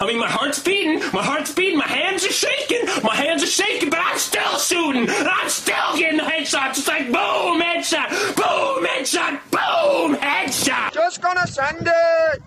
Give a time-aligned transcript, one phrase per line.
[0.00, 3.46] I mean, my heart's beating, my heart's beating, my hands are shaking, my hands are
[3.46, 6.78] shaking, but I'm still shooting, I'm still getting the headshots.
[6.78, 10.94] It's like boom, headshot, boom, headshot, boom, headshot.
[10.94, 12.42] Just gonna send it.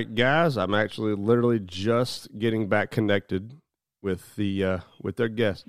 [0.00, 0.56] Right, guys.
[0.56, 3.60] I'm actually literally just getting back connected
[4.00, 5.66] with the uh, with their guest.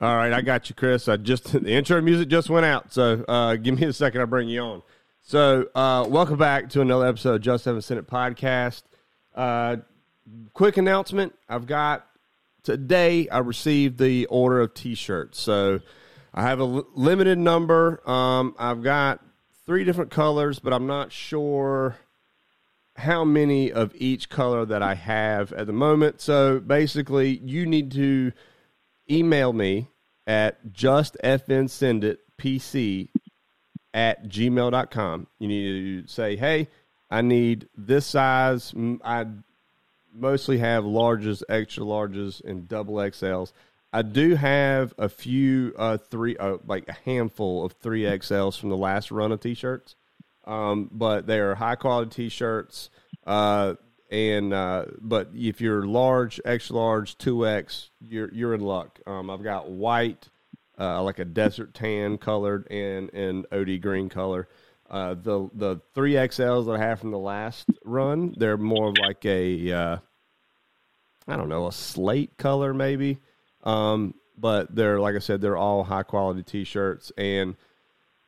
[0.00, 1.08] All right, I got you, Chris.
[1.08, 4.20] I just the intro music just went out, so uh, give me a second.
[4.20, 4.82] I'll bring you on.
[5.22, 8.84] So, uh, welcome back to another episode of Just F'n Send It podcast.
[9.34, 9.78] Uh,
[10.52, 12.06] quick announcement: I've got
[12.62, 13.28] today.
[13.28, 15.80] I received the order of T-shirts, so
[16.32, 18.08] I have a l- limited number.
[18.08, 19.20] Um, I've got
[19.66, 21.96] three different colors, but I'm not sure
[22.96, 26.20] how many of each color that I have at the moment.
[26.20, 28.30] So basically, you need to
[29.10, 29.88] email me
[30.26, 33.08] at justfnsenditpc
[33.92, 35.26] at gmail.com.
[35.38, 36.68] You need to say, hey,
[37.10, 38.72] I need this size.
[39.04, 39.26] I
[40.12, 43.52] mostly have larges, extra larges, and double XLs.
[43.92, 48.70] I do have a few uh, three, uh, like a handful of three XLs from
[48.70, 49.94] the last run of t-shirts
[50.46, 52.90] um, but they are high quality t-shirts.
[53.26, 53.74] Uh,
[54.10, 59.00] and uh, but if you're large, extra large, two X, you're you're in luck.
[59.06, 60.28] Um, I've got white,
[60.78, 64.48] uh, like a desert tan colored, and and OD green color.
[64.88, 68.96] Uh, the the three XLs that I have from the last run, they're more of
[68.98, 69.96] like a uh,
[71.26, 73.18] I don't know, a slate color maybe.
[73.64, 77.56] Um, but they're like I said, they're all high quality t-shirts and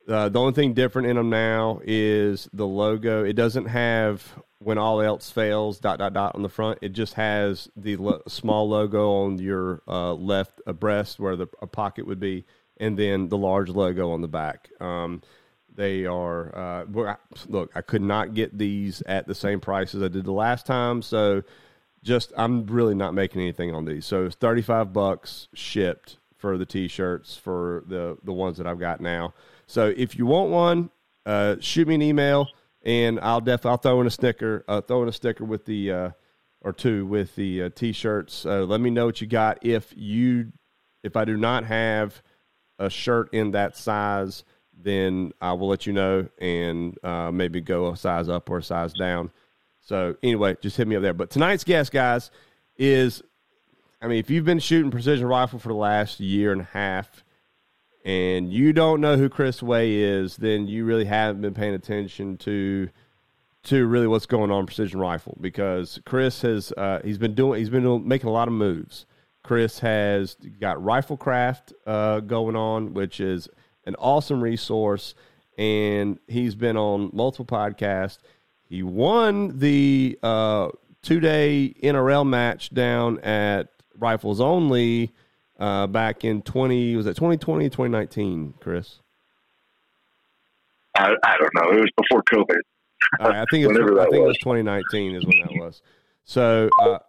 [0.07, 3.23] uh, the only thing different in them now is the logo.
[3.23, 4.23] It doesn't have
[4.59, 6.79] when all else fails dot dot dot on the front.
[6.81, 11.67] It just has the lo- small logo on your uh, left breast where the a
[11.67, 12.45] pocket would be,
[12.77, 14.69] and then the large logo on the back.
[14.79, 15.21] Um,
[15.73, 16.85] they are uh,
[17.47, 17.71] look.
[17.75, 21.01] I could not get these at the same price as I did the last time,
[21.01, 21.43] so
[22.01, 24.05] just I'm really not making anything on these.
[24.05, 29.01] So it's 35 bucks shipped for the t-shirts for the the ones that I've got
[29.01, 29.33] now.
[29.67, 30.89] So if you want one,
[31.25, 32.47] uh, shoot me an email
[32.83, 35.91] and I'll definitely I'll throw in a sticker, uh, throw in a sticker with the
[35.91, 36.09] uh,
[36.61, 38.45] or two with the uh, t-shirts.
[38.45, 39.63] Uh, let me know what you got.
[39.65, 40.53] If you
[41.03, 42.21] if I do not have
[42.79, 47.89] a shirt in that size, then I will let you know and uh, maybe go
[47.91, 49.31] a size up or a size down.
[49.81, 51.13] So anyway, just hit me up there.
[51.13, 52.31] But tonight's guest, guys,
[52.77, 53.21] is
[54.01, 57.23] I mean, if you've been shooting precision rifle for the last year and a half,
[58.07, 62.37] and you don't know who Chris Way is, then you really haven't been paying attention
[62.37, 62.89] to
[63.63, 67.69] to really what's going on precision rifle because Chris has uh, he's been doing he's
[67.69, 69.05] been making a lot of moves.
[69.43, 73.49] Chris has got Riflecraft uh, going on, which is
[73.85, 75.13] an awesome resource,
[75.57, 78.19] and he's been on multiple podcasts.
[78.69, 80.69] He won the uh,
[81.01, 85.11] two day NRL match down at Rifles Only
[85.59, 88.99] uh, back in 20, was it 2020, 2019, Chris?
[90.95, 91.77] I, I don't know.
[91.77, 92.59] It was before COVID.
[93.19, 94.37] Right, I think, it was, I think it was was.
[94.39, 95.81] 2019 is when that was.
[96.23, 96.99] So, uh,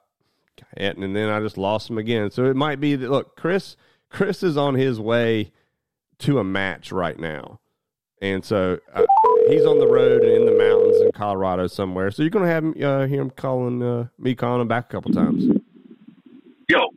[0.77, 2.31] and, and then I just lost him again.
[2.31, 3.77] So it might be that, look, Chris,
[4.11, 5.53] Chris is on his way
[6.21, 7.61] to a match right now.
[8.21, 9.05] And so uh,
[9.49, 12.11] he's on the road and in the mountains in Colorado somewhere.
[12.11, 14.87] So you're going to have him, uh, hear him calling uh, me calling him back
[14.87, 15.45] a couple times.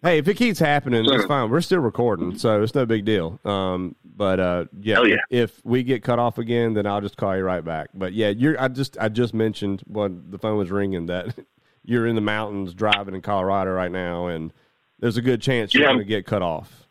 [0.04, 1.28] Hey, if it keeps happening, it's Sure.
[1.28, 1.50] fine.
[1.52, 3.40] We're still recording, so it's no big deal.
[3.46, 5.18] Um, but uh, yeah, yeah.
[5.30, 7.90] if we get cut off again, then I'll just call you right back.
[7.94, 8.60] But yeah, you're.
[8.60, 11.38] I just I just mentioned when the phone was ringing that
[11.84, 14.52] you're in the mountains driving in Colorado right now, and
[15.00, 15.90] there's a good chance you're Yeah.
[15.90, 16.88] going to get cut off.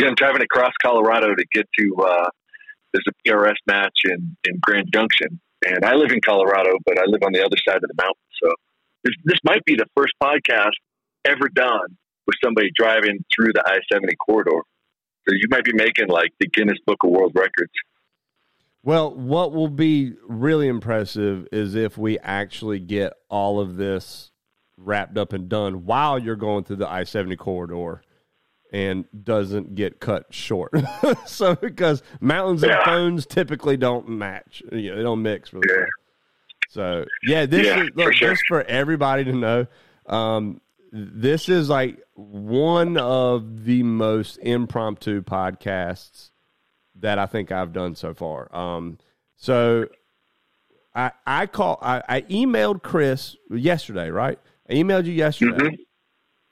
[0.00, 1.94] yeah, I'm driving across Colorado to get to.
[2.00, 2.28] Uh,
[2.92, 7.02] there's a PRS match in in Grand Junction, and I live in Colorado, but I
[7.06, 8.22] live on the other side of the mountain.
[8.40, 8.52] So
[9.02, 10.74] this this might be the first podcast
[11.24, 11.96] ever done
[12.30, 14.62] with somebody driving through the I-70 corridor.
[15.28, 17.72] So you might be making like the Guinness Book of World Records.
[18.82, 24.30] Well, what will be really impressive is if we actually get all of this
[24.78, 28.00] wrapped up and done while you're going through the I 70 corridor
[28.72, 30.72] and doesn't get cut short.
[31.26, 32.84] so, because mountains and Yeah.
[32.84, 35.66] phones typically don't match, you know, they don't mix really.
[35.68, 35.84] Yeah.
[36.70, 38.28] So, yeah, this Yeah, is for sure.
[38.30, 39.66] just for everybody to know.
[40.06, 40.60] Um,
[40.92, 46.30] this is like one of the most impromptu podcasts
[46.96, 48.54] that I think I've done so far.
[48.54, 48.98] Um,
[49.36, 49.86] so
[50.94, 54.38] I I call I, I emailed Chris yesterday, right?
[54.68, 55.78] I emailed you yesterday, Mhm.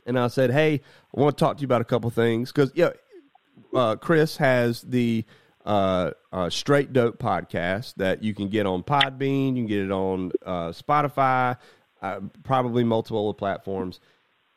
[0.07, 0.81] and I said, "Hey,
[1.17, 2.91] I want to talk to you about a couple things because yeah,
[3.75, 5.25] uh, Chris has the
[5.67, 9.91] uh, uh, Straight Dope podcast that you can get on Podbean, you can get it
[9.91, 11.59] on uh, Spotify,
[12.01, 14.01] uh, probably multiple platforms,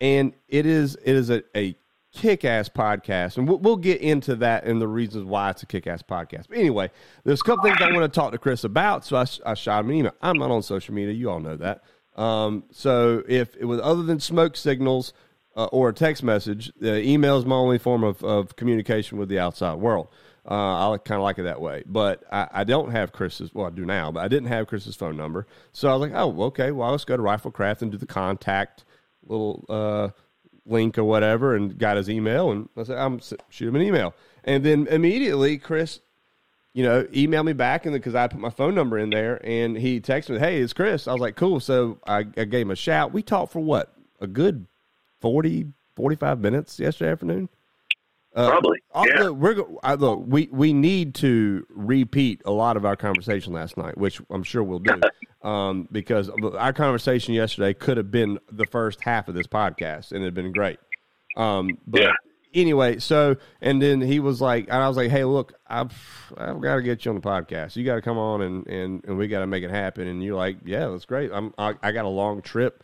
[0.01, 1.75] and it is it is a, a
[2.13, 5.65] kick ass podcast, and we'll, we'll get into that and the reasons why it's a
[5.65, 6.47] kick ass podcast.
[6.49, 6.91] But anyway,
[7.23, 9.85] there's a couple things I want to talk to Chris about, so I, I shot
[9.85, 10.15] him an email.
[10.21, 11.83] I'm not on social media, you all know that.
[12.17, 15.13] Um, so if it was other than smoke signals
[15.55, 19.29] uh, or a text message, the email is my only form of, of communication with
[19.29, 20.09] the outside world.
[20.49, 23.53] Uh, I kind of like it that way, but I, I don't have Chris's.
[23.53, 26.19] Well, I do now, but I didn't have Chris's phone number, so I was like,
[26.19, 26.71] "Oh, okay.
[26.71, 28.83] Well, let's go to Riflecraft and do the contact
[29.25, 30.09] little uh,
[30.65, 33.19] link or whatever, and got his email, and I said, "I'm
[33.49, 34.13] shoot him an email,"
[34.43, 35.99] and then immediately Chris
[36.73, 39.77] you know, emailed me back and because I put my phone number in there and
[39.77, 41.07] he texted me, Hey, it's Chris.
[41.07, 41.59] I was like, cool.
[41.59, 43.11] So I, I gave him a shout.
[43.11, 43.93] We talked for what?
[44.21, 44.67] A good
[45.19, 47.49] 40, 45 minutes yesterday afternoon.
[48.33, 48.79] Probably.
[48.93, 49.21] Uh, yeah.
[49.23, 53.77] look, we're I, look, we we need to repeat a lot of our conversation last
[53.77, 55.01] night, which I'm sure we'll do,
[55.47, 60.21] um, because our conversation yesterday could have been the first half of this podcast, and
[60.21, 60.79] it'd been great.
[61.35, 62.11] Um, but Yeah.
[62.53, 65.93] anyway, so and then he was like, and I was like, hey, look, I've
[66.37, 67.75] I've got to get you on the podcast.
[67.75, 70.07] You got to come on, and and and we got to make it happen.
[70.07, 71.31] And you're like, yeah, that's great.
[71.33, 72.83] I'm I, I got a long trip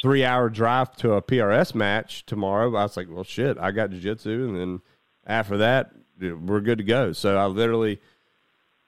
[0.00, 2.68] three hour drive to a PRS match tomorrow.
[2.74, 4.48] I was like, well, shit, I got jiu-jitsu.
[4.48, 4.80] And then
[5.26, 7.12] after that, we're good to go.
[7.12, 8.00] So I literally,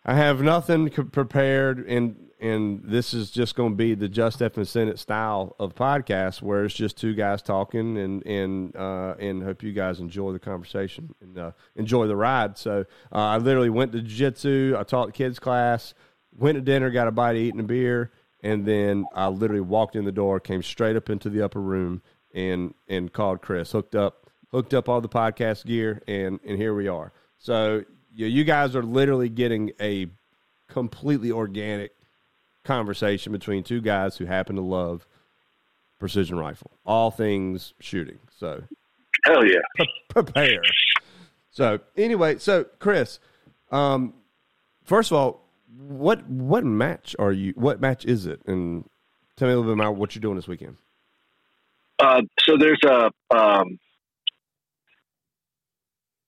[0.04, 1.86] I have nothing prepared.
[1.86, 5.74] And, and this is just going to be the Just F'n Send It style of
[5.74, 10.32] podcast where it's just two guys talking and, and, uh, and hope you guys enjoy
[10.32, 12.58] the conversation and, uh, enjoy the ride.
[12.58, 14.76] So, uh, I literally went to jiu-jitsu.
[14.76, 15.94] I taught kids class,
[16.36, 18.10] went to dinner, got a bite to eat and a beer
[18.44, 22.02] and then I literally walked in the door, came straight up into the upper room,
[22.32, 26.74] and and called Chris, hooked up, hooked up all the podcast gear, and and here
[26.74, 27.12] we are.
[27.38, 30.08] So you, you guys are literally getting a
[30.68, 31.92] completely organic
[32.64, 35.06] conversation between two guys who happen to love
[35.98, 38.18] precision rifle, all things shooting.
[38.30, 38.62] So
[39.24, 39.60] Hell yeah.
[40.10, 40.62] prepare.
[41.50, 43.20] So anyway, so Chris,
[43.70, 44.12] um,
[44.84, 45.43] first of all,
[45.76, 47.52] what what match are you?
[47.56, 48.40] What match is it?
[48.46, 48.84] And
[49.36, 50.76] tell me a little bit about what you're doing this weekend.
[51.98, 53.78] Uh, so there's a um,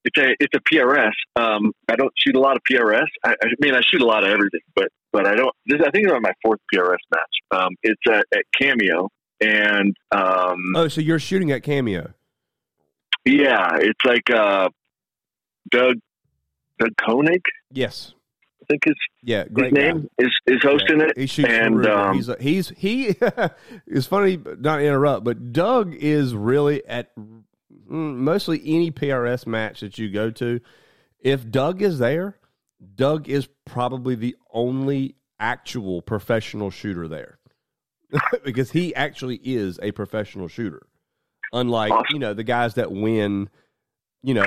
[0.04, 1.12] it's a it's a PRS.
[1.36, 3.06] Um, I don't shoot a lot of PRS.
[3.24, 5.52] I, I mean, I shoot a lot of everything, but but I don't.
[5.66, 7.60] This, I think it's on my fourth PRS match.
[7.60, 9.08] Um, it's at, at Cameo,
[9.40, 12.12] and um, Oh, so you're shooting at Cameo?
[13.24, 14.68] yeah, it's like uh,
[15.70, 15.96] Doug
[16.78, 18.12] Doug Koenig, Yes.
[18.68, 19.80] I think his Yeah, his great guy.
[19.92, 21.16] name is is hosting it.
[21.16, 23.14] He shoots and, um, he's a, he's he.
[23.86, 27.42] it's funny, not interrupt, but Doug is really at mm,
[27.88, 30.60] mostly any PRS match that you go to.
[31.20, 32.38] If Doug is there,
[32.94, 37.38] Doug is probably the only actual professional shooter there
[38.44, 40.86] because he actually is a professional shooter.
[41.52, 42.06] Unlike Awesome.
[42.10, 43.48] you know the guys that win,
[44.26, 44.44] you know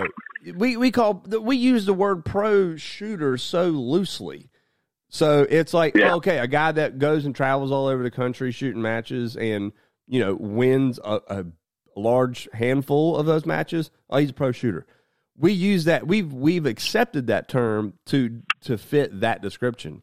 [0.55, 4.50] we we call we use the word pro shooter so loosely.
[5.07, 6.15] So it's like Yeah.
[6.15, 9.71] okay, a guy that goes and travels all over the country shooting matches and
[10.05, 11.45] you know wins a, a
[11.95, 13.89] large handful of those matches.
[14.09, 14.86] Oh, he's a pro shooter.
[15.38, 16.05] We use that.
[16.05, 20.01] We've we've accepted that term to to fit that description.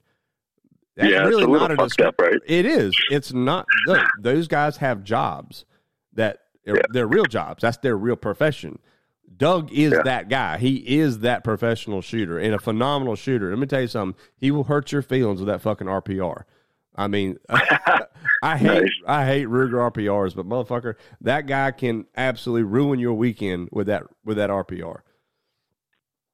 [0.97, 2.15] That's Yeah, it's really not a description.
[2.19, 2.41] right?
[2.47, 2.97] It is.
[3.11, 3.67] It's not.
[3.87, 5.67] Look, those guys have jobs
[6.15, 6.77] that Yeah.
[6.89, 7.61] they're real jobs.
[7.61, 8.79] That's their real profession.
[9.35, 10.03] Doug is Yeah.
[10.03, 10.59] that guy.
[10.59, 13.51] He is that professional shooter and a phenomenal shooter.
[13.51, 14.21] Let me tell you something.
[14.37, 16.45] He will hurt your feelings with that fucking RPR.
[16.95, 17.39] I mean,
[18.43, 18.91] I hate Nice.
[19.07, 24.05] I hate Ruger RPRs, but motherfucker, that guy can absolutely ruin your weekend with that
[24.25, 25.01] with that RPR.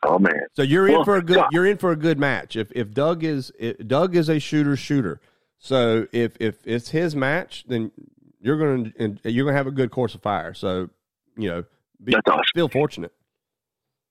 [0.04, 2.56] Oh man, So you're in for a good you're in for a good match.
[2.56, 5.20] If if Doug is if Doug is a shooter shooter.
[5.58, 7.92] So if if it's his match, then
[8.40, 10.54] you're gonna and you're gonna have a good course of fire.
[10.54, 10.90] So
[11.36, 11.64] you know,
[12.04, 12.42] be, That's awesome.
[12.54, 13.12] feel fortunate.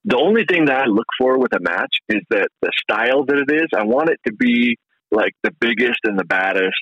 [0.06, 3.38] the only thing that I look for with a match is that the style that
[3.38, 3.68] it is.
[3.76, 4.78] I want it to be
[5.12, 6.82] like the biggest and the baddest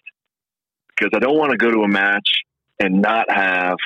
[0.90, 2.42] because I don't want to go to a match
[2.80, 3.78] and not have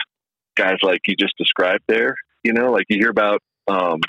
[0.56, 2.16] guys like you just described there.
[2.44, 4.02] You know, like you hear about um,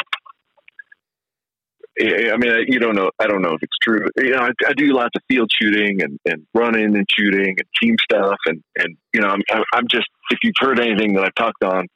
[2.00, 3.10] I mean, you don't know.
[3.20, 4.08] I don't know if it's true.
[4.16, 7.68] You know, I, I do lots of field shooting and, and running and shooting and
[7.80, 9.42] team stuff, and and you know, I'm
[9.72, 11.86] I'm just if you've heard anything that I've talked on,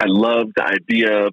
[0.00, 1.28] I love the idea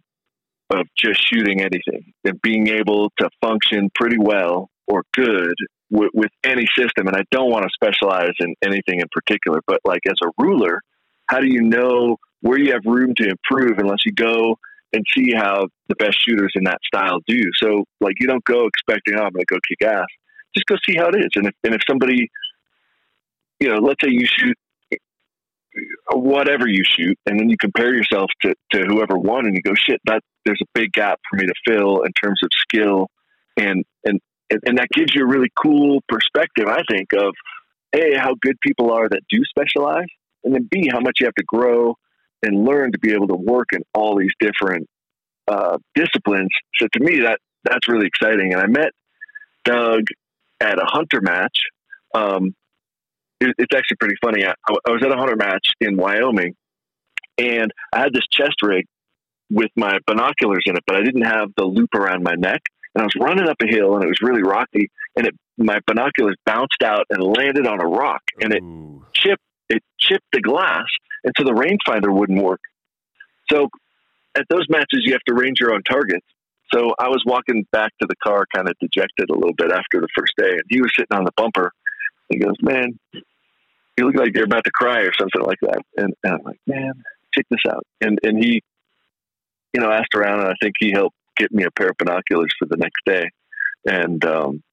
[0.69, 5.53] of just shooting anything and being able to function pretty well or good
[5.89, 7.07] with, with any system.
[7.07, 10.79] And I don't want to specialize in anything in particular, but like as a ruler,
[11.27, 14.57] how do you know where you have room to improve unless you go
[14.93, 17.41] and see how the best shooters in that style do?
[17.61, 20.07] So like you don't go expecting, oh, I'm going to go kick ass.
[20.55, 21.29] Just go see how it is.
[21.35, 22.29] And if, and if somebody,
[23.59, 24.57] you know, let's say you shoot
[26.11, 29.73] whatever you shoot, and then you compare yourself to, to whoever won, and you go,
[29.75, 33.07] shit, that there's a big gap for me to fill in terms of skill,
[33.57, 37.33] and and and that gives you a really cool perspective, I think, of
[37.95, 40.07] a how good people are that do specialize,
[40.43, 41.95] and then b how much you have to grow
[42.43, 44.87] and learn to be able to work in all these different
[45.47, 46.49] uh, disciplines.
[46.79, 48.53] So to me, that that's really exciting.
[48.53, 48.91] And I met
[49.63, 50.03] Doug
[50.59, 51.57] at a hunter match.
[52.13, 52.53] Um,
[53.39, 54.45] it, it's actually pretty funny.
[54.45, 56.55] I, I was at a hunter match in Wyoming,
[57.37, 58.85] and I had this chest rig
[59.49, 62.61] with my binoculars in it, but I didn't have the loop around my neck.
[62.95, 65.79] And I was running up a hill, and it was really rocky, and it my
[65.85, 69.05] binoculars bounced out and landed on a rock, and it Ooh.
[69.13, 70.85] chipped it chipped the glass,
[71.23, 72.61] and so the rangefinder wouldn't work.
[73.51, 73.69] So
[74.35, 76.25] at those matches, you have to range your own targets.
[76.73, 80.01] So I was walking back to the car, kind of dejected a little bit after
[80.01, 81.71] the first day, and he was sitting on the bumper.
[82.29, 82.97] He goes, "Man,
[83.97, 86.59] you look like you're about to cry or something like that." And, and I'm like,
[86.67, 86.93] "Man,
[87.33, 88.61] check this out." And and he,
[89.73, 92.53] you know, asked around, and I think he helped get me a pair of binoculars
[92.59, 93.29] for the next day.
[93.85, 94.63] And um,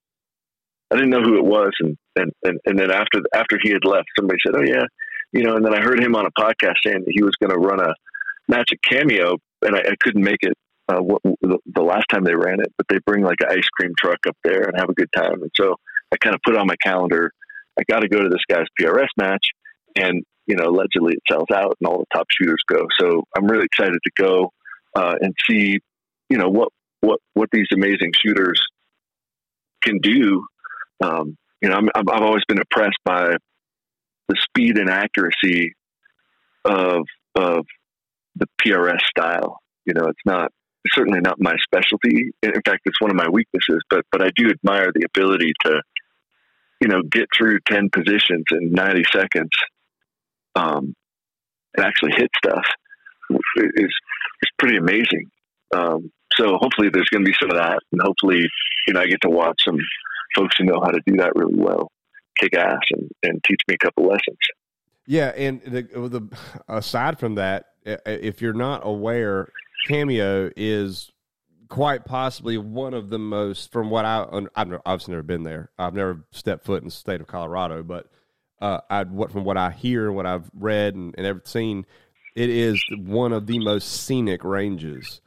[0.90, 3.85] I didn't know who it was, and and and, and then after after he had
[3.85, 4.85] left, somebody said, "Oh yeah,"
[5.33, 5.57] you know.
[5.57, 7.80] And then I heard him on a podcast saying that he was going to run
[7.80, 7.95] a
[8.49, 10.54] match at Cameo, and I, I couldn't make it
[10.90, 13.69] uh, what, the, the last time they ran it, but they bring like an ice
[13.78, 15.42] cream truck up there and have a good time.
[15.42, 15.76] And so
[16.12, 17.33] I kind of put on my calendar,
[17.79, 19.47] I got to go to this guy's PRS match,
[19.97, 22.87] and you know, allegedly it sells out and all the top shooters go.
[22.99, 24.53] So I'm really excited to go
[24.97, 25.79] uh, and see,
[26.29, 28.61] you know, what what what these amazing shooters
[29.83, 30.45] can do.
[31.03, 33.37] Um, you know, I'm, I've always been impressed by
[34.29, 35.75] the speed and accuracy
[36.65, 37.67] of of
[38.37, 39.59] the PRS style.
[39.85, 40.50] You know, it's not
[40.93, 42.31] certainly not my specialty.
[42.43, 43.81] In fact, it's one of my weaknesses.
[43.89, 45.83] But but I do admire the ability to,
[46.81, 49.51] you know, get through ten positions in ninety seconds,
[50.55, 50.95] um,
[51.77, 52.65] and actually hit stuff.
[53.57, 53.93] is
[54.43, 55.31] is pretty amazing.
[55.75, 58.47] Um, so hopefully there's going to be some of that, and hopefully
[58.87, 59.79] you know I get to watch some
[60.35, 61.91] folks who know how to do that really well,
[62.39, 64.39] kick ass, and, and teach me a couple lessons.
[65.07, 66.29] Yeah, and the, the
[66.69, 69.49] aside from that, if you're not aware,
[69.89, 71.11] Cameo is
[71.71, 75.71] quite possibly one of the most, from what I I've obviously never been there.
[75.79, 78.09] I've never stepped foot in the state of Colorado, but
[78.61, 81.87] uh, I what from what I hear and what I've read and, and ever seen,
[82.37, 85.23] it is one of the most scenic ranges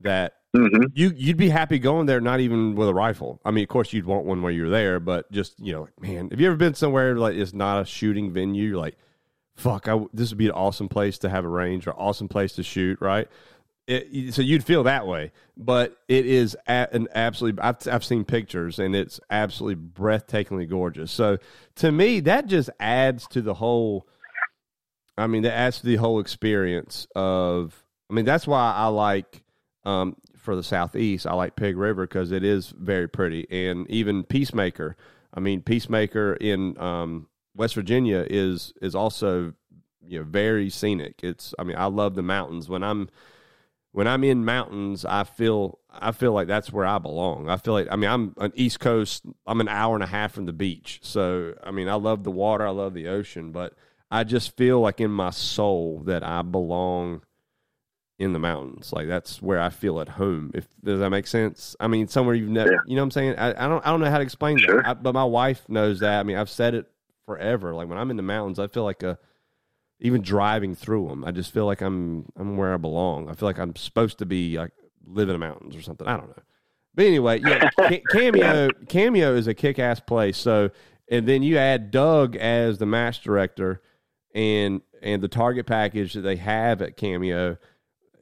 [0.00, 0.84] that Mm-hmm.
[0.94, 3.40] you you'd be happy going there, not even with a rifle.
[3.44, 6.30] I mean, of course, you'd want one where you're there, but just you know, man,
[6.30, 8.70] have you ever been somewhere like it's not a shooting venue?
[8.70, 8.96] You're like,
[9.54, 12.54] fuck, I, this would be an awesome place to have a range or awesome place
[12.54, 13.28] to shoot, right?
[13.86, 17.62] It, so you'd feel that way, but it is an absolutely.
[17.62, 21.12] I've, I've seen pictures, and it's absolutely breathtakingly gorgeous.
[21.12, 21.38] So
[21.76, 24.08] to me, that just adds to the whole.
[25.16, 27.80] I mean, that adds to the whole experience of.
[28.10, 29.44] I mean, that's why I like
[29.84, 31.26] um, for the southeast.
[31.26, 34.96] I like Pig River because it is very pretty, and even Peacemaker.
[35.32, 39.54] I mean, Peacemaker in um, West Virginia is is also
[40.04, 41.20] you know very scenic.
[41.22, 42.68] It's I mean, I love the mountains.
[42.68, 43.10] When I'm
[43.96, 47.48] when I'm in mountains, I feel I feel like that's where I belong.
[47.48, 49.24] I feel like I mean I'm an East Coast.
[49.46, 52.30] I'm an hour and a half from the beach, so I mean I love the
[52.30, 52.66] water.
[52.66, 53.72] I love the ocean, but
[54.10, 57.22] I just feel like in my soul that I belong
[58.18, 58.92] in the mountains.
[58.92, 60.50] Like that's where I feel at home.
[60.52, 61.74] If does that make sense?
[61.80, 62.78] I mean, somewhere you've never, Yeah.
[62.86, 63.36] you know what I'm saying?
[63.38, 64.82] I, I don't, I don't know how to explain Sure.
[64.82, 66.20] that, I, but my wife knows that.
[66.20, 66.86] I mean, I've said it
[67.24, 67.74] forever.
[67.74, 69.18] Like when I'm in the mountains, I feel like a,
[70.00, 73.28] even driving through them, I just feel like I'm, I'm where I belong.
[73.30, 74.72] I feel like I'm supposed to be like
[75.06, 76.06] live in the mountains or something.
[76.06, 76.42] I don't know.
[76.94, 77.68] But anyway, yeah,
[78.10, 80.36] Cameo, Cameo is a kick ass place.
[80.38, 80.70] So,
[81.10, 83.82] and then you add Doug as the match director
[84.34, 87.58] and, and the target package that they have at Cameo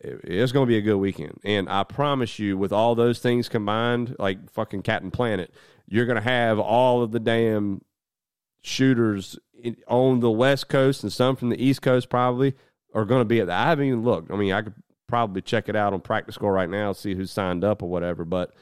[0.01, 1.41] it- it's going to be a good weekend.
[1.45, 5.51] And I promise you, with all those things combined, like fucking Captain Planet,
[5.89, 7.81] you're going to have all of the damn
[8.63, 9.39] shooters
[9.89, 12.55] on the West Coast and some from the East Coast probably
[12.95, 13.67] are going to be at that.
[13.67, 14.31] I haven't even looked.
[14.31, 14.75] I mean, I could
[15.07, 18.25] probably check it out on PractiScore right now, see who's signed up or whatever.
[18.25, 18.55] But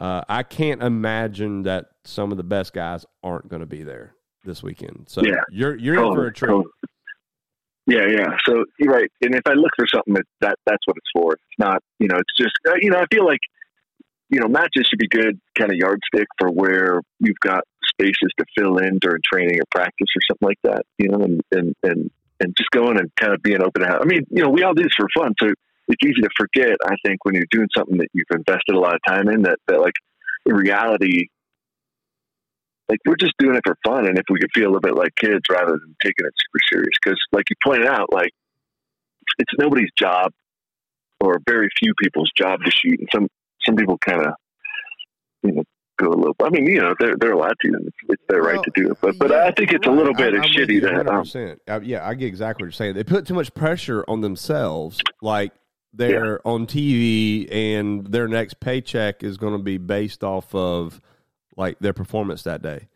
[0.00, 4.14] uh, I can't imagine that some of the best guys aren't going to be there
[4.44, 5.04] this weekend.
[5.08, 5.42] So Yeah.
[5.50, 6.48] you're you're in for a treat.
[6.48, 6.64] totally.
[7.86, 8.36] Yeah, yeah.
[8.46, 9.10] So you're right.
[9.22, 11.32] And if I look for something, it, that that's what it's for.
[11.32, 13.40] It's not, you know, it's just, uh, you know, I feel like,
[14.30, 18.44] you know, matches should be good kind of yardstick for where you've got spaces to
[18.56, 22.10] fill in during training or practice or something like that, you know, and, and, and,
[22.40, 24.82] and just going and kind of being open I mean, you know, we all do
[24.82, 25.34] this for fun.
[25.40, 25.48] So
[25.88, 28.94] it's easy to forget, I think, when you're doing something that you've invested a lot
[28.94, 29.94] of time in that, that like
[30.44, 31.28] in reality,
[32.88, 34.94] like we're just doing it for fun and if we could feel a little bit
[34.94, 38.30] like kids rather than taking it super serious because like you pointed out like
[39.38, 40.32] it's nobody's job
[41.20, 43.28] or very few people's job to shoot and some
[43.68, 44.32] some people kind of
[45.42, 45.62] you know
[45.98, 48.40] go a little i mean you know they're they're allowed to and it's, it's their
[48.40, 50.44] right to do it but but yeah, i think it's a little bit I- of
[50.44, 51.58] I'm with shitty you that um, 100%.
[51.68, 52.94] Uh, yeah, I get exactly what you're saying.
[52.94, 55.00] They put too much pressure on themselves.
[55.20, 55.52] Like
[55.92, 61.00] they're on TV, and their next paycheck is going to be based off of
[61.56, 62.88] like their performance that day.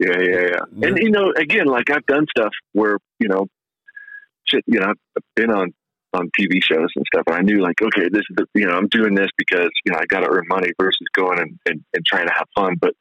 [0.00, 0.88] Yeah, yeah, yeah.
[0.88, 3.46] And you know, again, like I've done stuff where you know,
[4.44, 4.64] shit.
[4.66, 5.72] You know, I've been on
[6.12, 8.72] on TV shows and stuff, and I knew like, okay, this is the, you know,
[8.72, 11.84] I'm doing this because you know I got to earn money versus going and, and
[11.94, 12.76] and trying to have fun.
[12.80, 12.94] But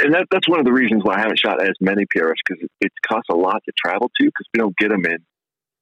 [0.00, 2.62] and that that's one of the reasons why I haven't shot as many PRS because
[2.62, 5.18] it, it costs a lot to travel to because we don't get them in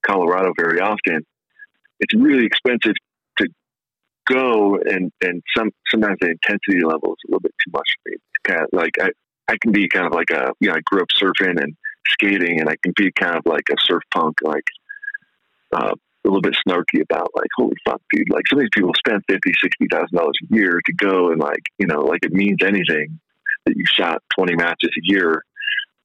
[0.05, 1.25] Colorado very often.
[2.01, 2.95] It's really expensive
[3.39, 3.49] to
[4.27, 8.11] go and and some sometimes the intensity level is a little bit too much for
[8.11, 8.17] me.
[8.45, 9.11] Kind of like I
[9.49, 11.77] I can be kind of like a you know I grew up surfing and
[12.09, 14.65] skating and I can be kind of like a surf punk like
[15.73, 15.95] uh,
[16.25, 19.23] a little bit snarky about like holy fuck dude like some of these people spend
[19.29, 22.59] fifty sixty thousand dollars a year to go and like you know like it means
[22.63, 23.19] anything
[23.67, 25.43] that you shot twenty matches a year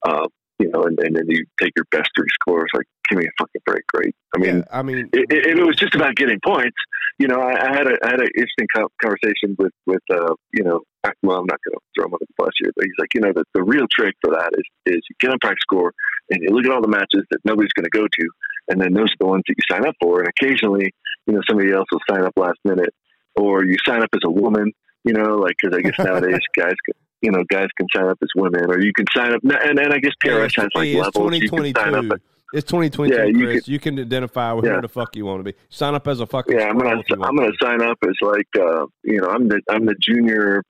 [0.06, 0.26] uh,
[0.58, 3.30] you know and, and then you take your best three scores like give me a
[3.38, 6.16] fucking break great I mean yeah, I mean, i- i- if it was just about
[6.16, 6.76] getting points,
[7.18, 10.34] you know, I, I had a I had an interesting co- conversation with with uh,
[10.52, 10.80] you know,
[11.22, 13.20] well, I'm not going to throw him under the bus here, but he's like, you
[13.20, 15.90] know, the, the real trick for that is is you get on PractiScore
[16.30, 18.24] and you look at all the matches that nobody's going to go to,
[18.68, 20.92] and then those are the ones that you sign up for, and occasionally,
[21.26, 22.94] you know, somebody else will sign up last minute,
[23.36, 24.72] or you sign up as a woman,
[25.04, 26.94] you know, like because I guess nowadays guys can.
[27.22, 29.94] You know, guys can sign up as women, or you can sign up, and, and
[29.94, 31.32] I guess PRS has like hey, levels.
[31.38, 32.02] You can sign up.
[32.02, 32.22] 2022.
[32.52, 33.66] It's 2022, Yeah, you Chris.
[33.68, 34.74] you can identify with Yeah.
[34.74, 35.56] who the fuck you want to be.
[35.70, 36.54] Sign up as a fucking.
[36.58, 37.56] Yeah, I'm gonna I'm gonna to.
[37.62, 40.62] sign up as like uh, you know I'm the I'm the junior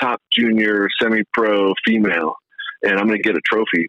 [0.00, 2.34] top junior semi pro female,
[2.82, 3.86] and I'm gonna get a trophy.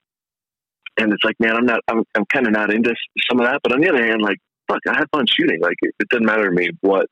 [1.01, 2.93] And it's like, man, I'm not I'm I'm kind of not into
[3.29, 4.37] some of that, but on the other hand, like,
[4.67, 5.59] fuck, I have fun shooting.
[5.61, 7.07] Like, it, it doesn't matter to me what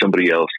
[0.00, 0.50] somebody else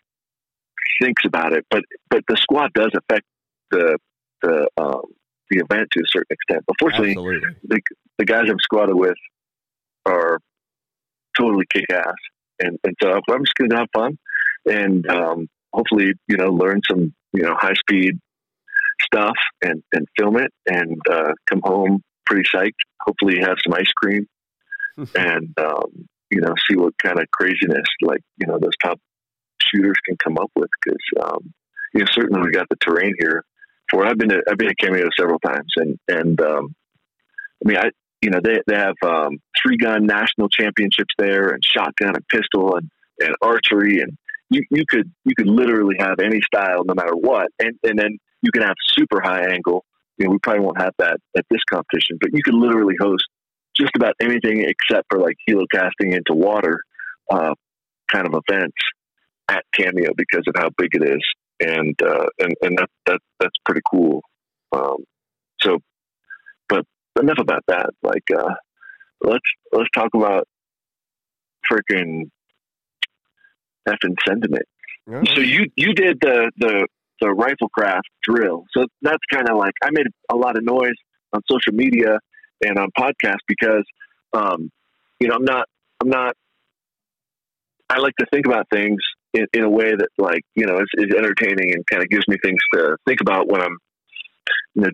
[1.01, 3.25] thinks about it, but but the squad does affect
[3.71, 3.97] the
[4.41, 5.01] the um,
[5.49, 6.63] the event to a certain extent.
[6.67, 7.49] But fortunately, Absolutely.
[7.63, 7.81] the
[8.19, 9.17] the guys I'm squatted with
[10.05, 10.39] are
[11.37, 12.13] totally kick ass,
[12.59, 14.17] and and so I'm just going to have fun
[14.65, 18.19] and um, hopefully you know learn some you know high speed
[19.01, 22.73] stuff and and film it and uh, come home pretty psyched.
[23.01, 24.27] Hopefully have some ice cream
[25.15, 28.99] and um, you know see what kind of craziness like you know those top
[29.61, 31.53] shooters can come up with because um,
[31.93, 33.43] you know certainly we got the terrain here
[33.89, 34.05] for.
[34.05, 36.75] I've been to, I've been to Cameo several times and and um,
[37.63, 37.89] I mean I
[38.21, 42.75] you know they they have um, three gun national championships there and shotgun and pistol
[42.75, 44.17] and and archery and
[44.49, 48.17] you, you could you could literally have any style no matter what and and then
[48.41, 49.85] you can have super high angle
[50.17, 53.23] you know we probably won't have that at this competition but you could literally host
[53.75, 56.79] just about anything except for like helocasting into water
[57.31, 57.53] uh,
[58.11, 58.77] kind of events
[59.49, 61.23] at cameo because of how big it is.
[61.61, 64.21] And uh, and and that, that that's pretty cool.
[64.73, 64.97] Um,
[65.61, 65.79] so
[66.67, 66.85] but
[67.19, 67.91] enough about that.
[68.03, 68.55] Like uh,
[69.21, 70.47] let's let's talk about
[71.71, 72.29] freaking
[73.87, 74.65] effing sentiment
[75.07, 75.23] Yeah.
[75.33, 76.87] so you you did the the
[77.21, 78.65] the rifle craft drill.
[78.75, 80.95] So that's kind of like I made a lot of noise
[81.33, 82.19] on social media
[82.63, 83.83] and on podcasts because
[84.33, 84.69] um,
[85.19, 85.67] you know I'm not
[86.01, 86.35] I'm not
[87.89, 88.99] I like to think about things
[89.33, 92.27] in, in a way that like you know is, is entertaining and kind of gives
[92.27, 93.77] me things to think about when I'm
[94.75, 94.89] you know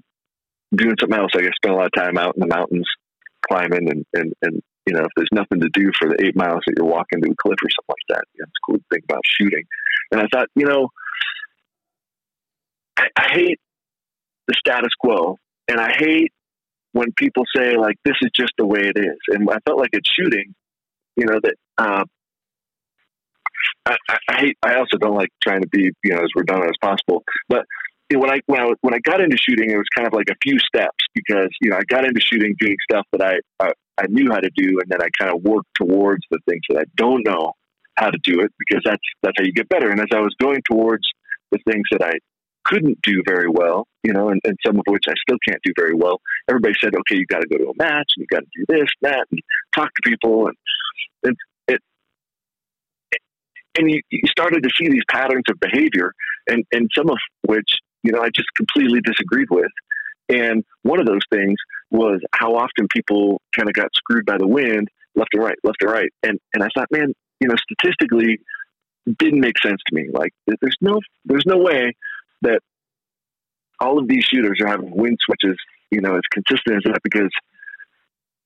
[0.75, 1.31] doing something else.
[1.33, 2.87] Like I spend a lot of time out in the mountains
[3.47, 6.61] climbing and and and you know if there's nothing to do for the eight miles
[6.67, 8.83] that you're walking to a cliff or something like that, you know, it's cool to
[8.91, 9.63] think about shooting.
[10.11, 10.89] And I thought you know
[12.97, 13.59] I, I hate
[14.47, 16.31] the status quo, and I hate
[16.93, 19.17] when people say like this is just the way it is.
[19.29, 20.53] And I felt like it's shooting,
[21.15, 21.55] you know that.
[21.77, 22.03] Uh,
[23.85, 24.57] I, I, I hate.
[24.63, 27.23] I also don't like trying to be you know as redundant as possible.
[27.47, 27.65] But
[28.13, 30.35] when I when I when I got into shooting, it was kind of like a
[30.41, 34.05] few steps because you know I got into shooting doing stuff that I I, I
[34.09, 36.83] knew how to do, and then I kind of worked towards the things that I
[36.95, 37.53] don't know
[37.97, 39.89] how to do it because that's that's how you get better.
[39.89, 41.07] And as I was going towards
[41.51, 42.13] the things that I
[42.65, 45.73] couldn't do very well, you know, and, and some of which I still can't do
[45.77, 48.41] very well, everybody said, okay, you got to go to a match and you got
[48.41, 49.39] to do this, that, and
[49.75, 50.55] talk to people, and
[51.23, 51.81] and it.
[53.77, 56.13] And you, you started to see these patterns of behavior,
[56.47, 57.69] and, and some of which,
[58.03, 59.71] you know, I just completely disagreed with.
[60.29, 61.55] And one of those things
[61.89, 65.77] was how often people kind of got screwed by the wind, left and right, left
[65.81, 66.09] and right.
[66.23, 68.39] And and I thought, man, you know, statistically,
[69.17, 70.09] didn't make sense to me.
[70.11, 71.95] Like, there's no, there's no way
[72.41, 72.59] that
[73.79, 75.57] all of these shooters are having wind switches,
[75.89, 77.31] you know, as consistent as that because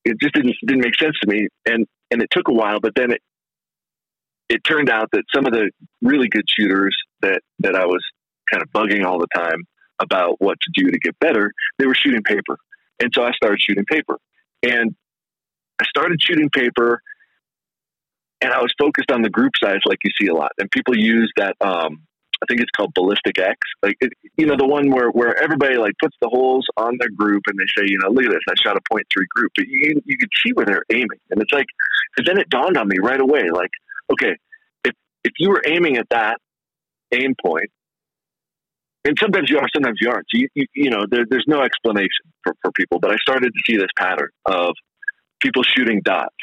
[0.04, 1.48] it just didn't didn't make sense to me.
[1.66, 3.22] And and it took a while, but then it
[4.50, 8.04] it turned out that some of the really good shooters that that I was
[8.52, 9.64] kind of bugging all the time
[10.00, 12.58] about what to do to get better, they were shooting paper.
[13.02, 14.20] And so I started shooting paper.
[14.64, 14.96] And
[15.80, 17.02] I started shooting paper
[18.42, 20.52] and I was focused on the group size like you see a lot.
[20.58, 22.04] And people use that um,
[22.46, 23.58] I think it's called Ballistic X.
[23.82, 27.10] Like it, you know, the one where where everybody like puts the holes on their
[27.10, 29.52] group and they say, you know, look at this, I shot a point three group,
[29.56, 31.66] but you you can see where they're aiming, and it's like,
[32.16, 33.72] because then it dawned on me right away, like,
[34.12, 34.36] okay,
[34.84, 36.38] if if you were aiming at that
[37.12, 37.72] aim point,
[39.06, 40.28] and sometimes you are, sometimes you aren't.
[40.30, 43.52] So you you, you know, there, there's no explanation for for people, but I started
[43.54, 44.76] to see this pattern of
[45.42, 46.36] people shooting dots.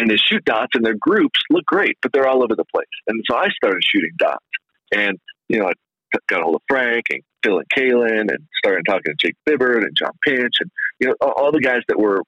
[0.00, 2.86] And they shoot dots and their groups look great, but they're all over the place.
[3.08, 4.44] And so I started shooting dots.
[4.94, 5.18] And
[5.48, 9.26] you know, I got hold of Frank and Phil and Kalen and started talking to
[9.26, 12.22] Jake Vibbert and John Pinch and, you know, all the guys that were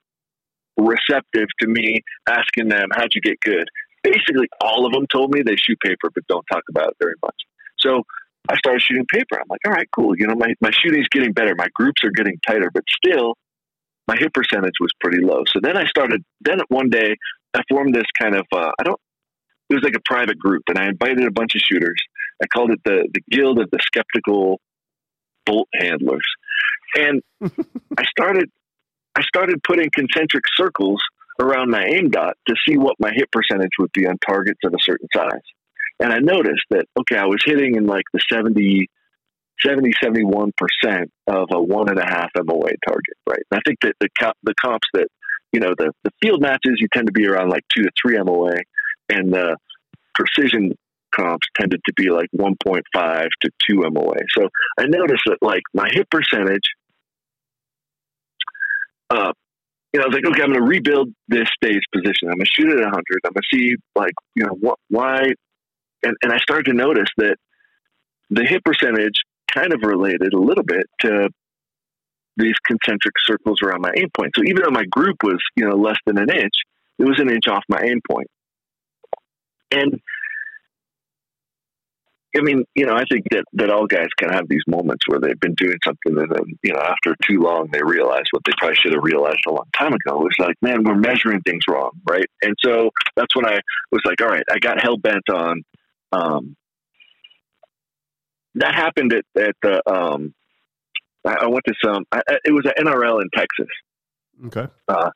[0.76, 3.68] receptive to me asking them, how'd you get good?
[4.02, 7.14] Basically, all of them told me they shoot paper, but don't talk about it very
[7.22, 7.34] much.
[7.78, 8.02] So
[8.48, 9.38] I started shooting paper.
[9.38, 10.16] I'm like, all right, cool.
[10.16, 11.54] You know, my, my shooting's getting better.
[11.56, 13.34] My groups are getting tighter, but still
[14.08, 15.42] my hit percentage was pretty low.
[15.52, 17.16] So then I started, then one day
[17.54, 19.00] I formed this kind of, uh, I don't,
[19.68, 22.00] it was like a private group and I invited a bunch of shooters
[22.42, 24.60] I called it the the Guild of the Skeptical
[25.46, 26.26] Bolt Handlers,
[26.94, 27.22] and
[27.98, 28.50] I started
[29.16, 31.00] I started putting concentric circles
[31.40, 34.72] around my aim dot to see what my hit percentage would be on targets of
[34.72, 35.40] a certain size.
[35.98, 38.88] And I noticed that, okay, I was hitting in like the 70,
[39.62, 40.52] 70 71%
[41.26, 43.42] of a one and a half MOA target, right?
[43.50, 44.08] And I think that the,
[44.42, 45.08] the comps that,
[45.52, 48.18] you know, the, the field matches, you tend to be around like two to three
[48.22, 48.54] MOA,
[49.08, 49.56] and the
[50.14, 50.76] precision
[51.14, 54.14] comps tended to be like 1.5 to 2 MOA.
[54.36, 56.64] So I noticed that like my hit percentage,
[59.10, 59.32] uh,
[59.92, 62.28] you know, I was like, okay, I'm going to rebuild this stage position.
[62.28, 63.02] I'm going to shoot at 100.
[63.24, 65.32] I'm going to see like, you know, what, why.
[66.02, 67.36] And, and I started to notice that
[68.30, 69.20] the hit percentage
[69.52, 71.28] kind of related a little bit to
[72.36, 74.32] these concentric circles around my aim point.
[74.36, 76.54] So even though my group was, you know, less than an inch,
[76.98, 78.28] it was an inch off my aim point.
[79.72, 80.00] And
[82.36, 85.18] I mean, you know, I think that, that all guys can have these moments where
[85.18, 88.52] they've been doing something and then, you know, after too long, they realize what they
[88.56, 90.26] probably should have realized a long time ago.
[90.26, 92.26] It's like, man, we're measuring things wrong, right?
[92.42, 93.58] And so that's when I
[93.90, 95.62] was like, all right, I got hell bent on,
[96.12, 96.56] um,
[98.56, 100.34] that happened at, at the, um,
[101.24, 103.68] I, I went to some, I, it was an NRL in Texas.
[104.46, 104.66] Okay.
[104.88, 105.10] Uh,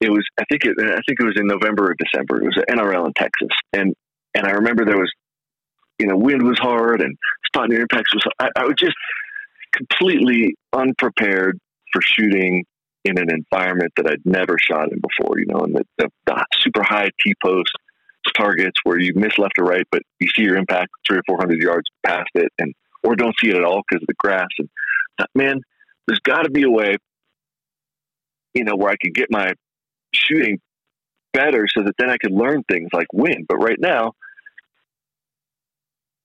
[0.00, 2.42] it was, I think it, I think it was in November or December.
[2.42, 3.56] It was an NRL in Texas.
[3.72, 3.94] And,
[4.34, 5.12] and I remember there was
[6.02, 8.24] you know, wind was hard and spot near impacts was.
[8.40, 8.96] I, I was just
[9.72, 11.58] completely unprepared
[11.92, 12.64] for shooting
[13.04, 15.38] in an environment that I'd never shot in before.
[15.38, 17.70] You know, and the, the, the super high T post
[18.36, 21.38] targets where you miss left or right, but you see your impact three or four
[21.38, 24.48] hundred yards past it, and or don't see it at all because of the grass.
[24.58, 24.68] And
[25.36, 25.60] man,
[26.08, 26.96] there's got to be a way,
[28.54, 29.52] you know, where I could get my
[30.12, 30.58] shooting
[31.32, 33.46] better so that then I could learn things like wind.
[33.48, 34.14] But right now,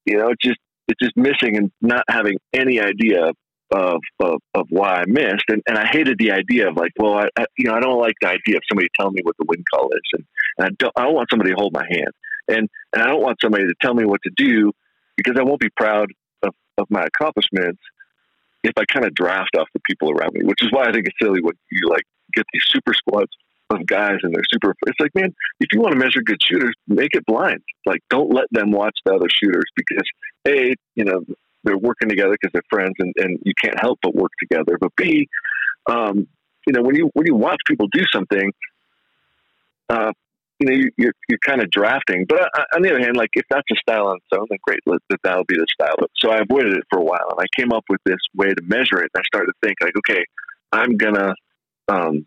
[0.07, 3.25] you know, it's just it's just missing and not having any idea
[3.71, 7.15] of of, of why I missed, and, and I hated the idea of like, well,
[7.15, 9.45] I, I you know I don't like the idea of somebody telling me what the
[9.47, 10.25] wind call is, and,
[10.57, 12.11] and I don't I don't want somebody to hold my hand,
[12.47, 14.71] and and I don't want somebody to tell me what to do
[15.17, 16.09] because I won't be proud
[16.43, 17.81] of, of my accomplishments
[18.63, 21.07] if I kind of draft off the people around me, which is why I think
[21.07, 23.31] it's silly when you like get these super squads
[23.69, 24.73] of guys and they're super.
[24.85, 27.61] It's like, man, if you want to measure good shooters, make it blind.
[27.85, 30.03] Like, don't let them watch the other shooters because,
[30.47, 31.23] A, you know,
[31.63, 34.77] they're working together because they're friends and, and you can't help but work together.
[34.79, 35.27] But B,
[35.87, 36.27] um,
[36.65, 38.51] you know, when you when you watch people do something,
[39.89, 40.11] uh,
[40.59, 42.25] you know, you, you're you're kind of drafting.
[42.27, 44.59] But uh, on the other hand, like if that's a style on its own, then
[44.65, 45.95] great, let, that that'll be the style.
[46.17, 48.63] So I avoided it for a while, and I came up with this way to
[48.63, 49.11] measure it.
[49.13, 50.23] And I started to think like, okay,
[50.71, 51.33] I'm gonna
[51.87, 52.25] um,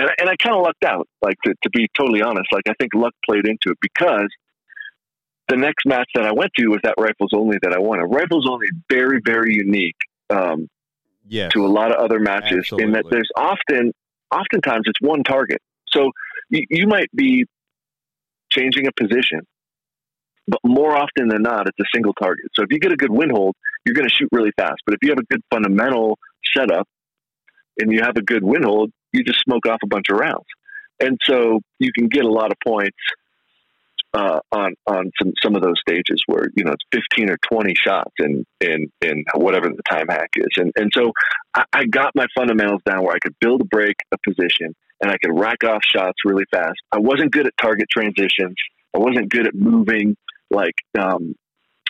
[0.00, 2.46] and, and I kind of lucked out, like to, to be totally honest.
[2.52, 4.28] Like I think luck played into it because
[5.48, 7.98] the next match that I went to was that rifles only that I won.
[7.98, 9.96] A rifles only very very unique
[10.30, 10.68] um,
[11.50, 13.92] to a lot of other matches in that there's often
[14.32, 15.60] oftentimes it's one target.
[15.88, 16.10] So
[16.48, 17.44] you, you might be
[18.50, 19.40] changing a position,
[20.46, 22.46] but more often than not, it's a single target.
[22.54, 24.82] So if you get a good wind hold, you're going to shoot really fast.
[24.86, 26.18] But if you have a good fundamental
[26.56, 26.88] setup
[27.78, 30.46] and you have a good wind hold, you just smoke off a bunch of rounds.
[31.00, 32.98] And so you can get a lot of points
[34.12, 37.74] uh, on on some some of those stages where you know it's 15 or 20
[37.74, 40.48] shots in in in whatever the time hack is.
[40.56, 41.12] And and so
[41.54, 45.10] I, I got my fundamentals down where I could build a break, a position, and
[45.10, 46.78] I could rack off shots really fast.
[46.92, 48.56] I wasn't good at target transitions.
[48.94, 50.16] I wasn't good at moving.
[50.50, 51.36] Like um,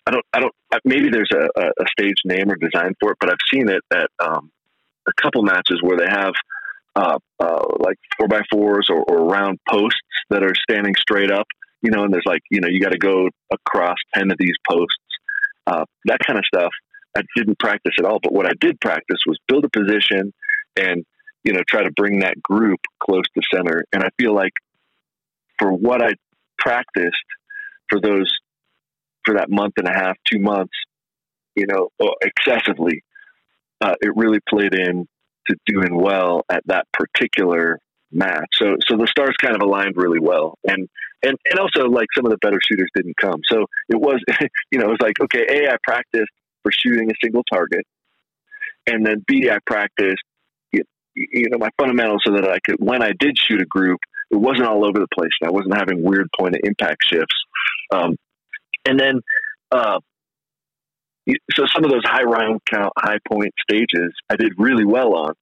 [0.06, 0.54] I don't, I don't.
[0.84, 4.10] Maybe there's a, a, stage name or design for it, but I've seen it at
[4.18, 4.50] um,
[5.08, 6.32] a couple matches where they have
[6.96, 9.98] uh, uh, like four by fours or, or round posts
[10.30, 11.46] that are standing straight up.
[11.82, 14.56] You know, and there's like you know you got to go across ten of these
[14.68, 14.96] posts.
[15.66, 16.72] Uh, that kind of stuff.
[17.16, 20.32] I didn't practice at all, but what I did practice was build a position
[20.78, 21.04] and
[21.42, 23.84] you know try to bring that group close to center.
[23.92, 24.52] And I feel like
[25.58, 26.12] for what I
[26.58, 27.16] practiced
[27.88, 28.30] for those
[29.24, 30.72] for that month and a half, two months,
[31.54, 33.02] you know, oh, excessively,
[33.80, 35.06] uh, it really played in
[35.50, 37.78] to doing well at that particular
[38.12, 38.48] match.
[38.54, 40.88] So, so the stars kind of aligned really well, and
[41.22, 43.40] and and also like some of the better shooters didn't come.
[43.46, 44.20] So it was,
[44.72, 46.30] you know, it was like okay, a I practiced
[46.62, 47.84] for shooting a single target,
[48.86, 50.22] and then b I practiced,
[50.72, 50.82] you,
[51.14, 54.36] you know, my fundamentals so that I could when I did shoot a group, it
[54.36, 55.30] wasn't all over the place.
[55.44, 57.36] I wasn't having weird point of impact shifts.
[57.92, 58.16] Um,
[58.86, 59.20] and then,
[59.72, 59.98] uh,
[61.52, 65.34] so some of those high round count, high point stages, I did really well on,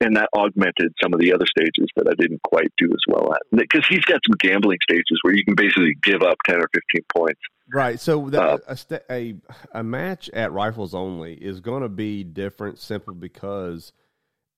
[0.00, 3.32] and that augmented some of the other stages that I didn't quite do as well
[3.34, 3.42] at.
[3.50, 7.04] Because he's got some gambling stages where you can basically give up ten or fifteen
[7.14, 7.40] points.
[7.72, 7.98] Right.
[7.98, 9.34] So the, Uh, a, sta a
[9.72, 13.92] a match at rifles only is going to be different simply because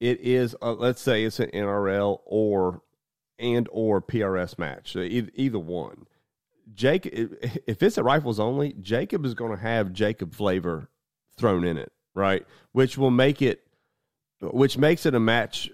[0.00, 0.54] it is.
[0.60, 2.82] Uh, let's say it's an NRL or
[3.38, 4.92] and or PRS match.
[4.92, 6.06] So either, either one.
[6.74, 10.88] Jake, if it's a rifles only, Jacob is going to have Jacob flavor
[11.36, 12.46] thrown in it, right?
[12.72, 13.62] Which will make it,
[14.40, 15.70] which makes it a match,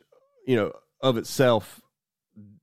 [0.47, 1.81] you know, of itself,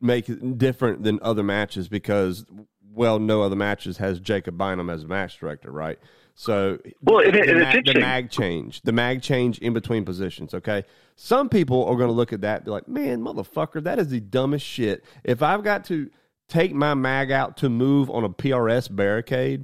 [0.02, 2.46] make it different than other matches because,
[2.91, 6.00] well, no other matches has Jacob Bynum as a match director, right?
[6.34, 10.54] So, Well, the, it- the, mag, the mag change, the mag change in between positions.
[10.54, 14.00] Okay, some people are going to look at that and be like, "Man, motherfucker, that
[14.00, 16.10] is the dumbest shit." If I've got to
[16.52, 19.64] take my mag out to move on a PRS barricade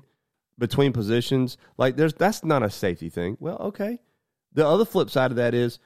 [0.58, 3.38] between positions, like there's that's not a safety thing.
[3.40, 4.00] Well, okay.
[4.54, 5.80] The other flip side of that is,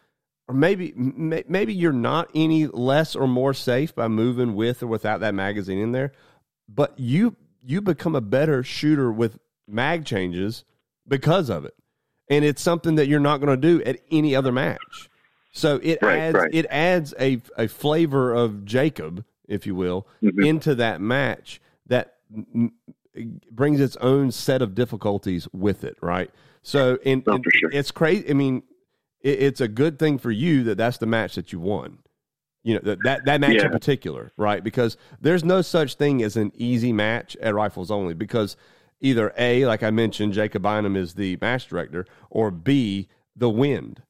[0.48, 4.88] or maybe m- maybe you're not any less or more safe by moving with or
[4.88, 6.14] without that magazine in there,
[6.70, 10.64] but you you become a better shooter with mag changes
[11.08, 11.74] because of it,
[12.30, 15.10] and it's something that you're not going to do at any other match.
[15.54, 16.54] So it Right, adds right.
[16.54, 20.46] it adds a a flavor of Jacob, if you will, Mhm.
[20.46, 22.72] into that match that m-
[23.52, 26.32] brings its own set of difficulties with it, right?
[26.64, 27.70] So, and, and sure.
[27.72, 28.30] it's crazy.
[28.30, 28.64] I mean,
[29.22, 32.00] it, it's a good thing for you that that's the match that you won.
[32.64, 33.66] You know that that, that match Yeah.
[33.66, 34.64] in particular, right?
[34.64, 38.14] Because there's no such thing as an easy match at rifles only.
[38.14, 38.56] Because
[39.02, 44.04] either a, like I mentioned, Jacob Bynum is the match director, or b, the wind.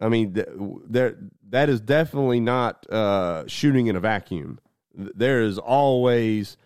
[0.00, 0.46] I mean, th-
[0.88, 1.16] there
[1.48, 4.60] that is definitely not uh, shooting in a vacuum.
[4.96, 6.56] There is always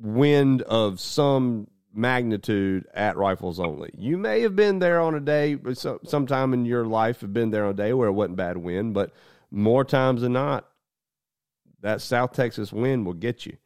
[0.00, 3.90] wind of some magnitude at rifles only.
[3.96, 7.50] You may have been there on a day, so- sometime in your life, have been
[7.50, 9.12] there on a day where it wasn't bad wind, but
[9.50, 10.68] more times than not,
[11.82, 13.56] that South Texas wind will get you,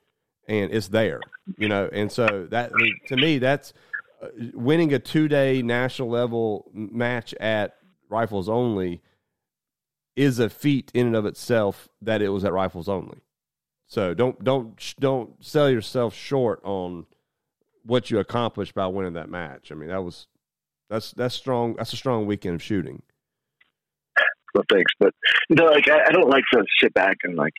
[0.48, 1.20] and it's there,
[1.56, 1.88] you know.
[1.92, 2.72] And so that
[3.06, 3.72] to me, that's
[4.22, 7.76] uh, winning a two day national level match at
[8.08, 9.02] rifles only
[10.16, 13.18] is a feat in and of itself that it was at rifles only.
[13.86, 17.06] So don't don't don't sell yourself short on
[17.84, 19.70] what you accomplished by winning that match.
[19.70, 20.26] I mean that was
[20.90, 21.74] that's that's strong.
[21.76, 23.02] That's a strong weekend of shooting.
[24.54, 25.12] Well, thanks, but
[25.48, 27.52] you know, like I, I don't like to sit back and like,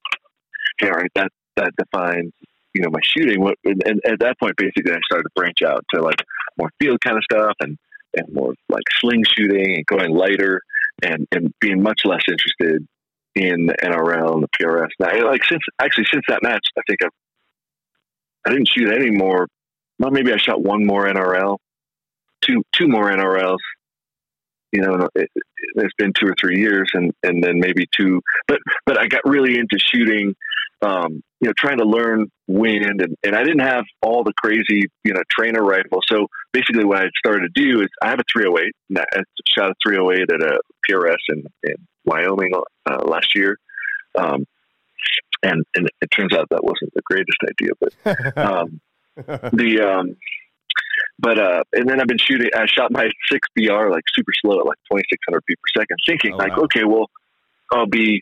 [0.82, 2.32] okay, all right, that that defines
[2.74, 3.42] you know my shooting.
[3.42, 6.24] What and, and at that point, basically, I started to branch out to like
[6.58, 7.78] more field kind of stuff and
[8.16, 10.62] and more like sling shooting and going lighter
[11.04, 12.88] and and being much less interested
[13.38, 14.90] in the NRL and the PRS.
[15.00, 17.12] Now, like since actually since that match, I think I've
[18.46, 19.48] I didn't shoot any more.
[20.00, 21.58] Well, maybe I shot one more NRL,
[22.42, 23.58] two two more NRLs.
[24.72, 25.30] You know, it,
[25.76, 29.22] it's been two or three years and and then maybe two but but i got
[29.26, 30.36] really into shooting
[30.82, 34.90] um, you know, trying to learn wind, and, and I didn't have all the crazy,
[35.04, 36.02] you know, trainer rifle.
[36.08, 38.74] So basically, what I started to do is I have a 308.
[38.90, 39.24] And I
[39.58, 42.52] shot a 308 at a PRS in, in Wyoming
[42.90, 43.58] uh, last year,
[44.18, 44.46] um,
[45.44, 48.82] and and it turns out that wasn't the greatest idea, but um,
[49.54, 50.16] the um,
[51.20, 52.50] but uh, and then I've been shooting.
[52.56, 56.34] I shot my six BR like super slow at like 2,600 feet per second, thinking
[56.34, 56.64] oh, like, wow.
[56.64, 57.10] okay, well,
[57.72, 58.22] I'll be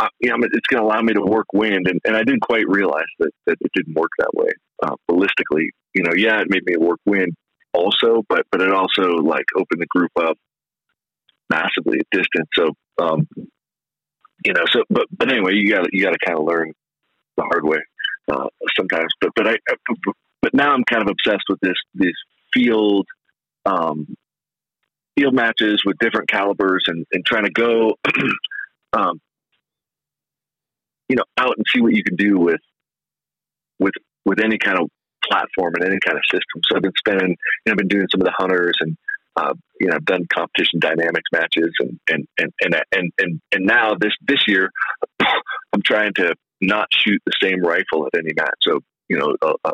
[0.00, 1.86] uh, you know, it's going to allow me to work wind.
[1.86, 4.48] And, and I didn't quite realize that, that it didn't work that way
[4.82, 5.68] uh, ballistically.
[5.94, 7.34] You know, yeah, it made me work wind
[7.72, 10.38] also, but but it also like opened the group up
[11.50, 12.48] massively at distance.
[12.54, 12.70] So,
[13.02, 13.28] um,
[14.44, 16.72] you know, so but but anyway, you got you got to kind of learn
[17.36, 17.78] the hard way
[18.32, 18.46] uh,
[18.78, 19.12] sometimes.
[19.20, 19.56] But but I
[20.40, 22.16] but now I'm kind of obsessed with this these
[22.54, 23.06] field
[23.66, 24.06] um,
[25.16, 27.94] field matches with different calibers and, and trying to go
[28.92, 29.20] um,
[31.08, 32.60] you know out and see what you can do with
[33.78, 34.88] with with any kind of
[35.28, 36.62] platform and any kind of system.
[36.64, 37.36] So I've been spending, you
[37.66, 38.96] know, I've been doing some of the hunters and
[39.36, 43.94] uh, you know, done competition dynamics matches and and and and and and, and now
[43.94, 44.70] this this year,
[45.20, 48.56] I'm trying to not shoot the same rifle at any match.
[48.62, 49.72] So you know, uh, uh,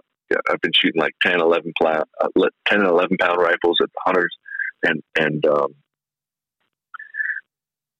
[0.51, 2.29] I've been shooting like 10, 11, pla- uh,
[2.69, 4.35] 10 and 11 pound rifles at hunters,
[4.83, 5.75] and and um,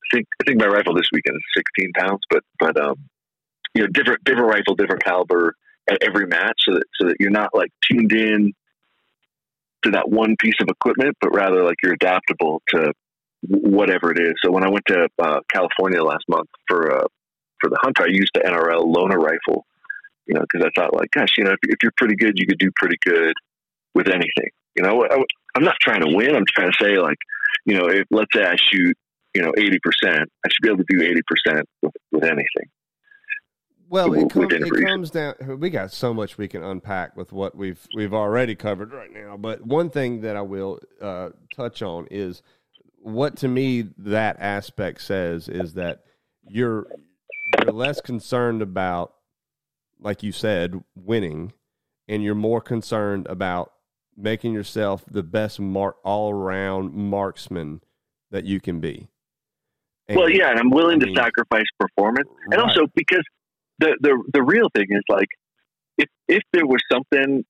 [0.05, 2.97] I think I think my rifle this weekend is 16 pounds, but but um,
[3.75, 5.55] you know, different different rifle, different caliber
[5.89, 8.53] at every match, so that so that you're not like tuned in
[9.87, 12.93] to that one piece of equipment, but rather like you're adaptable to
[13.43, 14.35] whatever it is.
[14.45, 17.07] So when I went to uh, California last month for uh,
[17.61, 19.67] for the hunt, I used the NRL loaner rifle,
[20.27, 22.47] you know, because I thought like, gosh, you know, if, if, you're pretty good, you
[22.47, 23.35] could do pretty good
[23.95, 24.51] with anything.
[24.75, 25.23] You know, I,
[25.55, 26.37] I'm not trying to win.
[26.37, 27.19] I'm trying to say like,
[27.65, 28.97] you know, if let's say I shoot,
[29.35, 32.69] you know, 80%, I should be able to do 80% with, with anything.
[33.89, 35.35] Well, it, com- it comes down.
[35.59, 39.37] We got so much we can unpack with what we've we've already covered right now.
[39.37, 42.43] But one thing that I will uh, touch on is
[42.99, 46.05] what to me that aspect says is that
[46.49, 46.87] you're
[47.63, 49.15] you're less concerned about,
[50.01, 51.53] like you said, winning,
[52.09, 53.73] and you're more concerned about
[54.17, 57.83] making yourself the best mark all around marksman
[58.31, 59.09] that you can be.
[60.09, 62.69] And, well, yeah, and I'm willing I mean, to sacrifice performance, and right.
[62.69, 63.23] also because
[63.79, 65.29] the the the real thing is like
[65.99, 67.45] if if there was something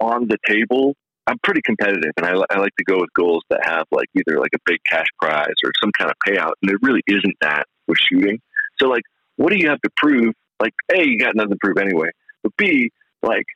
[0.00, 0.94] on the table,
[1.26, 4.38] I'm pretty competitive, and I, I like to go with goals that have like either
[4.38, 7.66] like a big cash prize or some kind of payout, and there really isn't that
[7.86, 8.40] with shooting.
[8.80, 9.02] So like,
[9.36, 10.34] what do you have to prove?
[10.60, 12.10] Like, a, you got nothing to prove anyway,
[12.42, 12.90] but b,
[13.22, 13.46] like.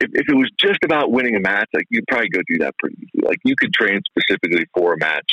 [0.00, 2.74] If, if it was just about winning a match, like you'd probably go do that
[2.78, 3.24] pretty easy.
[3.24, 5.30] Like you could train specifically for a match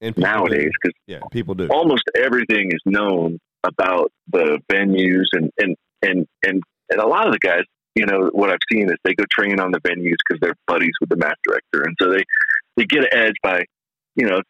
[0.00, 1.68] and nowadays because yeah, people do.
[1.68, 7.32] Almost everything is known about the venues and and and and and a lot of
[7.32, 7.62] the guys,
[7.94, 10.94] you know, what I've seen is they go train on the venues because they're buddies
[11.00, 12.24] with the match director, and so they
[12.76, 13.64] they get an edge by,
[14.16, 14.40] you know,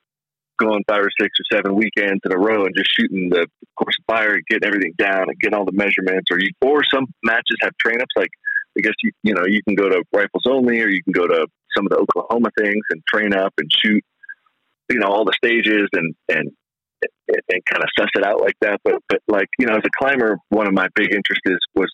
[0.59, 3.47] going five or six or seven weekends in a row and just shooting the
[3.77, 6.31] course of fire and getting everything down and getting all the measurements.
[6.31, 8.31] Or you or some matches have train ups like
[8.79, 11.27] I guess you you know you can go to rifles only or you can go
[11.27, 11.47] to
[11.77, 14.05] some of the Oklahoma things and train up and shoot
[14.91, 16.51] you know all the stages and and
[17.03, 18.81] and, kind of suss it out like that.
[18.85, 21.91] But but like you know, as a climber, one of my big interests is, was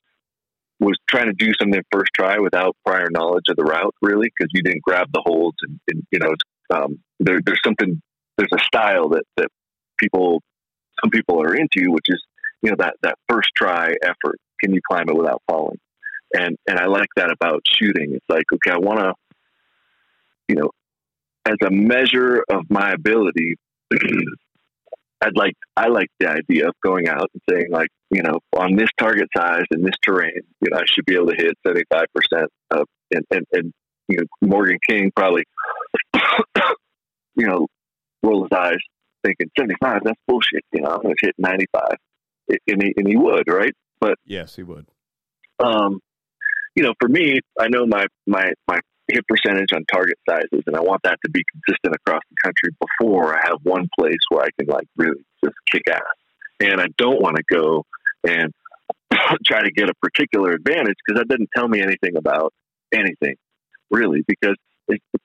[0.79, 4.51] was trying to do something first try without prior knowledge of the route, really, because
[4.53, 6.35] you didn't grab the holds, and, and you know,
[6.75, 8.01] um, there, there's something,
[8.37, 9.49] there's a style that that
[9.99, 10.43] people,
[11.03, 12.23] some people are into, which is
[12.63, 14.39] you know that that first try effort.
[14.63, 15.79] Can you climb it without falling?
[16.33, 18.13] And and I like that about shooting.
[18.15, 19.13] It's like okay, I want to,
[20.49, 20.71] you know,
[21.47, 23.57] as a measure of my ability.
[25.21, 28.77] I'd like I like the idea of going out and saying like you know on
[28.77, 31.85] this target size and this terrain you know I should be able to hit seventy
[31.91, 33.73] five percent of and, and and
[34.09, 35.45] you know Morgan King probably
[37.35, 37.67] you know
[38.23, 38.79] roll his eyes
[39.25, 41.97] thinking seventy five that's bullshit you know I'm to hit ninety five
[42.49, 43.75] and he and he would right?
[44.01, 44.87] But yes he would.
[45.59, 46.01] um
[46.75, 50.77] you know for me I know my my my hit percentage on target sizes, and
[50.77, 54.45] I want that to be consistent across the country before I have one place where
[54.45, 56.01] I can like really just kick ass.
[56.61, 57.85] And I don't want to go
[58.27, 58.53] and
[59.47, 62.53] try to get a particular advantage because that doesn't tell me anything about
[62.93, 63.37] anything
[63.91, 64.25] really.
[64.27, 64.57] Because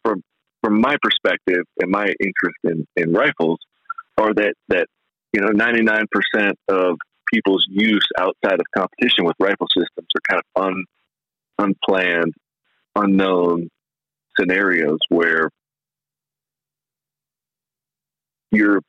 [0.04, 0.24] from
[0.64, 3.60] from my perspective and my interest in, in rifles
[4.18, 4.88] are that that
[5.34, 6.98] you know ninety nine percent of
[7.34, 10.86] people's use outside of competition with rifle systems are kind of un,
[11.58, 12.34] unplanned
[12.96, 13.70] unknown
[14.40, 15.50] scenarios where
[18.52, 18.82] you're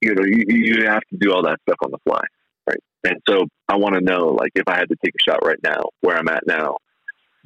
[0.00, 2.22] you know you, you have to do all that stuff on the fly
[2.68, 2.80] right?
[3.04, 5.58] And so I want to know, like, if I had to take a shot right
[5.62, 6.76] now, where I'm at now,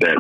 [0.01, 0.19] that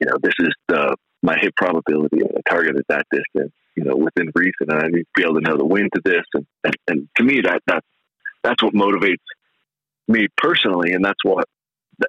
[0.00, 3.84] you know this is the my hit probability and a target at that distance, you
[3.84, 6.24] know, within reason, and I need to be able to know the wind to this,
[6.34, 7.86] and, and, and to me that that's
[8.42, 9.22] that's what motivates
[10.08, 11.44] me personally, and that's what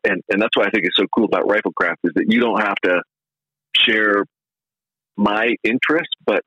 [0.03, 2.61] and and that's why I think it's so cool about Riflecraft is that you don't
[2.61, 3.01] have to
[3.75, 4.25] share
[5.15, 6.43] my interest, but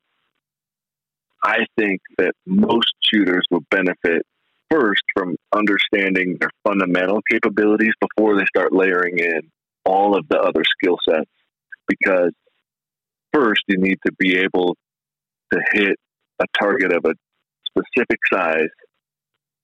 [1.45, 4.23] I think that most shooters will benefit
[4.71, 9.43] first from understanding their fundamental capabilities before they start layering in
[9.85, 11.31] all of the other skill sets.
[11.87, 12.33] Because
[13.33, 14.77] first, you need to be able
[15.53, 15.97] to hit
[16.41, 17.15] a target of a
[17.69, 18.69] specific size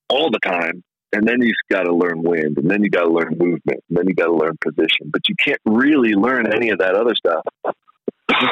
[0.08, 0.84] all the time.
[1.14, 3.98] And then you've got to learn wind, and then you got to learn movement, and
[3.98, 5.10] then you got to learn position.
[5.10, 7.44] But you can't really learn any of that other stuff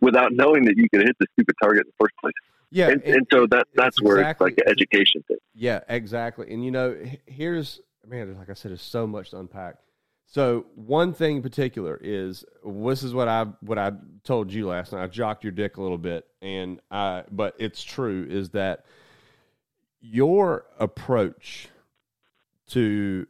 [0.00, 2.34] without knowing that you can hit the stupid target in the first place.
[2.70, 5.38] Yeah, and, and, and so that that's where exactly, it's like an education thing.
[5.54, 6.52] Yeah, exactly.
[6.52, 6.96] And you know,
[7.26, 9.76] here's man, like I said, there's so much to unpack.
[10.26, 13.92] So one thing in particular is this is what I what I
[14.22, 15.02] told you last night.
[15.02, 18.84] I jocked your dick a little bit, and I but it's true is that
[20.00, 21.68] your approach
[22.70, 23.26] to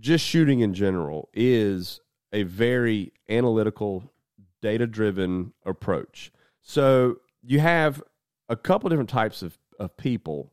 [0.00, 2.00] just shooting in general is
[2.32, 4.12] a very analytical,
[4.60, 6.30] data driven approach.
[6.62, 8.02] So you have
[8.48, 10.52] a couple different types of, of people,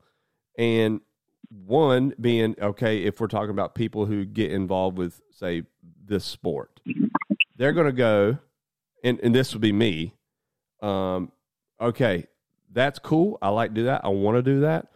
[0.58, 1.02] and
[1.50, 5.64] one being okay, if we're talking about people who get involved with, say,
[6.06, 6.80] this sport,
[7.58, 8.38] they're going to go,
[9.04, 10.14] and, and this would be me.
[10.82, 11.32] Um,
[11.80, 12.28] okay,
[12.72, 13.38] that's cool.
[13.41, 14.02] I like to do that.
[14.04, 14.88] I want to do that.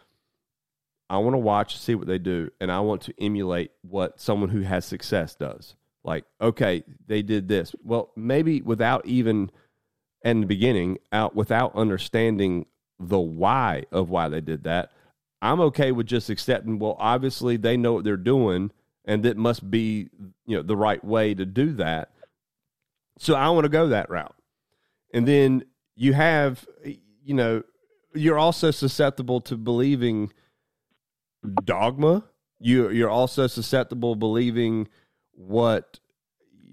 [1.09, 4.49] I want to watch, see what they do, and I want to emulate what someone
[4.49, 5.75] who has success does.
[6.03, 7.75] Like, okay, they did this.
[7.83, 9.49] Well, maybe without even
[10.23, 12.65] in the beginning, out without understanding
[12.99, 14.91] the why of why they did that,
[15.41, 16.79] I'm okay with just accepting.
[16.79, 18.71] Well, obviously they know what they're doing,
[19.05, 20.09] and it must be
[20.45, 22.11] you know the right way to do that.
[23.17, 24.35] So I want to go that route,
[25.13, 27.63] and then you have you know
[28.13, 30.31] you're also susceptible to believing
[31.63, 32.25] dogma.
[32.59, 34.87] You you're also susceptible believing
[35.31, 35.99] what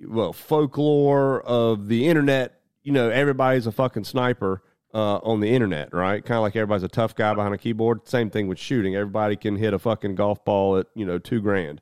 [0.07, 2.57] well folklore of the internet
[2.87, 4.63] you know, everybody's a fucking sniper
[4.95, 6.25] uh, on the internet, right?
[6.25, 8.07] Kind of like everybody's a tough guy behind a keyboard.
[8.07, 8.95] Same thing with shooting.
[8.95, 11.81] Everybody can hit a fucking golf ball at you know two grand.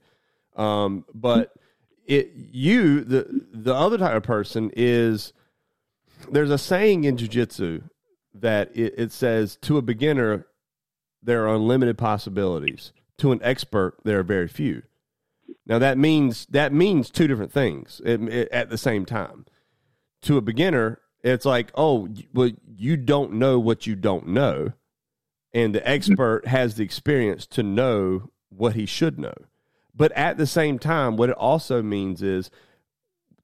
[0.57, 1.53] Um, but
[2.07, 5.35] it you the the other type of person is
[6.33, 7.83] there's a saying in jujitsu
[8.33, 10.47] that it, it says to a beginner
[11.25, 12.93] there are unlimited possibilities.
[13.19, 14.83] To an expert, there are very few.
[15.67, 19.47] Now that means that means two different things it, it, at the same time
[20.25, 24.73] to a beginner, it's like, oh, well, you don't know what you don't know.
[25.53, 29.35] And the expert has the experience to know what he should know.
[29.95, 32.51] But at the same time, what it also means is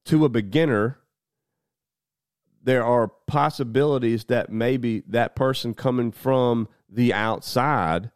[0.07, 0.99] to a beginner,
[2.63, 8.11] there are possibilities that maybe that person coming from the outside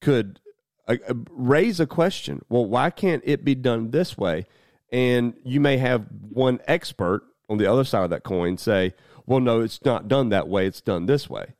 [0.00, 0.40] could
[0.86, 2.44] uh, uh raise a question.
[2.48, 4.46] Well, why can't it be done this way?
[4.92, 8.94] And you may have one expert on the other side of that coin say,
[9.26, 10.66] well, no, it's not done that way.
[10.66, 11.54] It's done this way.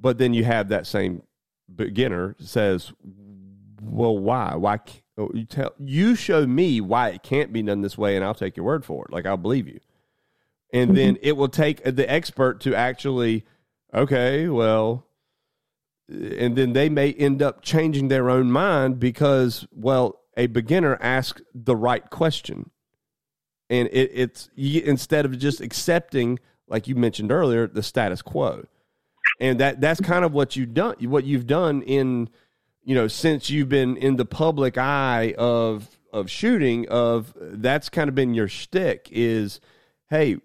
[0.00, 1.22] But then you have that same
[1.74, 2.92] beginner says,
[3.82, 4.54] well, why?
[4.54, 4.78] Why?
[5.16, 8.34] Oh, you tell you show me why it can't be done this way, and I'll
[8.34, 9.12] take your word for it.
[9.12, 9.80] Like I'll believe you.
[10.72, 11.24] And then mm-hmm.
[11.24, 13.44] it will take the expert to actually,
[13.92, 15.06] okay, well,
[16.08, 21.42] and then they may end up changing their own mind because, well, a beginner asks
[21.54, 22.70] the right question
[23.70, 26.38] and it, it's instead of just accepting,
[26.68, 28.66] like you mentioned earlier, the status quo,
[29.40, 30.96] and that that's kind of what you've done.
[31.00, 32.28] What you've done in
[32.82, 38.08] you know since you've been in the public eye of of shooting of that's kind
[38.08, 39.60] of been your shtick is
[40.08, 40.38] hey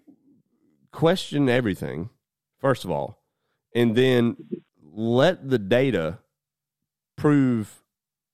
[0.92, 2.10] question everything
[2.60, 3.22] first of all
[3.74, 4.36] and then
[4.94, 6.18] let the data
[7.16, 7.82] prove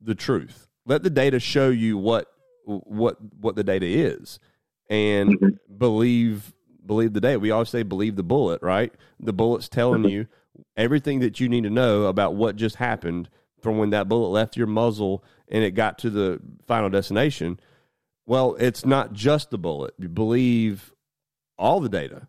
[0.00, 2.26] the truth let the data show you what
[2.64, 4.38] what what the data is
[4.88, 5.76] and mm-hmm.
[5.78, 6.52] believe
[6.84, 7.38] believe the data.
[7.38, 8.92] We always say believe the bullet, right?
[9.20, 10.10] The bullet's telling mm-hmm.
[10.10, 10.26] you
[10.76, 13.28] everything that you need to know about what just happened
[13.60, 17.60] from when that bullet left your muzzle and it got to the final destination.
[18.26, 19.94] Well, it's not just the bullet.
[19.98, 20.92] You believe
[21.58, 22.28] all the data.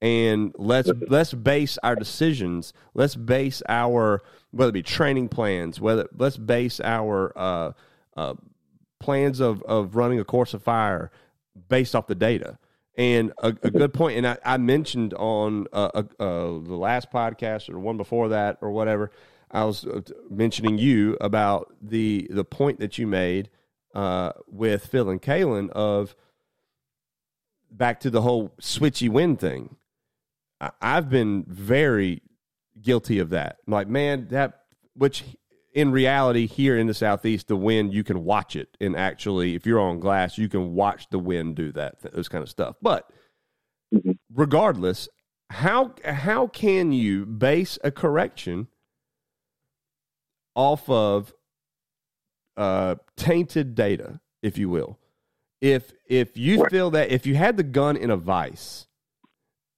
[0.00, 2.72] And let's let's base our decisions.
[2.94, 4.22] Let's base our
[4.52, 7.72] whether it be training plans, whether let's base our uh,
[8.16, 8.34] uh,
[9.00, 11.10] plans of, of running a course of fire,
[11.68, 12.58] based off the data.
[12.96, 17.12] And a, a good point, and I, I mentioned on uh, uh, uh, the last
[17.12, 19.12] podcast or one before that or whatever,
[19.50, 23.50] I was uh, mentioning you about the the point that you made
[23.94, 26.16] uh, with Phil and Kalen of
[27.70, 29.76] back to the whole switchy wind thing.
[30.80, 32.22] I've been very
[32.80, 33.58] guilty of that.
[33.66, 34.62] I'm like, man, that
[34.94, 35.24] which
[35.74, 39.64] in reality here in the southeast, the wind you can watch it, and actually, if
[39.66, 42.76] you're on glass, you can watch the wind do that, those kind of stuff.
[42.82, 43.08] But
[43.94, 44.18] Mhm.
[44.34, 45.08] regardless,
[45.50, 48.66] how how can you base a correction
[50.56, 51.32] off of
[52.56, 54.98] uh, tainted data, if you will?
[55.60, 58.87] If if you feel that if you had the gun in a vice,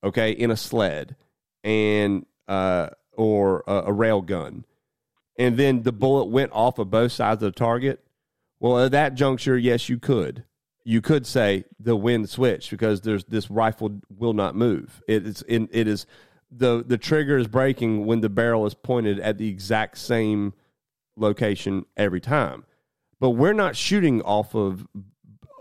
[0.03, 1.17] okay, in a sled,
[1.65, 4.65] and uh, or a, a rail gun,
[5.39, 8.05] and then the bullet went off of both sides of the target,
[8.61, 10.45] well, at that juncture, yes, you could.
[10.85, 15.03] You could say the wind switched because there's this rifle will not move.
[15.09, 16.07] It is in, it is
[16.51, 20.53] the the trigger is breaking when the barrel is pointed at the exact same
[21.17, 22.65] location every time.
[23.19, 24.87] But we're not shooting off of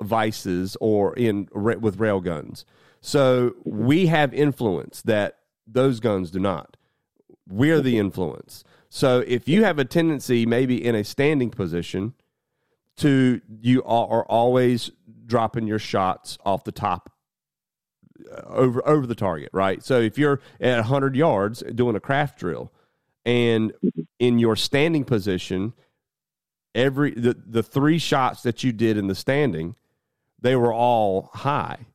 [0.01, 2.65] vices or in with rail guns.
[3.01, 6.77] So we have influence that those guns do not.
[7.47, 8.63] We're the influence.
[8.89, 12.13] So if you have a tendency, maybe in a standing position,
[12.97, 14.91] to you are always
[15.25, 17.11] dropping your shots off the top
[18.29, 19.81] uh, over over the target, right?
[19.83, 22.73] So if you're at 100 yards doing a craft drill
[23.25, 23.73] and
[24.19, 25.73] in your standing position
[26.75, 29.75] every the, the three shots that you did in the standing
[30.39, 31.85] they were all high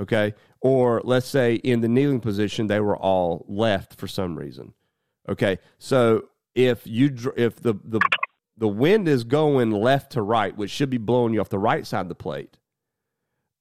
[0.00, 0.34] okay?
[0.60, 4.74] Or let's say in the kneeling position they were all left for some reason
[5.28, 5.58] okay?
[5.78, 8.00] So if you if the the
[8.56, 11.86] the wind is going left to right which should be blowing you off the right
[11.86, 12.56] side of the plate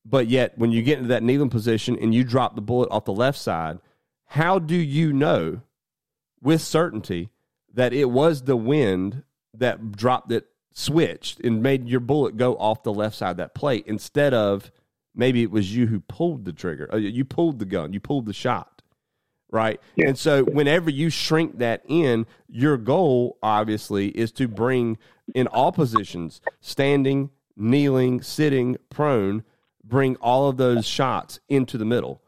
[0.03, 3.05] but yet when you get into that kneeling position and you drop the bullet off
[3.05, 3.77] the left side
[4.25, 5.61] how do you know
[6.41, 7.29] with certainty
[7.71, 9.23] that it was the wind
[9.53, 13.53] that dropped it switched and made your bullet go off the left side of that
[13.53, 14.71] plate instead of
[15.17, 16.89] maybe it was you who pulled the trigger.
[16.93, 17.93] Uh, you pulled the gun.
[17.93, 18.73] You pulled the shot
[19.49, 19.79] right?
[19.95, 20.09] Yeah.
[20.09, 24.97] and so whenever you shrink that in your goal obviously is to bring
[25.33, 29.45] in all positions standing kneeling sitting prone
[29.87, 32.21] bring all of those shots into the middle.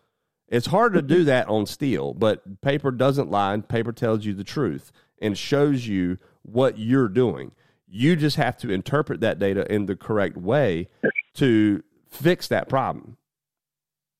[0.47, 3.53] It's hard to do that on steel, but paper doesn't lie.
[3.53, 7.51] And paper tells you the truth and shows you what you're doing.
[7.87, 10.87] You just have to interpret that data in the correct way
[11.35, 13.17] to fix that problem.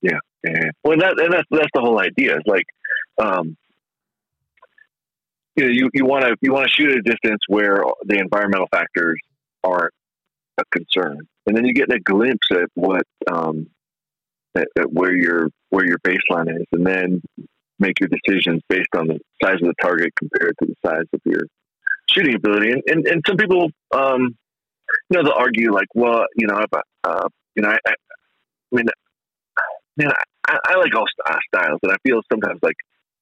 [0.02, 0.70] Yeah.
[0.84, 2.38] Well, that, and that's that's the whole idea.
[2.38, 2.66] It's like,
[3.22, 3.58] um,
[5.56, 8.20] you know, you you want to you want to shoot at a distance where the
[8.20, 9.20] environmental factors
[9.64, 9.94] aren't
[10.58, 13.68] a concern, and then you get a glimpse at what um,
[14.56, 17.22] at, at where your where your baseline is, and then
[17.80, 21.20] make your decisions based on the size of the target compared to the size of
[21.26, 21.42] your
[22.10, 22.72] shooting ability.
[22.72, 24.38] And and, and some people, um,
[25.10, 27.28] you know, they'll argue like, well, you know, if I, uh,
[27.60, 28.86] you know, I, I, I mean,
[29.98, 30.12] man,
[30.48, 32.78] I, I like all uh, styles, and I feel sometimes like,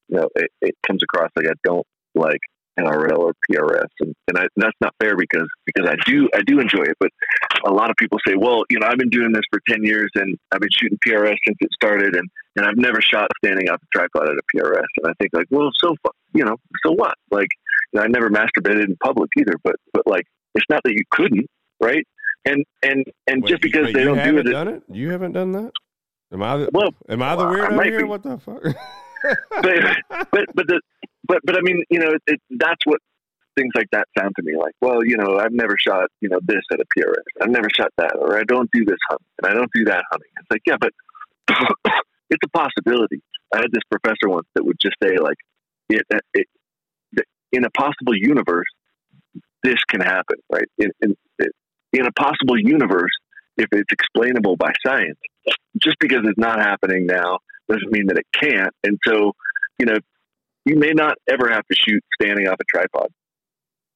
[0.10, 2.40] you know, it, it comes across like I don't like
[2.80, 6.42] NRL or PRS, and, and, I, and that's not fair because because I do I
[6.46, 7.10] do enjoy it, but
[7.66, 10.12] a lot of people say, well, you know, I've been doing this for ten years,
[10.14, 13.82] and I've been shooting PRS since it started, and and I've never shot standing off
[13.82, 15.96] a tripod at a PRS, and I think like, well, so
[16.36, 17.16] you know, so what?
[17.32, 17.50] Like,
[17.92, 21.06] you know, I never masturbated in public either, but but like, it's not that you
[21.10, 21.48] couldn't,
[21.82, 22.06] right?
[22.48, 25.34] And and and Wait, just because wait, they don't do it, done it, you haven't
[25.34, 25.72] done that.
[26.32, 28.00] Am I the, Well, am I the weirdo might here?
[28.00, 28.04] be.
[28.06, 28.62] What the fuck?
[28.64, 30.82] but but but the
[31.28, 33.00] but but I mean, you know, it, that's what
[33.58, 34.74] things like that sound to me like.
[34.82, 37.42] Well, you know, I've never shot you know this at a PRS.
[37.42, 40.04] I've never shot that, or I don't do this hunting, and I don't do that
[40.10, 40.30] hunting.
[40.40, 40.94] It's like, yeah, but
[42.30, 43.22] it's a possibility.
[43.54, 45.38] I had this professor once that would just say like,
[45.90, 46.48] it, it,
[47.14, 48.68] it in a possible universe,
[49.64, 50.68] this can happen, right?
[50.78, 51.16] In, in
[51.94, 53.12] in a possible universe,
[53.58, 55.20] if it's explainable by science,
[55.82, 58.74] just because it's not happening now doesn't mean that it can't.
[58.84, 59.34] And so,
[59.80, 59.98] you know,
[60.66, 63.08] you may not ever have to shoot standing off a tripod.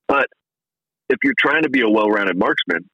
[0.08, 0.28] But
[1.10, 2.90] if you're trying to be a well rounded marksman,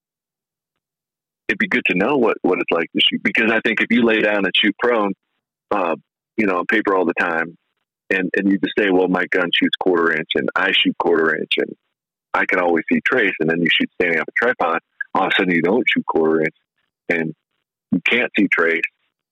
[1.47, 3.21] it'd be good to know what, what it's like to shoot.
[3.23, 5.13] Because I think if you lay down and shoot prone,
[5.71, 5.95] uh,
[6.37, 7.57] you know, on paper all the time,
[8.09, 11.35] and, and you just say, well, my gun shoots quarter inch and I shoot quarter
[11.35, 11.75] inch and
[12.37, 14.79] I can always see trace, and then you shoot standing off a tripod,
[15.13, 16.55] all of a sudden you don't shoot quarter inch
[17.09, 17.33] and
[17.91, 18.81] you can't see trace,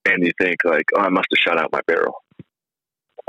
[0.06, 2.16] and you think like, oh, I must have shot out my barrel.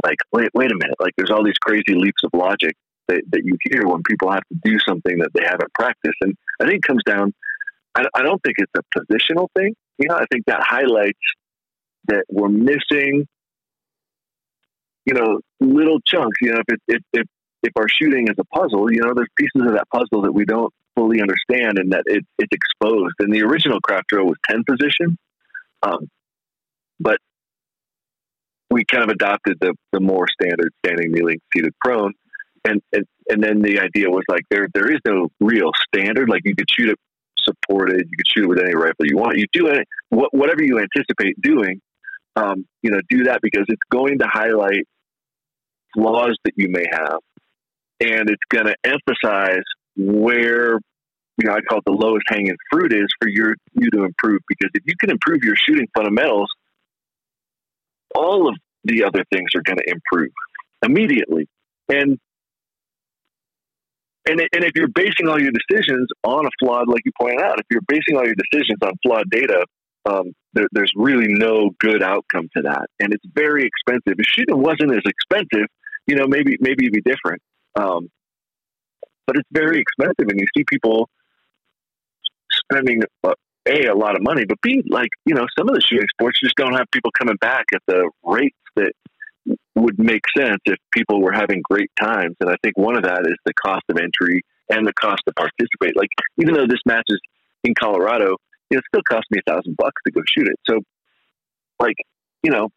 [0.04, 0.96] Like, wait, wait a minute.
[1.00, 2.76] Like, there's all these crazy leaps of logic
[3.08, 6.34] that, that you hear when people have to do something that they haven't practiced, and
[6.60, 7.34] I think it comes down.
[7.94, 9.74] I, I don't think it's a positional thing.
[9.98, 11.18] You know, I think that highlights
[12.08, 13.26] that we're missing.
[15.06, 16.36] You know, little chunks.
[16.42, 17.26] You know, if it, if if
[17.66, 20.44] if our shooting is a puzzle, you know, there's pieces of that puzzle that we
[20.44, 23.14] don't fully understand and that it, it's exposed.
[23.18, 25.18] And the original craft drill was 10 position.
[25.82, 26.08] Um,
[27.00, 27.18] but
[28.70, 32.12] we kind of adopted the, the more standard standing, kneeling, seated, prone.
[32.64, 36.28] And, and, and then the idea was like, there, there is no real standard.
[36.28, 36.98] Like you could shoot it
[37.38, 38.08] supported.
[38.08, 39.38] You could shoot it with any rifle you want.
[39.38, 41.80] You do it, whatever you anticipate doing,
[42.36, 44.86] um, you know, do that because it's going to highlight
[45.94, 47.18] flaws that you may have,
[48.00, 49.64] and it's going to emphasize
[49.96, 50.78] where
[51.38, 54.40] you know I call it the lowest hanging fruit is for your you to improve.
[54.48, 56.48] Because if you can improve your shooting fundamentals,
[58.14, 60.32] all of the other things are going to improve
[60.82, 61.48] immediately.
[61.88, 62.18] And
[64.28, 67.60] and, and if you're basing all your decisions on a flawed, like you pointed out,
[67.60, 69.64] if you're basing all your decisions on flawed data,
[70.04, 74.18] um, there, there's really no good outcome to that, and it's very expensive.
[74.18, 75.68] If shooting wasn't as expensive,
[76.06, 77.42] you know, maybe maybe it'd be different.
[77.76, 78.10] Um,
[79.26, 81.08] but it's very expensive, and you see people
[82.50, 83.32] spending uh,
[83.68, 86.40] a a lot of money, but b like you know some of the shooting sports
[86.40, 88.92] just don't have people coming back at the rates that
[89.74, 92.34] would make sense if people were having great times.
[92.40, 95.34] And I think one of that is the cost of entry and the cost to
[95.34, 95.96] participate.
[95.96, 96.08] Like
[96.38, 97.20] even though this match is
[97.62, 98.36] in Colorado,
[98.70, 100.58] it still cost me a thousand bucks to go shoot it.
[100.68, 100.80] So,
[101.78, 101.96] like
[102.42, 102.70] you know,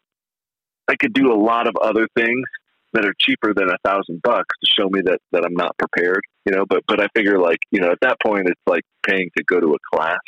[0.88, 2.44] I could do a lot of other things
[2.92, 6.22] that are cheaper than a thousand bucks to show me that that I'm not prepared.
[6.46, 9.30] You know, but but I figure like you know at that point it's like paying
[9.36, 10.18] to go to a class.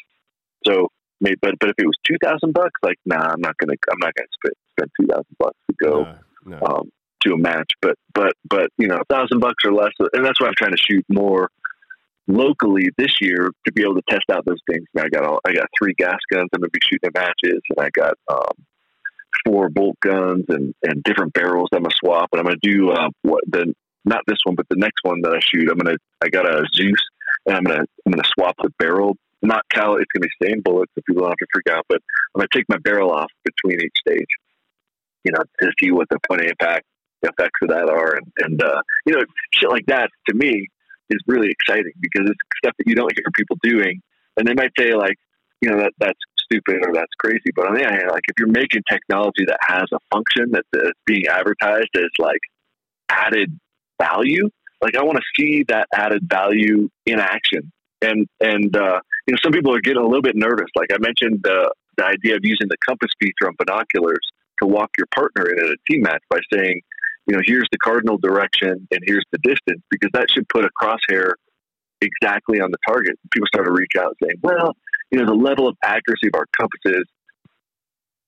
[0.67, 0.89] So
[1.21, 3.99] maybe, but but if it was two thousand bucks, like nah, I'm not gonna I'm
[4.01, 6.67] not gonna spend spend two thousand bucks to go no, no.
[6.67, 6.91] Um,
[7.27, 7.71] to a match.
[7.81, 10.73] But but but you know, a thousand bucks or less, and that's why I'm trying
[10.73, 11.51] to shoot more
[12.29, 14.85] locally this year to be able to test out those things.
[14.97, 17.85] I got all, I got three gas guns I'm gonna be shooting at matches, and
[17.85, 18.65] I got um,
[19.45, 23.09] four bolt guns and and different barrels I'm gonna swap, and I'm gonna do uh,
[23.23, 23.75] what the
[24.05, 25.71] not this one, but the next one that I shoot.
[25.71, 27.01] I'm gonna I got a Zeus,
[27.47, 29.17] and I'm gonna I'm gonna swap the barrel.
[29.43, 29.97] Not cal.
[29.97, 31.85] It's gonna be same bullets, so people don't have to freak out.
[31.89, 32.01] But
[32.35, 34.29] I'm gonna take my barrel off between each stage,
[35.25, 36.85] you know, to see what the point of impact
[37.23, 39.23] effects of that are, and and uh, you know,
[39.53, 40.67] shit like that to me
[41.11, 44.01] is really exciting because it's stuff that you don't hear people doing,
[44.37, 45.17] and they might say like,
[45.61, 47.51] you know, that that's stupid or that's crazy.
[47.55, 50.65] But on the other hand, like if you're making technology that has a function that,
[50.73, 52.41] that's being advertised as like
[53.09, 53.59] added
[54.01, 54.49] value,
[54.81, 57.73] like I want to see that added value in action.
[58.01, 60.69] And and uh, you know, some people are getting a little bit nervous.
[60.75, 64.27] Like I mentioned, uh, the idea of using the compass feature on binoculars
[64.61, 66.81] to walk your partner in at a team match by saying,
[67.27, 70.71] you know, here's the cardinal direction and here's the distance, because that should put a
[70.83, 71.35] crosshair
[72.01, 73.17] exactly on the target.
[73.31, 74.75] People start to reach out saying, well,
[75.13, 77.05] you know, the level of accuracy of our compasses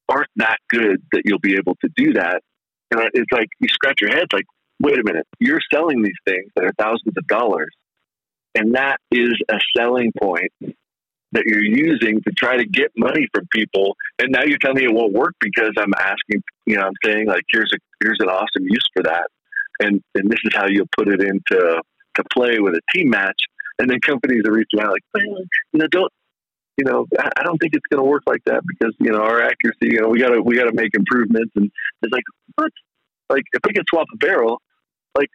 [0.08, 2.42] aren't that good that you'll be able to do that.
[2.90, 4.44] And it's like you scratch your head, like,
[4.80, 7.74] wait a minute, you're selling these things that are thousands of dollars.
[8.54, 10.52] And that is a selling point
[11.32, 13.96] that you're using to try to get money from people.
[14.20, 17.26] And now you're telling me it won't work because I'm asking, you know, I'm saying
[17.26, 19.28] like, here's a, here's an awesome use for that.
[19.80, 21.82] And, and this is how you'll put it into
[22.14, 23.40] to play with a team match.
[23.80, 25.24] And then companies are reaching out like, well,
[25.72, 26.12] you know, don't,
[26.76, 29.40] you know, I don't think it's going to work like that because you know our
[29.40, 29.76] accuracy.
[29.82, 31.52] You know, we got to we got to make improvements.
[31.54, 31.70] And
[32.02, 32.24] it's like,
[32.56, 32.70] what?
[33.30, 34.60] Like, if we can swap a barrel,
[35.16, 35.30] like,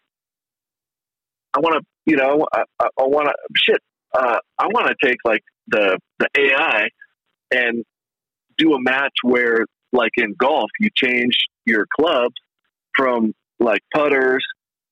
[1.53, 3.81] I want to, you know, I, I, I want to shit.
[4.13, 6.89] Uh, I want to take like the the AI
[7.51, 7.85] and
[8.57, 12.35] do a match where, like in golf, you change your clubs
[12.95, 14.43] from like putters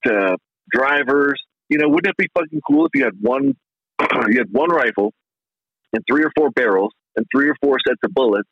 [0.06, 0.38] to
[0.72, 1.42] drivers.
[1.68, 3.58] You know, wouldn't it be fucking cool if you had one
[4.30, 5.14] you had one rifle
[5.94, 8.50] and three or four barrels and three or four sets of bullets.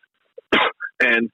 [1.01, 1.29] and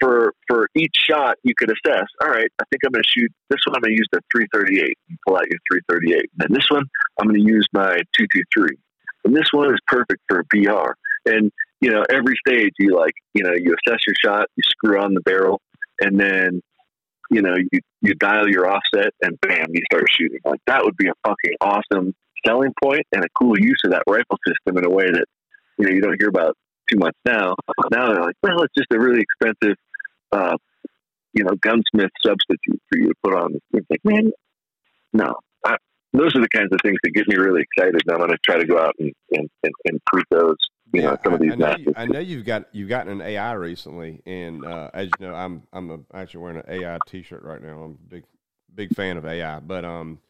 [0.00, 2.06] for for each shot, you could assess.
[2.22, 3.76] All right, I think I'm going to shoot this one.
[3.76, 4.98] I'm going to use the 338.
[5.08, 6.16] You pull out your 338.
[6.16, 6.84] And then this one,
[7.18, 8.76] I'm going to use my 223.
[9.24, 10.92] And this one is perfect for a BR.
[11.26, 15.00] And you know, every stage, you like, you know, you assess your shot, you screw
[15.00, 15.60] on the barrel,
[16.00, 16.62] and then
[17.30, 20.40] you know, you you dial your offset, and bam, you start shooting.
[20.44, 22.14] Like that would be a fucking awesome
[22.46, 25.26] selling point and a cool use of that rifle system in a way that
[25.78, 26.56] you know you don't hear about
[26.90, 27.54] too much now.
[27.90, 29.76] Now they're like, well, it's just a really expensive,
[30.32, 30.56] uh,
[31.32, 33.54] you know, gunsmith substitute for you to put on.
[33.72, 34.30] It's like, man,
[35.12, 35.34] no.
[35.64, 35.76] I,
[36.12, 38.00] those are the kinds of things that get me really excited.
[38.06, 40.56] And I'm going to try to go out and and, and, and prove those.
[40.92, 43.20] You yeah, know, some of these I, know, you, I know you've got you've gotten
[43.20, 46.98] an AI recently, and uh, as you know, I'm I'm a, actually wearing an AI
[47.06, 47.82] T-shirt right now.
[47.82, 48.24] I'm a big
[48.72, 50.20] big fan of AI, but um,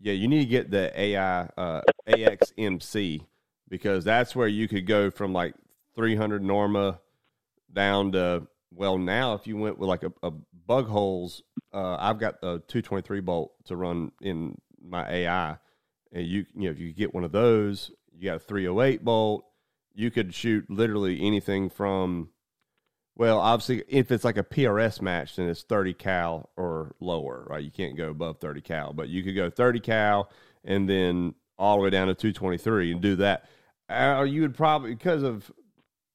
[0.00, 3.24] yeah, you need to get the AI uh, AXMC
[3.68, 5.54] because that's where you could go from like
[5.94, 7.00] 300 Norma
[7.72, 10.32] down to well now if you went with like a, a
[10.66, 11.42] bug holes,
[11.72, 15.56] uh, I've got the 223 bolt to run in my AI,
[16.12, 19.44] and you you know if you get one of those, you got a 308 bolt.
[19.94, 22.30] You could shoot literally anything from,
[23.16, 27.62] well, obviously if it's like a PRS match, then it's 30 cal or lower, right?
[27.62, 30.30] You can't go above 30 cal, but you could go 30 cal
[30.64, 33.48] and then all the way down to 223 and do that.
[33.88, 35.50] Uh, you would probably because of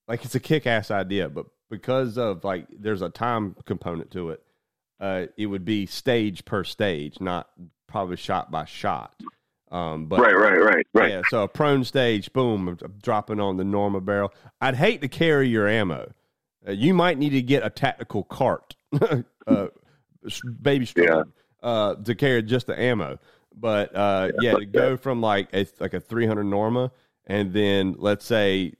[0.07, 4.31] like it's a kick ass idea, but because of like there's a time component to
[4.31, 4.43] it,
[4.99, 7.47] uh, it would be stage per stage, not
[7.87, 9.13] probably shot by shot.
[9.71, 11.11] Um, but right, right, right, right.
[11.11, 14.33] Yeah, so a prone stage, boom, dropping on the normal barrel.
[14.59, 16.11] I'd hate to carry your ammo.
[16.67, 18.75] Uh, you might need to get a tactical cart,
[19.47, 19.67] uh,
[20.61, 21.25] baby stroller,
[21.63, 21.69] yeah.
[21.69, 23.17] uh, to carry just the ammo.
[23.55, 26.91] But uh, yeah, yeah to go from like a like a 300 Norma,
[27.27, 28.73] and then let's say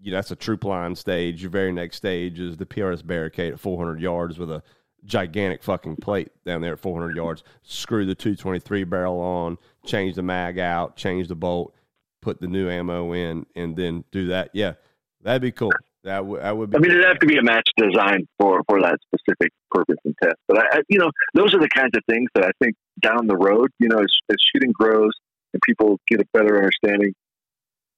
[0.00, 1.42] you know, that's a troop line stage.
[1.42, 4.62] Your very next stage is the PRS barricade at 400 yards with a
[5.04, 7.42] gigantic fucking plate down there at 400 yards.
[7.62, 11.74] Screw the 223 barrel on, change the mag out, change the bolt,
[12.20, 14.50] put the new ammo in, and then do that.
[14.52, 14.74] Yeah,
[15.22, 15.72] that'd be cool.
[16.08, 16.76] That would that would be.
[16.76, 20.14] I mean, it'd have to be a match designed for for that specific purpose and
[20.22, 20.36] test.
[20.48, 23.26] But I, I, you know, those are the kinds of things that I think down
[23.26, 25.12] the road, you know, as, as shooting grows
[25.52, 27.12] and people get a better understanding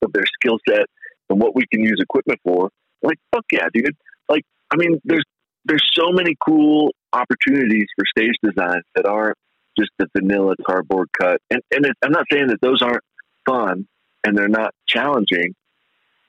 [0.01, 0.87] of their skill set
[1.29, 2.69] and what we can use equipment for.
[3.01, 3.95] Like, fuck yeah, dude.
[4.27, 5.23] Like, I mean, there's
[5.63, 9.37] there's so many cool opportunities for stage design that aren't
[9.79, 11.39] just the vanilla cardboard cut.
[11.49, 13.03] And and it, I'm not saying that those aren't
[13.47, 13.87] fun
[14.25, 15.55] and they're not challenging,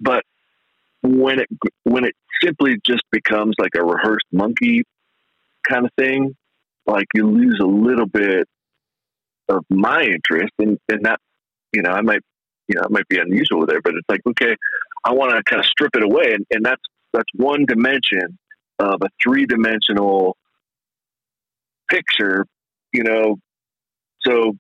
[0.00, 0.22] but
[1.02, 1.48] when it
[1.84, 4.82] when it simply just becomes like a rehearsed monkey
[5.68, 6.34] kind of thing,
[6.86, 8.48] like you lose a little bit
[9.48, 11.18] of my interest, and and that
[11.72, 12.22] you know I might
[12.68, 14.56] you know it might be unusual there, but it's like okay,
[15.04, 16.82] I want to kind of strip it away, and, and that's
[17.12, 18.38] that's one dimension
[18.78, 20.36] of a three dimensional
[21.90, 22.46] picture,
[22.92, 23.36] you know.
[24.26, 24.56] So,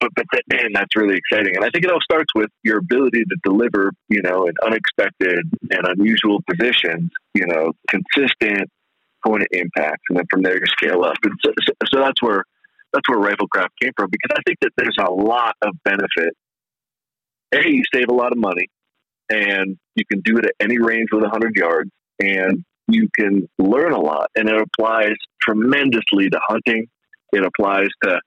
[0.00, 2.78] but, but, but man, that's really exciting, and I think it all starts with your
[2.78, 5.40] ability to deliver, you know, in unexpected
[5.70, 8.70] and unusual positions, you know, consistent
[9.24, 11.16] point of impact, and then from there you scale up.
[11.22, 12.44] And so, so, so that's where
[12.92, 16.34] that's where riflecraft came from because I think that there's a lot of benefit.
[17.52, 18.68] A, you save a lot of money
[19.30, 21.90] and you can do it at any range with 100 yards
[22.20, 26.86] and you can learn a lot and it applies tremendously to hunting
[27.32, 28.20] it applies to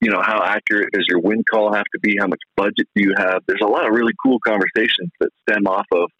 [0.00, 2.16] you know how accurate does your wind call have to be?
[2.18, 3.42] How much budget do you have?
[3.46, 6.10] There's a lot of really cool conversations that stem off of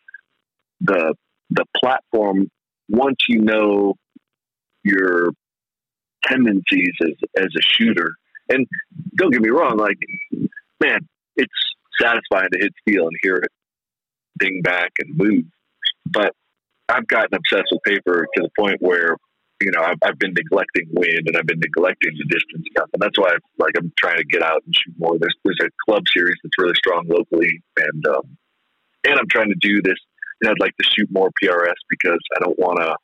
[0.80, 1.14] the
[1.50, 2.50] the platform
[2.88, 3.94] once you know
[4.82, 5.30] your
[6.24, 8.12] tendencies as as a shooter.
[8.48, 8.66] And
[9.16, 9.96] don't get me wrong like
[10.80, 10.98] man
[11.36, 11.52] it's
[12.00, 13.50] satisfying to hit steel and hear it
[14.38, 15.44] ding back and move.
[16.06, 16.32] But
[16.88, 19.16] I've gotten obsessed with paper to the point where
[19.60, 23.02] you know I've, I've been neglecting wind and I've been neglecting the distance stuff, and
[23.02, 25.18] that's why I've, like I'm trying to get out and shoot more.
[25.18, 28.36] There's there's a club series that's really strong locally, and um,
[29.04, 29.98] and I'm trying to do this.
[30.40, 32.96] And I'd like to shoot more PRS because I don't want to.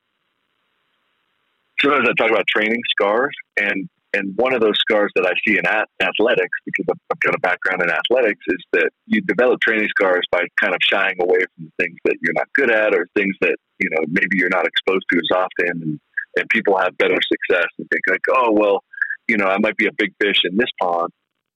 [1.81, 5.57] Sometimes I talk about training scars, and and one of those scars that I see
[5.57, 9.89] in at- athletics, because I've got a background in athletics, is that you develop training
[9.91, 13.07] scars by kind of shying away from the things that you're not good at or
[13.15, 15.83] things that, you know, maybe you're not exposed to as often.
[15.83, 16.01] And,
[16.37, 18.83] and people have better success and think like, oh, well,
[19.29, 21.11] you know, I might be a big fish in this pond,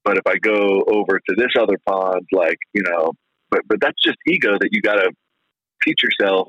[0.04, 3.12] but if I go over to this other pond, like, you know,
[3.50, 5.10] but, but that's just ego that you got to
[5.84, 6.48] teach yourself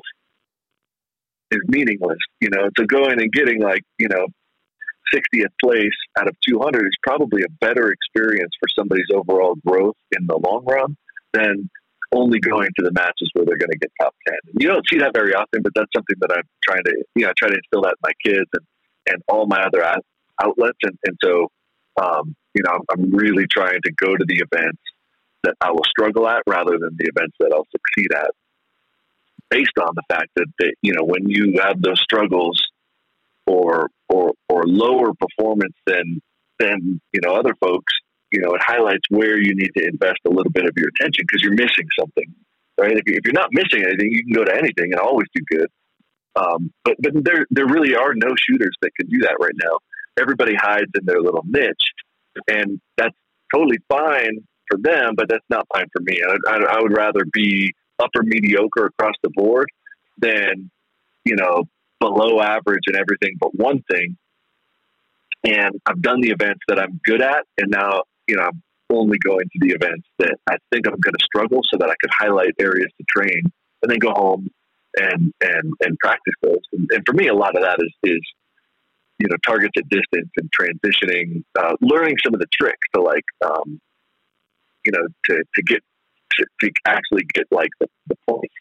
[1.52, 4.28] is meaningless, you know, so going and getting like, you know,
[5.14, 10.26] 60th place out of 200 is probably a better experience for somebody's overall growth in
[10.28, 10.98] the long run
[11.34, 11.70] than
[12.14, 14.36] only going to the matches where they're going to get top 10.
[14.60, 17.34] You don't see that very often, but that's something that I'm trying to, you know,
[17.38, 18.66] try to instill that in my kids and,
[19.08, 19.84] and all my other
[20.42, 20.80] outlets.
[20.84, 21.48] And, and so,
[22.02, 24.82] um, you know, I'm really trying to go to the events
[25.44, 28.32] that I will struggle at rather than the events that I'll succeed at
[29.50, 32.62] based on the fact that, that you know, when you have those struggles
[33.48, 36.22] or or or lower performance than
[36.60, 37.94] than you know other folks,
[38.32, 41.26] you know, it highlights where you need to invest a little bit of your attention
[41.28, 42.34] because you're missing something,
[42.80, 42.98] right?
[42.98, 45.42] If, you, if you're not missing anything, you can go to anything and always do
[45.50, 45.68] good.
[46.36, 49.78] Um, but but there there really are no shooters that can do that right now.
[50.20, 51.94] Everybody hides in their little niche,
[52.50, 53.16] and that's
[53.54, 56.20] totally fine for them, but that's not fine for me.
[56.28, 59.70] I, I, I would rather be upper mediocre across the board
[60.18, 60.70] than
[61.24, 61.64] you know
[62.02, 64.18] below average in everything but one thing.
[65.46, 69.18] And I've done the events that I'm good at, and now you know I'm only
[69.18, 72.12] going to the events that I think I'm going to struggle, so that I could
[72.18, 73.42] highlight areas to train,
[73.82, 74.50] and then go home
[74.98, 76.64] and and and practice those.
[76.74, 78.22] And, and for me, a lot of that is is
[79.20, 83.26] you know targets at distance and transitioning, uh, learning some of the tricks to like
[83.46, 83.80] um,
[84.86, 85.84] you know to to get
[86.34, 88.54] to, to actually get like the, the points.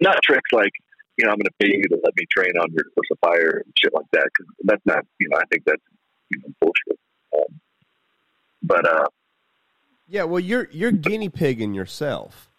[0.00, 0.72] Not tricks like
[1.16, 3.18] you know I'm going to pay you to let me train on your course of
[3.20, 5.82] fire and shit like that because that's not you know I think that's
[6.30, 6.98] you know bullshit.
[7.36, 7.60] Um,
[8.64, 9.06] but uh,
[10.06, 12.50] yeah, well, you're you're guinea pigging yourself,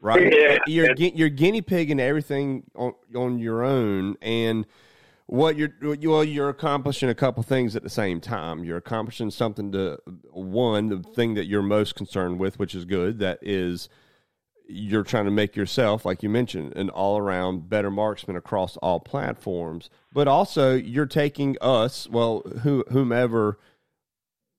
[0.00, 0.32] right?
[0.32, 0.58] Yeah.
[0.66, 4.66] You're you're guinea pigging everything on on your own, and
[5.26, 8.64] what you're well, you're accomplishing a couple things at the same time.
[8.64, 9.98] You're accomplishing something to
[10.30, 13.18] one, the thing that you're most concerned with, which is good.
[13.20, 13.88] That is,
[14.68, 19.00] you're trying to make yourself, like you mentioned, an all around better marksman across all
[19.00, 19.90] platforms.
[20.12, 23.58] But also, you're taking us, well, who, whomever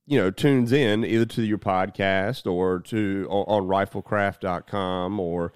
[0.06, 5.54] you know tunes in either to your podcast or to on, on riflecraft.com or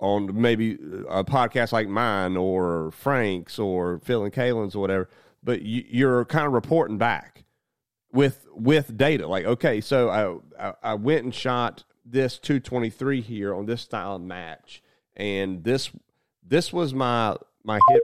[0.00, 0.74] on maybe
[1.08, 5.08] a podcast like mine or Frank's or Phil and Kalen's or whatever,
[5.42, 7.44] but you, you're kind of reporting back
[8.12, 9.26] with with data.
[9.26, 14.82] Like, okay, so I, I, went and shot this 223 here on this style match,
[15.16, 15.90] and this
[16.46, 18.02] this was my my hit.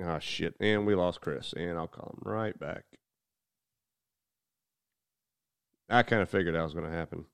[0.00, 0.54] Oh shit!
[0.60, 2.84] And we lost Chris, and I'll call him right back.
[5.88, 7.26] I kind of figured that was going to happen.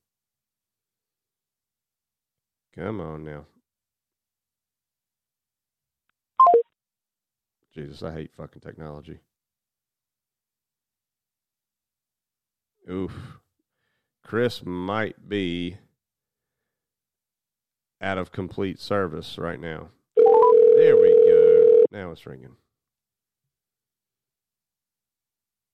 [2.75, 3.47] Come on now.
[7.75, 9.21] Jesus, I hate fucking technology.
[12.91, 13.39] Oof.
[14.25, 15.77] Chris might be
[18.01, 19.91] out of complete service right now.
[20.17, 21.85] There we go.
[21.93, 22.57] Now it's ringing.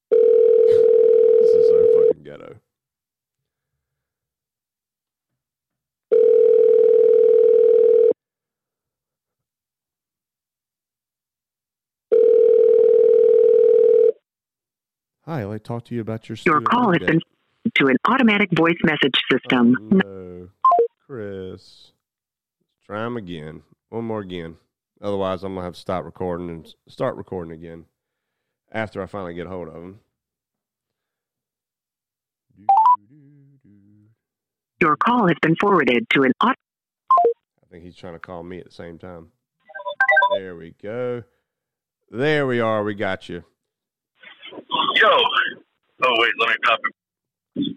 [0.10, 2.56] this is so fucking ghetto.
[15.26, 17.18] Hi, I'd like to talk to you about your Your call has been
[17.74, 19.74] to an automatic voice message system.
[19.90, 20.48] Hello,
[21.04, 21.50] Chris.
[21.50, 21.92] Let's
[22.86, 23.62] try him again.
[23.88, 24.56] One more again.
[25.02, 27.86] Otherwise, I'm gonna have to stop recording and start recording again
[28.70, 29.98] after I finally get a hold of him.
[34.80, 36.54] Your call has been forwarded to an auto.
[37.64, 39.32] I think he's trying to call me at the same time.
[40.36, 41.24] There we go.
[42.12, 42.84] There we are.
[42.84, 43.42] We got you.
[45.06, 45.18] Yo.
[46.04, 47.76] Oh wait, let me pop it.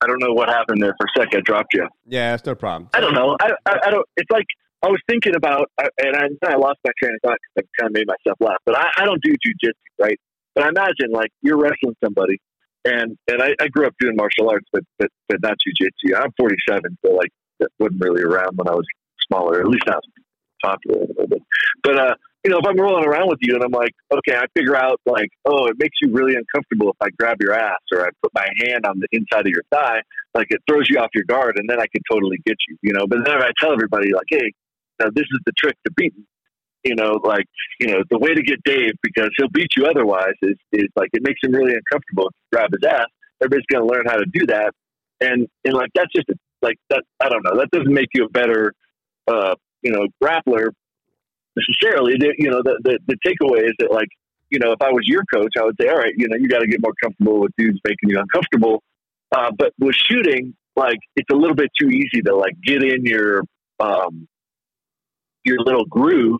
[0.00, 1.28] I don't know what happened there for a sec.
[1.34, 1.86] I dropped you.
[2.06, 2.88] Yeah, it's no problem.
[2.94, 3.36] I don't know.
[3.40, 4.06] I, I, I don't.
[4.16, 4.46] It's like
[4.82, 7.82] I was thinking about, I- and I, I lost my train of thought because I
[7.82, 8.58] kind of made myself laugh.
[8.64, 10.18] But I, I don't do jujitsu, right?
[10.54, 12.38] But I imagine like you're wrestling somebody,
[12.84, 16.14] and and I, I grew up doing martial arts, but but, but not jujitsu.
[16.16, 18.86] I'm 47, so like that wasn't really around when I was
[19.26, 19.60] smaller.
[19.60, 20.02] At least not
[20.62, 21.42] popular a little bit.
[21.82, 24.46] But uh, you know, if I'm rolling around with you and I'm like, okay, I
[24.56, 28.06] figure out like, oh, it makes you really uncomfortable if I grab your ass or
[28.06, 30.00] I put my hand on the inside of your thigh,
[30.34, 32.92] like it throws you off your guard, and then I can totally get you, you
[32.92, 33.06] know.
[33.06, 34.52] But then if I tell everybody like, hey,
[35.00, 36.24] now this is the trick to beating,
[36.84, 37.46] you know, like
[37.80, 41.10] you know, the way to get Dave because he'll beat you otherwise is is like
[41.12, 43.06] it makes him really uncomfortable grab his ass.
[43.40, 44.72] Everybody's going to learn how to do that,
[45.20, 47.02] and and like that's just a, like that.
[47.20, 47.58] I don't know.
[47.58, 48.72] That doesn't make you a better,
[49.26, 50.70] uh, you know, grappler
[51.56, 52.14] necessarily.
[52.18, 54.08] The, you know, the, the the takeaway is that like
[54.50, 56.48] you know, if I was your coach, I would say, all right, you know, you
[56.48, 58.82] got to get more comfortable with dudes making you uncomfortable.
[59.30, 63.04] Uh, but with shooting, like it's a little bit too easy to like get in
[63.04, 63.42] your
[63.80, 64.26] um,
[65.44, 66.38] your little groove,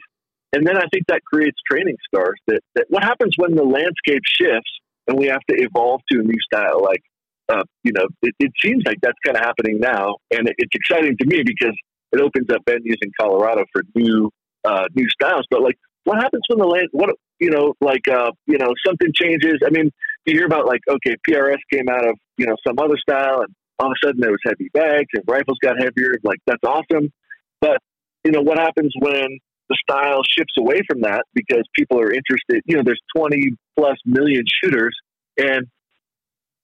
[0.53, 2.41] and then I think that creates training scars.
[2.47, 4.71] That that what happens when the landscape shifts
[5.07, 6.83] and we have to evolve to a new style?
[6.83, 7.03] Like,
[7.49, 10.75] uh, you know, it, it seems like that's kind of happening now, and it, it's
[10.75, 11.77] exciting to me because
[12.13, 14.31] it opens up venues in Colorado for new
[14.65, 15.47] uh, new styles.
[15.51, 16.89] But like, what happens when the land?
[16.93, 19.61] What you know, like uh, you know, something changes.
[19.65, 19.91] I mean,
[20.27, 23.55] you hear about like, okay, PRS came out of you know some other style, and
[23.79, 26.15] all of a sudden there was heavy bags and rifles got heavier.
[26.23, 27.13] Like that's awesome,
[27.61, 27.79] but
[28.25, 29.39] you know what happens when
[29.69, 32.63] the style shifts away from that because people are interested.
[32.65, 34.97] You know, there's 20 plus million shooters,
[35.37, 35.67] and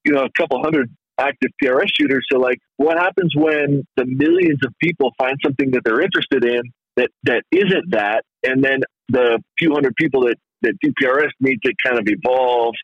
[0.05, 2.27] you know a couple hundred active PRS shooters.
[2.31, 6.63] So like, what happens when the millions of people find something that they're interested in
[6.97, 11.61] that that isn't that, and then the few hundred people that that do PRS need
[11.65, 12.75] to kind of evolve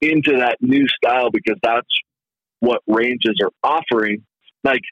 [0.00, 1.88] into that new style because that's
[2.60, 4.24] what ranges are offering.
[4.64, 4.82] Like,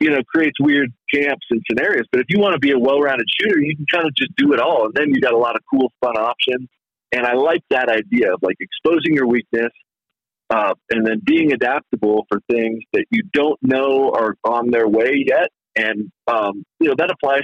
[0.00, 2.04] you know, creates weird camps and scenarios.
[2.10, 4.52] But if you want to be a well-rounded shooter, you can kind of just do
[4.52, 6.68] it all, and then you got a lot of cool, fun options.
[7.12, 9.70] And I like that idea of like exposing your weakness,
[10.54, 15.24] uh, and then being adaptable for things that you don't know are on their way
[15.26, 15.48] yet.
[15.74, 17.42] And um, you know that applies.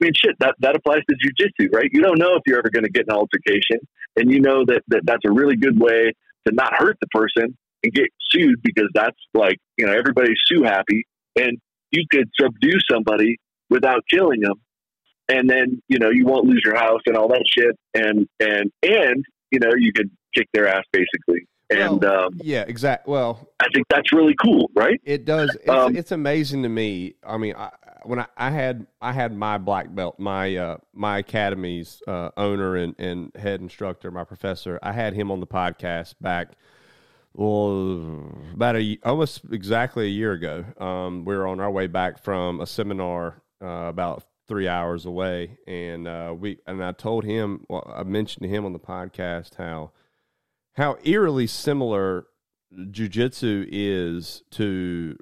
[0.00, 1.90] I mean, shit, that that applies to jujitsu, right?
[1.92, 3.78] You don't know if you're ever going to get an altercation,
[4.16, 6.14] and you know that, that that's a really good way
[6.46, 10.62] to not hurt the person and get sued because that's like you know everybody's sue
[10.62, 11.04] happy,
[11.36, 11.58] and
[11.90, 13.36] you could subdue somebody
[13.68, 14.54] without killing them,
[15.28, 18.72] and then you know you won't lose your house and all that shit, and and
[18.82, 21.46] and you know you could kick their ass basically.
[21.70, 23.12] And Well, um, yeah, exactly.
[23.12, 25.00] Well, I think that's really cool, right?
[25.04, 25.54] It does.
[25.54, 27.14] It's, Um, it's amazing to me.
[27.24, 27.70] I mean, I,
[28.04, 32.76] when I, I had I had my black belt, my uh, my academy's uh, owner
[32.76, 34.78] and, and head instructor, my professor.
[34.82, 36.52] I had him on the podcast back,
[37.34, 40.64] well, about a almost exactly a year ago.
[40.78, 45.58] Um, we were on our way back from a seminar uh, about three hours away,
[45.68, 49.54] and uh, we and I told him, well, I mentioned to him on the podcast
[49.56, 49.92] how
[50.80, 52.26] how eerily similar
[52.74, 55.14] jujitsu is to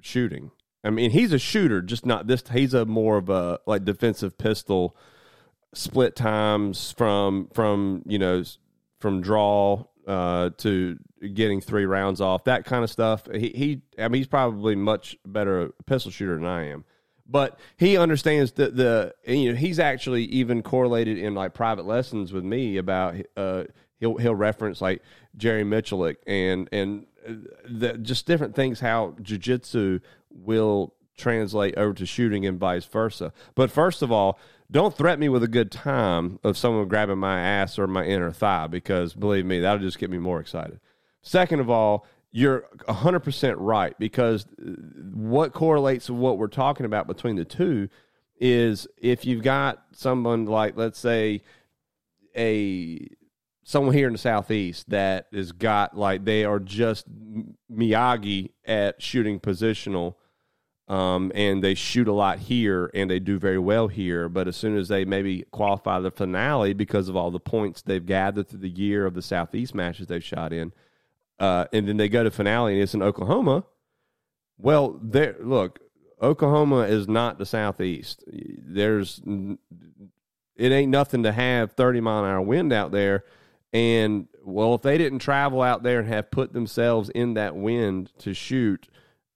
[0.00, 0.50] shooting.
[0.82, 2.42] I mean, he's a shooter, just not this.
[2.50, 4.96] He's a more of a like defensive pistol,
[5.74, 8.42] split times from from you know
[9.00, 10.98] from draw uh, to
[11.34, 13.28] getting three rounds off, that kind of stuff.
[13.32, 16.84] He, he I mean, he's probably much better pistol shooter than I am.
[17.28, 22.32] But he understands that the you know he's actually even correlated in like private lessons
[22.32, 23.64] with me about uh
[24.02, 25.00] he'll he'll reference like
[25.36, 27.34] Jerry Mitchell and and uh,
[27.64, 30.00] the, just different things how jujitsu
[30.30, 33.32] will translate over to shooting and vice versa.
[33.54, 34.38] But first of all,
[34.70, 38.32] don't threaten me with a good time of someone grabbing my ass or my inner
[38.32, 40.80] thigh because believe me, that'll just get me more excited.
[41.20, 44.46] Second of all, you're 100% right because
[45.12, 47.88] what correlates with what we're talking about between the two
[48.40, 51.42] is if you've got someone like, let's say,
[52.34, 53.06] a
[53.64, 57.06] someone here in the southeast that has got like they are just
[57.70, 60.16] Miyagi at shooting positional,
[60.88, 64.28] um, and they shoot a lot here and they do very well here.
[64.28, 68.04] But as soon as they maybe qualify the finale because of all the points they've
[68.04, 70.72] gathered through the year of the southeast matches they've shot in,
[71.38, 73.64] uh, and then they go to finale and it's in Oklahoma.
[74.58, 75.78] Well, there look,
[76.20, 78.24] Oklahoma is not the southeast.
[78.26, 83.24] There's it ain't nothing to have 30 mile an hour wind out there.
[83.72, 88.12] And well, if they didn't travel out there and have put themselves in that wind
[88.18, 88.88] to shoot,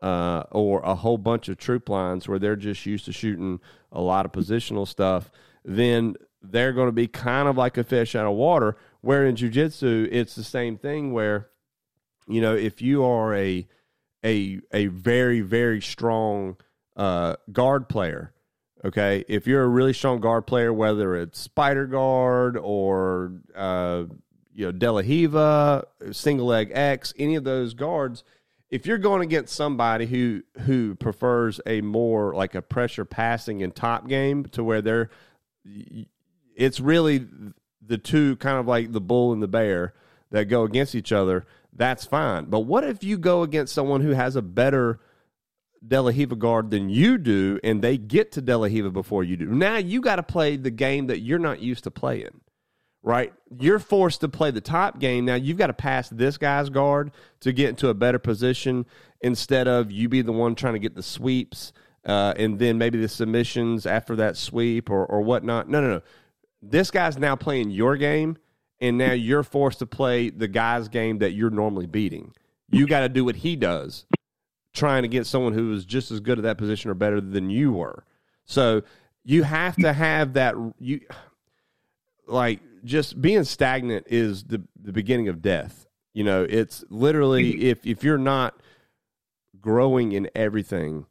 [0.03, 3.61] uh, or a whole bunch of troop lines where they're just used to shooting
[3.91, 5.31] a lot of positional stuff,
[5.65, 8.77] then they're going to be kind of like a fish out of water.
[9.01, 11.49] Where in jujitsu, it's the same thing where,
[12.29, 13.67] you know, if you are a
[14.25, 16.57] a a very very strong
[16.97, 18.35] uh, guard player,
[18.85, 24.05] Okay, if you're a really strong guard player, whether it's Spider Guard or uh,
[24.57, 28.25] you know De La Riva, Single Leg X, any of those guards,
[28.71, 33.75] if you're going against somebody who who prefers a more like a pressure passing and
[33.75, 35.11] top game to where they're,
[36.57, 37.27] it's really
[37.87, 39.93] the two kind of like the bull and the bear
[40.31, 41.47] that go against each other.
[41.73, 45.01] That's fine, but what if you go against someone who has a better
[45.87, 49.23] De La Riva guard than you do, and they get to De La Riva before
[49.23, 49.47] you do.
[49.47, 52.41] Now you got to play the game that you're not used to playing,
[53.07, 53.33] right?
[53.61, 55.25] You're forced to play the top game.
[55.25, 58.85] Now you've got to pass this guy's guard to get into a better position
[59.21, 61.73] instead of you be the one trying to get the sweeps
[62.05, 65.69] uh, and then maybe the submissions after that sweep or, or whatnot.
[65.69, 66.03] No, no, no.
[66.61, 68.39] This guy's now playing your game,
[68.81, 72.33] and now you're forced to play the guy's game that you're normally beating.
[72.71, 74.05] You got to do what he does
[74.73, 77.51] trying to get someone who is just as good at that position or better than
[77.51, 78.05] you were.
[78.45, 78.83] So
[79.25, 81.01] you have to have that you
[82.27, 85.87] like just being stagnant is the the beginning of death.
[86.15, 88.59] You know, it's literally if if you're not
[89.61, 91.07] growing in everything,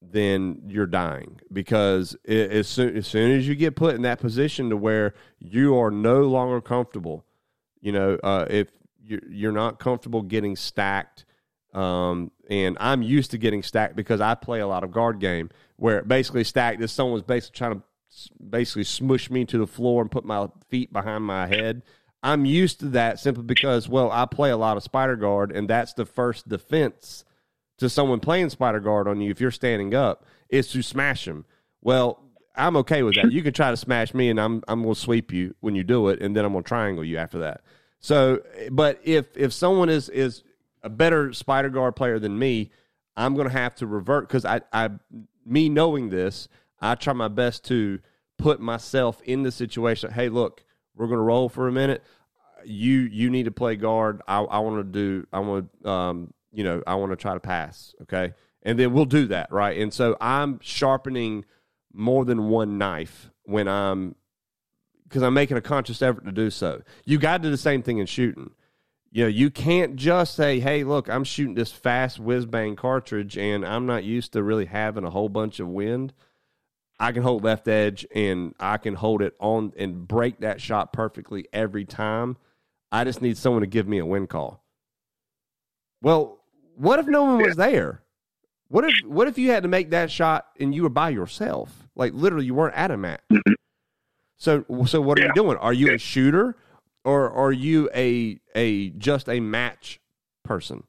[0.00, 4.20] then you're dying because it, as soon as soon as you get put in that
[4.20, 7.24] position to where you are no longer comfortable,
[7.80, 8.68] you know, uh, if
[9.02, 11.24] you're, you're not comfortable getting stacked
[11.72, 15.50] um, and I'm used to getting stacked because I play a lot of guard game
[15.76, 17.82] where basically stacked is someone's basically trying to
[18.48, 21.82] basically smush me to the floor and put my feet behind my head.
[22.22, 25.68] I'm used to that simply because, well, I play a lot of spider guard, and
[25.68, 27.24] that's the first defense
[27.78, 31.46] to someone playing spider guard on you if you're standing up is to smash them.
[31.80, 32.22] Well,
[32.54, 33.32] I'm okay with that.
[33.32, 36.08] You can try to smash me, and I'm I'm to sweep you when you do
[36.08, 37.62] it, and then I'm to triangle you after that.
[38.00, 40.42] So, but if if someone is is
[40.82, 42.70] a better spider guard player than me,
[43.16, 44.90] I'm to have to revert because I, I,
[45.44, 46.48] me knowing this,
[46.80, 48.00] I try my best to
[48.38, 50.10] put myself in the situation.
[50.10, 50.64] Hey, look,
[50.94, 52.02] we're going to roll for a minute.
[52.64, 54.22] You, you need to play guard.
[54.26, 55.26] I, I want to do.
[55.32, 57.94] I want um, you know, I want to try to pass.
[58.02, 59.78] Okay, and then we'll do that, right?
[59.78, 61.44] And so I'm sharpening
[61.92, 64.14] more than one knife when I'm
[65.04, 66.82] because I'm making a conscious effort to do so.
[67.04, 68.50] You got to do the same thing in shooting.
[69.10, 73.36] You know, you can't just say, "Hey, look, I'm shooting this fast whiz bang cartridge,
[73.36, 76.12] and I'm not used to really having a whole bunch of wind.
[77.00, 80.92] I can hold left edge, and I can hold it on and break that shot
[80.92, 82.36] perfectly every time.
[82.92, 84.62] I just need someone to give me a wind call."
[86.02, 86.38] Well,
[86.76, 88.02] what if no one was there?
[88.68, 91.88] What if what if you had to make that shot and you were by yourself?
[91.96, 93.20] Like literally, you weren't at a match.
[93.32, 93.52] Mm-hmm.
[94.36, 95.56] So so what are you doing?
[95.56, 96.56] Are you a shooter
[97.04, 100.00] or are you a a just a match
[100.44, 100.84] person?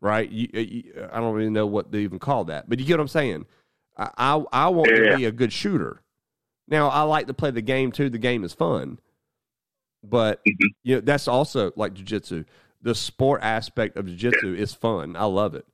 [0.00, 0.30] Right?
[0.30, 3.02] You, you, I don't really know what they even call that, but you get what
[3.02, 3.46] I'm saying.
[3.96, 5.10] I I, I want Yeah.
[5.10, 6.02] to be a good shooter.
[6.68, 8.08] Now I like to play the game too.
[8.10, 8.98] The game is fun,
[10.02, 10.68] but Mhm.
[10.82, 12.44] you know that's also like jujitsu.
[12.82, 15.16] The sport aspect of jujitsu is fun.
[15.16, 15.66] I love it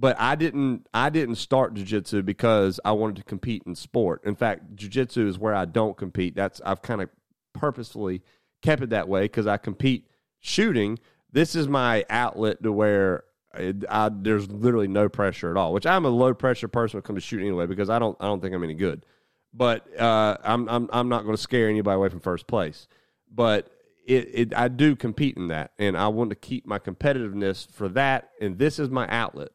[0.00, 4.22] but I didn't I didn't start jujitsu because I wanted to compete in sport.
[4.24, 6.36] In fact, jujitsu is where I don't compete.
[6.36, 7.10] That's I've kind of
[7.52, 8.22] purposefully
[8.62, 10.06] kept it that way because I compete
[10.38, 10.98] shooting.
[11.32, 13.24] This is my outlet to where
[13.54, 15.72] I, I, there's literally no pressure at all.
[15.72, 18.16] Which I'm a low pressure person when it comes to shooting anyway because I don't
[18.20, 19.04] I don't think I'm any good.
[19.52, 22.86] But uh, I'm I'm I'm not going to scare anybody away from first place.
[23.30, 23.70] But
[24.06, 27.88] it, it I do compete in that, and I want to keep my competitiveness for
[27.90, 28.30] that.
[28.40, 29.50] And this is my outlet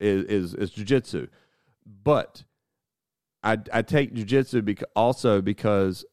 [0.00, 1.28] is is, is jujitsu.
[1.86, 2.44] But
[3.42, 6.04] I I take jujitsu because also because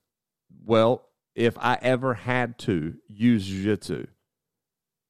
[0.65, 4.07] well, if I ever had to use jujitsu,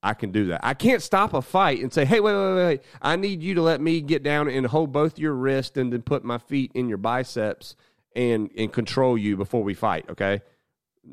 [0.03, 0.61] I can do that.
[0.63, 2.81] I can't stop a fight and say, "Hey, wait, wait, wait, wait!
[3.01, 6.01] I need you to let me get down and hold both your wrists and then
[6.01, 7.75] put my feet in your biceps
[8.15, 10.41] and and control you before we fight." Okay,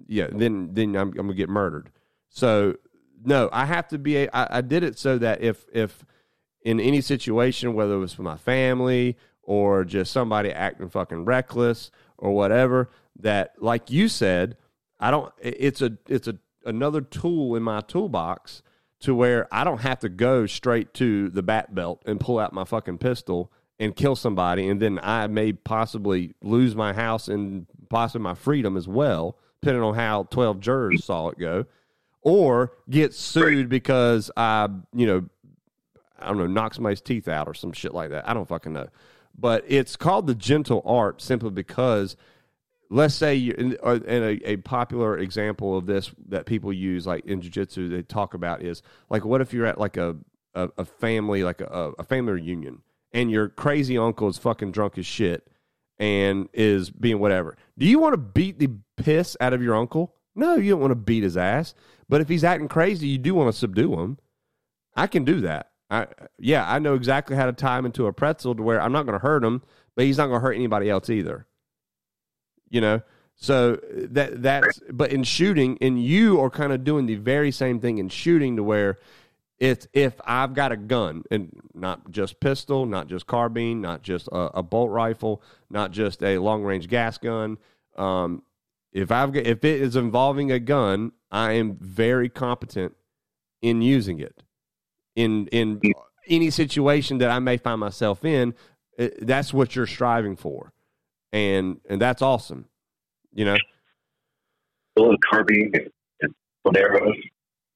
[0.06, 0.28] yeah.
[0.32, 1.90] Then then I'm, I'm gonna get murdered.
[2.30, 2.76] So
[3.24, 4.16] no, I have to be.
[4.16, 6.04] A, I, I did it so that if if
[6.62, 11.90] in any situation, whether it was for my family or just somebody acting fucking reckless
[12.16, 14.56] or whatever, that like you said,
[14.98, 15.30] I don't.
[15.42, 18.62] It's a it's a another tool in my toolbox
[19.00, 22.52] to where I don't have to go straight to the bat belt and pull out
[22.52, 27.66] my fucking pistol and kill somebody, and then I may possibly lose my house and
[27.88, 31.64] possibly my freedom as well, depending on how twelve jurors saw it go,
[32.22, 35.28] or get sued because I, you know,
[36.18, 38.28] I don't know, knock somebody's teeth out or some shit like that.
[38.28, 38.88] I don't fucking know.
[39.38, 42.16] But it's called the gentle art simply because,
[42.90, 47.40] let's say, you and, a, a popular example of this that people use, like in
[47.40, 50.16] jujitsu, they talk about is like, what if you're at like a,
[50.54, 52.82] a, a family, like a, a family reunion,
[53.12, 55.48] and your crazy uncle is fucking drunk as shit
[55.98, 57.56] and is being whatever.
[57.76, 60.14] Do you want to beat the piss out of your uncle?
[60.34, 61.74] No, you don't want to beat his ass.
[62.08, 64.18] But if he's acting crazy, you do want to subdue him.
[64.94, 65.70] I can do that.
[65.90, 66.06] I
[66.38, 69.06] yeah, I know exactly how to tie him into a pretzel to where I'm not
[69.06, 69.62] going to hurt him,
[69.96, 71.46] but he's not going to hurt anybody else either.
[72.70, 73.02] You know,
[73.36, 77.80] so that that's but in shooting, and you are kind of doing the very same
[77.80, 78.98] thing in shooting to where
[79.58, 84.28] it's if I've got a gun and not just pistol, not just carbine, not just
[84.28, 87.58] a, a bolt rifle, not just a long range gas gun.
[87.96, 88.42] Um,
[88.92, 92.94] if I've got, if it is involving a gun, I am very competent
[93.60, 94.42] in using it
[95.16, 95.80] in in
[96.28, 98.54] any situation that I may find myself in.
[98.98, 100.72] eh, That's what you're striving for,
[101.32, 102.66] and and that's awesome.
[103.34, 103.56] You know,
[104.96, 105.72] A little carbine
[106.22, 107.14] and arrows.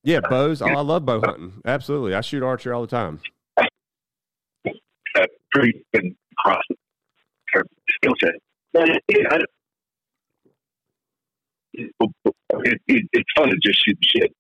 [0.02, 0.60] yeah, bows.
[0.62, 1.60] Oh, I love bow hunting.
[1.64, 3.20] Absolutely, I shoot archery all the time.
[3.58, 6.62] uh, pretty good cross
[7.96, 8.32] skill set.
[8.72, 9.26] But it, it,
[11.74, 14.32] it, it's fun to just shoot the shit.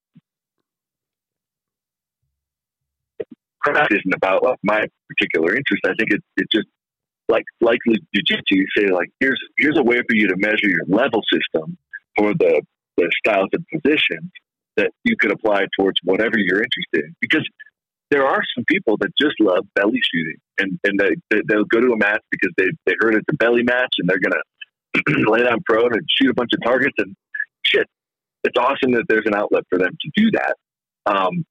[3.62, 5.82] Craft isn't about like, my particular interest.
[5.84, 6.66] I think it's it's just
[7.28, 8.64] like like jujitsu.
[8.76, 11.76] Say like here's here's a way for you to measure your level system
[12.16, 12.62] for the
[12.96, 14.30] the styles and positions
[14.76, 17.14] that you could apply towards whatever you're interested in.
[17.20, 17.46] Because
[18.10, 21.80] there are some people that just love belly shooting, and and they, they they'll go
[21.80, 25.44] to a match because they they heard it's a belly match, and they're gonna lay
[25.44, 27.16] down prone and shoot a bunch of targets and
[27.64, 27.86] shit.
[28.44, 30.56] It's awesome that there's an outlet for them to do that.
[31.06, 31.46] Um,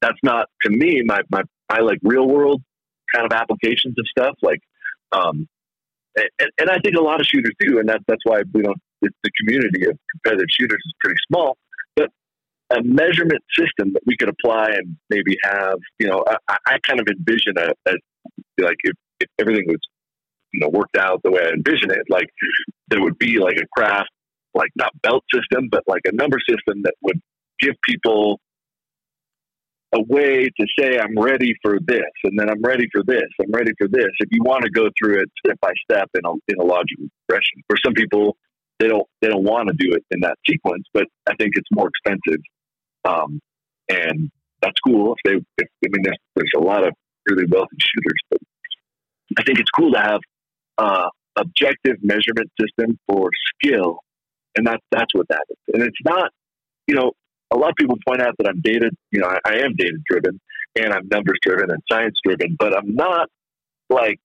[0.00, 2.62] that's not to me my my I like real world
[3.14, 4.60] kind of applications of stuff like,
[5.12, 5.48] um,
[6.16, 8.78] and, and I think a lot of shooters do, and that that's why we don't.
[9.02, 11.58] The, the community of competitive shooters is pretty small,
[11.96, 12.08] but
[12.70, 16.98] a measurement system that we could apply and maybe have, you know, I, I kind
[16.98, 17.92] of envision a, a
[18.58, 19.80] like if, if everything was,
[20.52, 22.28] you know, worked out the way I envision it, like
[22.88, 24.08] there would be like a craft,
[24.54, 27.20] like not belt system, but like a number system that would
[27.60, 28.40] give people
[29.96, 33.52] a way to say, I'm ready for this, and then I'm ready for this, I'm
[33.52, 34.08] ready for this.
[34.20, 37.06] If you want to go through it step by step in a, in a logical
[37.26, 37.62] progression.
[37.68, 38.36] For some people,
[38.78, 41.68] they don't they don't want to do it in that sequence, but I think it's
[41.72, 42.42] more expensive.
[43.08, 43.40] Um,
[43.88, 45.36] and that's cool if they.
[45.62, 46.92] If, I mean, there's, there's a lot of
[47.28, 48.40] really wealthy shooters, but
[49.38, 50.20] I think it's cool to have
[50.78, 54.00] uh, objective measurement system for skill,
[54.56, 55.56] and that's that's what that is.
[55.74, 56.30] And it's not,
[56.86, 57.12] you know,
[57.52, 59.98] a lot of people point out that I'm data, you know, I, I am data
[60.08, 60.40] driven
[60.74, 63.28] and I'm numbers driven and science driven, but I'm not
[63.90, 64.18] like.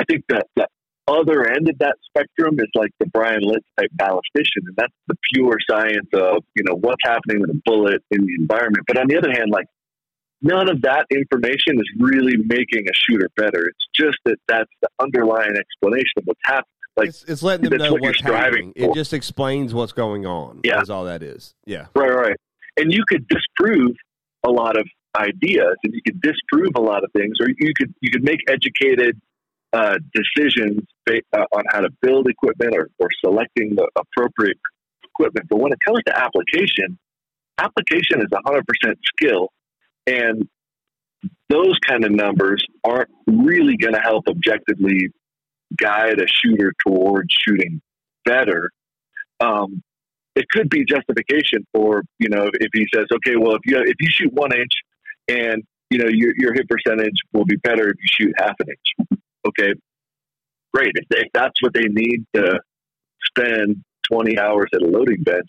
[0.00, 0.70] I think that that
[1.08, 5.16] other end of that spectrum is like the Bryan Litz type ballistician, and that's the
[5.32, 8.84] pure science of you know what's happening with a bullet in the environment.
[8.86, 9.66] But on the other hand, like
[10.42, 13.66] none of that information is really making a shooter better.
[13.66, 16.64] It's just that that's the underlying explanation of what's happening.
[16.96, 18.72] Like it's, it's letting them know what you're what's happening.
[18.74, 20.60] It just explains what's going on.
[20.64, 20.80] Yeah.
[20.80, 21.54] is all that is.
[21.64, 22.36] Yeah, Right, right.
[22.76, 23.96] And you could disprove
[24.44, 24.86] a lot of
[25.16, 28.40] ideas, and you could disprove a lot of things, or you could you could make
[28.48, 29.20] educated
[29.72, 34.58] uh, decisions ba- uh, on how to build equipment or, or selecting the appropriate
[35.04, 35.46] equipment.
[35.48, 36.98] But when it comes to application,
[37.58, 39.50] application is hundred percent skill,
[40.08, 40.48] and
[41.50, 45.10] those kind of numbers aren't really going to help objectively
[45.76, 47.80] guide a shooter towards shooting
[48.24, 48.70] better.
[49.40, 49.82] Um,
[50.34, 53.96] it could be justification for you know if he says, okay, well if you if
[54.00, 54.72] you shoot one inch
[55.28, 58.68] and you know your your hit percentage will be better if you shoot half an
[58.68, 59.18] inch.
[59.46, 59.72] Okay,
[60.72, 60.92] great.
[60.94, 62.60] If, if that's what they need to
[63.26, 65.48] spend twenty hours at a loading bench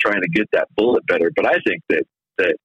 [0.00, 2.04] trying to get that bullet better, but I think that
[2.38, 2.56] that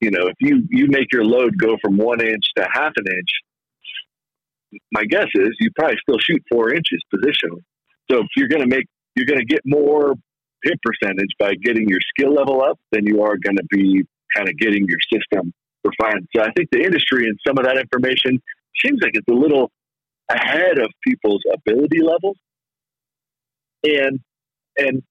[0.00, 3.04] you know if you you make your load go from one inch to half an
[3.06, 7.62] inch, my guess is you probably still shoot four inches positionally.
[8.10, 10.14] So if you're going to make you're going to get more
[10.62, 14.04] hit percentage by getting your skill level up than you are going to be
[14.34, 15.52] kind of getting your system
[15.84, 16.26] refined.
[16.34, 18.40] So I think the industry and some of that information
[18.84, 19.70] seems like it's a little
[20.30, 22.36] ahead of people's ability levels.
[23.84, 24.20] And
[24.76, 25.02] and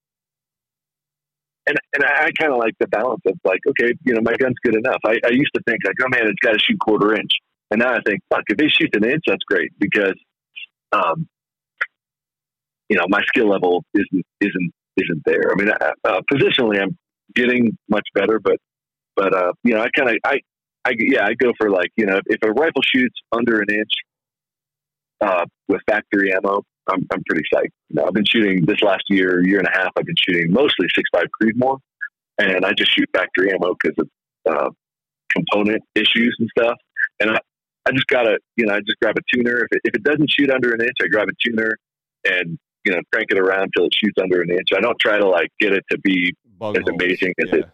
[1.68, 4.56] and and I kind of like the balance of like, okay, you know, my gun's
[4.64, 5.00] good enough.
[5.04, 7.30] I, I used to think like, oh man, it's got to shoot quarter inch,
[7.70, 10.14] and now I think, fuck, if they shoot an inch, that's great because,
[10.92, 11.28] um,
[12.88, 15.52] you know, my skill level isn't isn't isn't there.
[15.52, 16.96] I mean, uh, uh, positionally, I'm
[17.34, 18.56] getting much better, but
[19.14, 20.38] but uh, you know, I kind of I
[20.84, 23.92] I yeah, I go for like you know, if a rifle shoots under an inch
[25.20, 27.70] uh, with factory ammo, I'm I'm pretty psyched.
[27.88, 29.90] You know, I've been shooting this last year, year and a half.
[29.96, 31.78] I've been shooting mostly six five Creedmoor,
[32.38, 34.08] and I just shoot factory ammo because of
[34.54, 34.70] uh,
[35.30, 36.76] component issues and stuff.
[37.20, 37.38] And I
[37.86, 39.56] I just gotta you know I just grab a tuner.
[39.58, 41.76] If it, if it doesn't shoot under an inch, I grab a tuner
[42.24, 44.68] and you know crank it around till it shoots under an inch.
[44.76, 47.00] I don't try to like get it to be Bug as holes.
[47.02, 47.58] amazing as Yeah.
[47.60, 47.64] it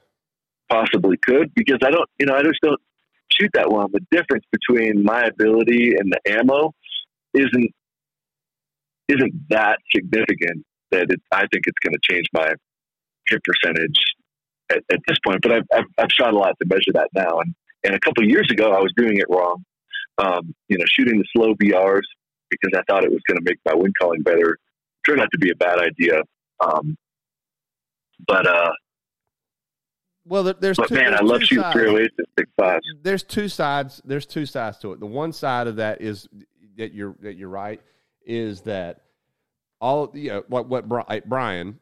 [0.71, 2.81] possibly could because I don't, you know, I just don't
[3.31, 3.89] shoot that well.
[3.89, 6.73] The difference between my ability and the ammo
[7.35, 7.71] isn't
[9.09, 12.53] isn't that significant that it, I think it's going to change my
[13.29, 14.01] hit percentage
[14.71, 15.41] at, at this point.
[15.43, 17.55] But I've, I've I've shot a lot to measure that now, and
[17.85, 19.65] and a couple of years ago I was doing it wrong.
[20.19, 22.03] Um, you know, shooting the slow BRs
[22.51, 24.59] because I thought it was going to make my wind calling better.
[25.07, 26.23] Turned out to be a bad idea.
[26.61, 26.97] Um,
[28.27, 28.71] but uh,
[30.25, 31.75] Well, there's but two, man, there's I love shooting sides.
[31.75, 32.87] 308 and six fives.
[33.03, 36.29] there's two sides there's two sides to it the one side of that is
[36.79, 37.81] that you're that you're right
[38.27, 39.03] is that
[39.81, 40.89] all you know what what
[41.29, 41.79] brian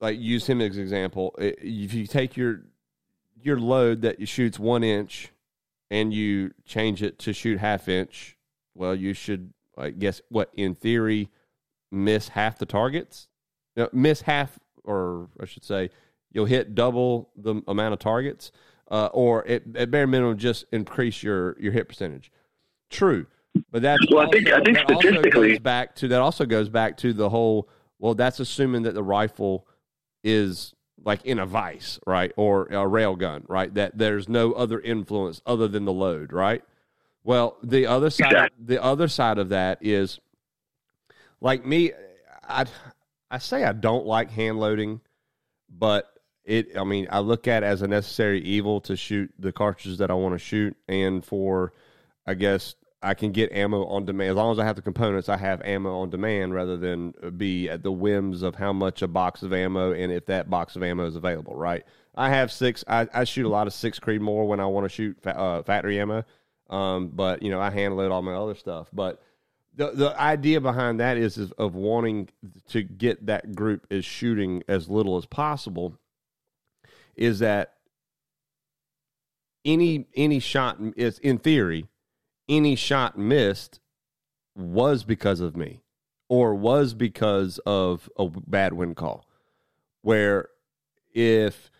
[0.00, 2.62] like use him as an example if you take your
[3.40, 5.30] your load that shoots one inch
[5.90, 8.36] and you change it to shoot half inch
[8.74, 11.28] well you should i guess what in theory
[11.92, 13.28] miss half the targets?
[13.76, 15.90] No, miss half or i should say
[16.32, 18.50] you'll hit double the amount of targets
[18.90, 22.30] uh, or at, at bare minimum just increase your your hit percentage.
[22.90, 23.26] True,
[23.70, 26.44] but that's Well, I think- I think that also statistically- goes back to that also
[26.46, 27.68] goes back to the whole.
[27.98, 29.66] Well, that's assuming that the rifle
[30.24, 30.74] is
[31.04, 33.72] like in a vice, right, or a rail gun, right?
[33.74, 36.62] That there's no other influence other than the load, right?
[37.22, 38.64] Well, the other side, Exactly.
[38.66, 40.20] the other side of that is
[41.40, 41.92] like me.
[42.48, 42.66] I
[43.30, 45.00] I say I don't like hand loading,
[45.68, 46.12] but
[46.44, 46.76] it.
[46.76, 50.10] I mean, I look at it as a necessary evil to shoot the cartridges that
[50.10, 51.72] I want to shoot, and for
[52.26, 55.28] I guess I can get ammo on demand as long as I have the components.
[55.28, 59.08] I have ammo on demand rather than be at the whims of how much a
[59.08, 61.54] box of ammo and if that box of ammo is available.
[61.54, 61.84] Right.
[62.14, 62.84] I have six.
[62.88, 65.62] I, I shoot a lot of six Creedmoor when I want to shoot fa- uh,
[65.62, 66.24] factory ammo,
[66.70, 68.88] um, but you know I hand load all my other stuff.
[68.92, 69.22] But
[69.74, 72.30] the the idea behind that is, is of wanting
[72.70, 75.98] to get that group is shooting as little as possible.
[77.14, 77.74] Is that
[79.66, 81.86] any any shot is in theory
[82.48, 83.80] any shot missed
[84.54, 85.82] was because of me
[86.28, 89.26] or was because of a bad wind call.
[90.02, 90.48] Where
[91.14, 91.70] if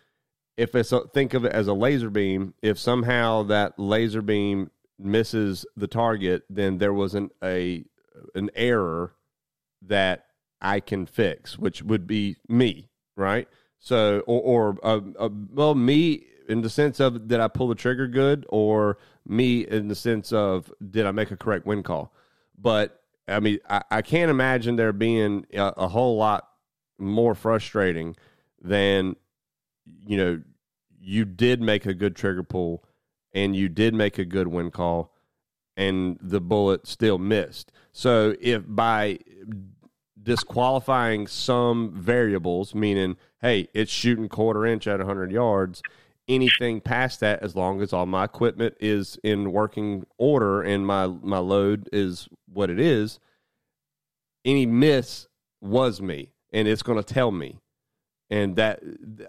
[0.57, 4.71] if it's a, think of it as a laser beam, if somehow that laser beam
[4.97, 7.85] misses the target, then there wasn't a
[8.33, 9.13] an error
[9.83, 10.25] that
[10.59, 13.47] I can fix, which would be me, right?
[13.79, 17.75] So, or, or uh, uh, well, me in the sense of did I pull the
[17.75, 18.97] trigger good, or
[19.27, 22.13] me in the sense of did I make a correct wind call?
[22.57, 26.47] But I mean, I, I can't imagine there being a, a whole lot
[26.97, 28.15] more frustrating
[28.61, 29.15] than
[30.05, 30.41] you know
[30.99, 32.83] you did make a good trigger pull
[33.33, 35.13] and you did make a good wind call
[35.77, 37.71] and the bullet still missed.
[37.91, 39.19] So if by
[40.21, 45.81] disqualifying some variables, meaning, hey, it's shooting quarter inch at 100 yards,
[46.27, 51.07] anything past that, as long as all my equipment is in working order and my,
[51.07, 53.19] my load is what it is,
[54.45, 55.27] any miss
[55.61, 57.59] was me, and it's going to tell me.
[58.29, 58.81] And that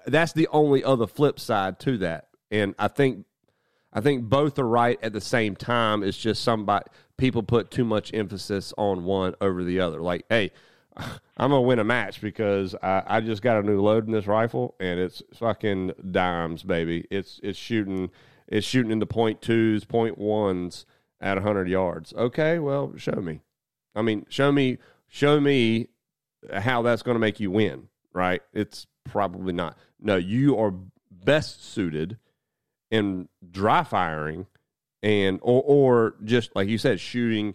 [0.07, 2.29] that's the only other flip side to that.
[2.51, 3.27] And I think
[3.93, 6.03] I think both are right at the same time.
[6.03, 10.01] It's just somebody people put too much emphasis on one over the other.
[10.01, 10.51] Like, hey,
[11.37, 14.27] I'm gonna win a match because I, I just got a new load in this
[14.27, 17.07] rifle and it's fucking dimes, baby.
[17.11, 18.11] It's it's shooting
[18.49, 20.87] it's shooting into point twos, point ones
[21.20, 22.12] at hundred yards.
[22.15, 23.41] Okay, well, show me.
[23.95, 25.89] I mean, show me show me
[26.53, 27.89] how that's to make you win.
[28.12, 28.43] Right?
[28.53, 29.79] It's probably not.
[30.01, 30.75] No, you are
[31.11, 32.19] best suited
[32.91, 34.47] in dry firing
[35.03, 37.55] and or or just like you said, shooting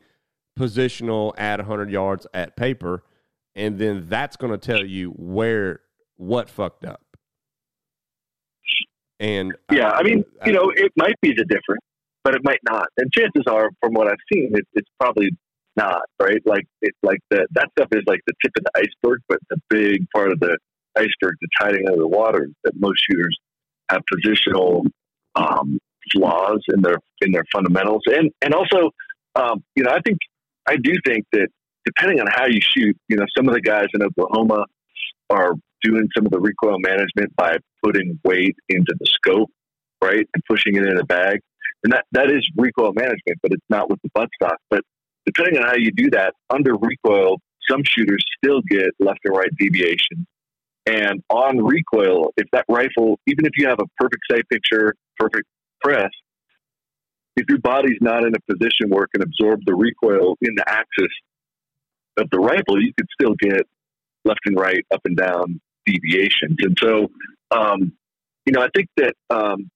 [0.58, 3.04] positional at 100 yards at paper
[3.56, 5.82] and then that's going to tell you where
[6.18, 7.02] what fucked up.
[9.20, 11.84] And yeah, I, I mean, I, you know, it might be the difference,
[12.24, 12.88] but it might not.
[12.98, 15.30] And chances are, from what I've seen, it, it's probably
[15.76, 16.42] not right.
[16.46, 19.58] Like it, like the that stuff is like the tip of the iceberg, but the
[19.70, 20.58] big part of the
[20.96, 23.38] iceberg that's hiding under the water that most shooters
[23.90, 24.86] have positional
[25.36, 25.80] um,
[26.12, 28.92] flaws in their in their fundamentals, and and also,
[29.36, 30.18] um, you know, I think
[30.68, 31.48] I do think that
[31.86, 34.66] depending on how you shoot, you know, some of the guys in Oklahoma
[35.30, 39.50] are doing some of the recoil management by putting weight into the scope,
[40.02, 41.40] right, and pushing it in a bag.
[41.84, 44.56] And that, that is recoil management, but it's not with the buttstock.
[44.70, 44.82] But
[45.26, 47.38] depending on how you do that, under recoil,
[47.70, 50.26] some shooters still get left and right deviation.
[50.86, 55.46] And on recoil, if that rifle, even if you have a perfect sight picture, perfect
[55.82, 56.10] press,
[57.36, 60.64] if your body's not in a position where it can absorb the recoil in the
[60.68, 61.12] axis
[62.18, 63.66] of the rifle, you could still get
[64.26, 66.58] left and right, up and down deviations.
[66.60, 67.10] And so,
[67.52, 67.94] um,
[68.46, 69.70] you know, I think that um,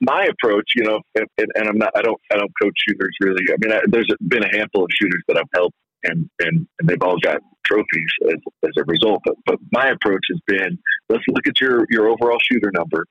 [0.00, 3.44] my approach, you know, and, and, I'm not, I don't, I don't coach shooters really.
[3.50, 6.88] I mean, I, there's been a handful of shooters that I've helped, and and, and
[6.88, 9.22] they've all got trophies as, as a result.
[9.24, 10.78] But, but my approach has been,
[11.08, 13.06] let's look at your your overall shooter number,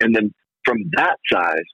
[0.00, 0.32] and then
[0.64, 1.64] from that size,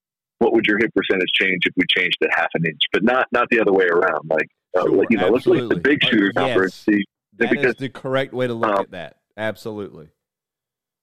[0.40, 3.26] what would your hit percentage change if we changed it half an inch, but not
[3.30, 4.28] not the other way around.
[4.28, 6.84] Like, uh, sure, you know, let's look at the big shooter uh, number yes.
[6.86, 7.04] and see.
[7.36, 9.16] That because, is the correct way to look um, at that.
[9.36, 10.08] Absolutely.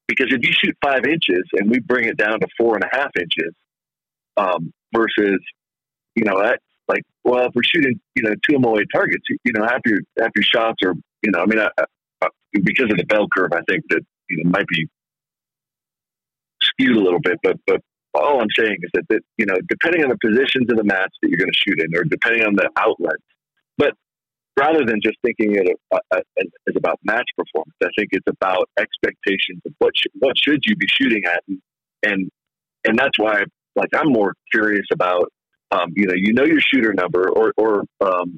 [0.08, 2.90] Because if you shoot five inches and we bring it down to four and a
[2.96, 3.54] half inches,
[4.38, 5.40] um, versus,
[6.16, 9.64] you know, that like, well, if we're shooting, you know, two MOA targets, you know,
[9.64, 10.94] half your half your shots are,
[11.24, 11.70] you know, I mean, I,
[12.22, 12.28] I,
[12.64, 14.88] because of the bell curve, I think that you know might be
[16.62, 17.82] skewed a little bit, but but
[18.24, 21.14] all I'm saying is that, that you know, depending on the positions of the match
[21.22, 23.24] that you're going to shoot in, or depending on the outlets,
[23.78, 23.94] but
[24.58, 28.70] rather than just thinking it uh, uh, as about match performance, I think it's about
[28.80, 31.62] expectations of what sh- what should you be shooting at, and
[32.04, 32.30] and,
[32.86, 33.44] and that's why
[33.76, 35.32] like I'm more curious about
[35.72, 38.38] um, you know you know your shooter number or or um,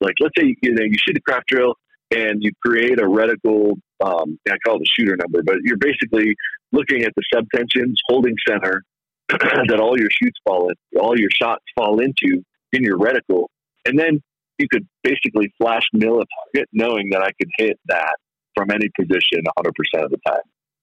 [0.00, 1.74] like let's say you know you shoot a craft drill
[2.10, 3.74] and you create a reticle
[4.04, 6.34] um, I call it a shooter number, but you're basically
[6.72, 8.82] looking at the subtensions, holding center,
[9.68, 12.42] that all your shoots fall in, all your shots fall into
[12.72, 13.46] in your reticle.
[13.84, 14.20] And then
[14.58, 18.16] you could basically flash mill a target knowing that I could hit that
[18.54, 20.36] from any position 100% of the time.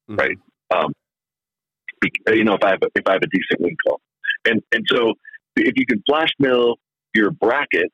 [0.09, 0.15] Mm-hmm.
[0.15, 0.37] Right.
[0.73, 0.93] Um,
[2.27, 3.99] you know, if I have a, if I have a decent wind call.
[4.45, 5.13] And, and so
[5.55, 6.75] if you can flash mill
[7.13, 7.91] your bracket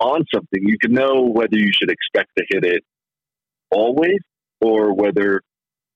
[0.00, 2.82] on something, you can know whether you should expect to hit it
[3.70, 4.18] always
[4.60, 5.42] or whether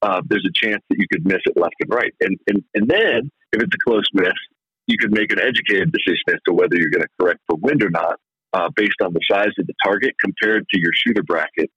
[0.07, 2.15] uh, there's a chance that you could miss it left and right.
[2.21, 4.39] And, and, and then if it's a close miss,
[4.87, 7.83] you can make an educated decision as to whether you're going to correct for wind
[7.83, 8.21] or not
[8.53, 11.71] uh, based on the size of the target compared to your shooter bracket.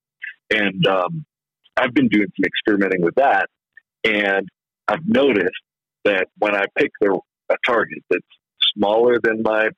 [0.51, 1.25] And um,
[1.75, 3.47] I've been doing some experimenting with that.
[4.03, 4.47] And
[4.87, 5.49] I've noticed
[6.05, 8.21] that when I pick a target that's
[8.77, 9.69] smaller than my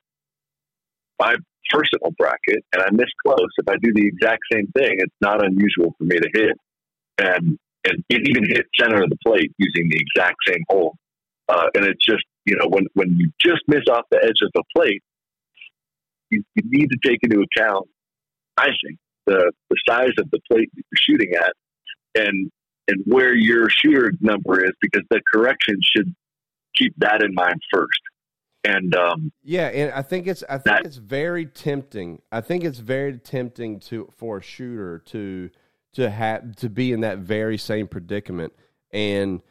[1.18, 1.38] five
[1.70, 5.42] personal bracket and I miss close, if I do the exact same thing, it's not
[5.42, 6.56] unusual for me to hit
[7.18, 10.96] and and it even hit center of the plate using the exact same hole.
[11.48, 14.50] Uh, and it's just you know when when you just miss off the edge of
[14.54, 15.02] the plate,
[16.30, 17.88] you, you need to take into account,
[18.56, 21.52] I think, the the size of the plate that you're shooting at,
[22.14, 22.50] and
[22.88, 26.14] and where your shooter number is, because the correction should
[26.76, 28.00] keep that in mind first.
[28.64, 32.22] And um, yeah, and I think it's I think that, it's very tempting.
[32.30, 35.50] I think it's very tempting to for a shooter to
[35.94, 38.52] to have to be in that very same predicament
[38.92, 39.42] and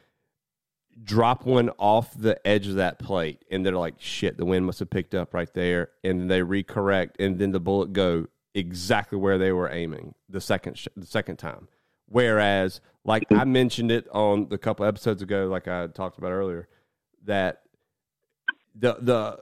[1.03, 4.80] drop one off the edge of that plate and they're like shit the wind must
[4.80, 9.38] have picked up right there and they recorrect and then the bullet go exactly where
[9.38, 11.68] they were aiming the second sh- the second time.
[12.07, 16.68] Whereas like i mentioned it on the couple episodes ago like i talked about earlier
[17.23, 17.61] that
[18.76, 19.39] the the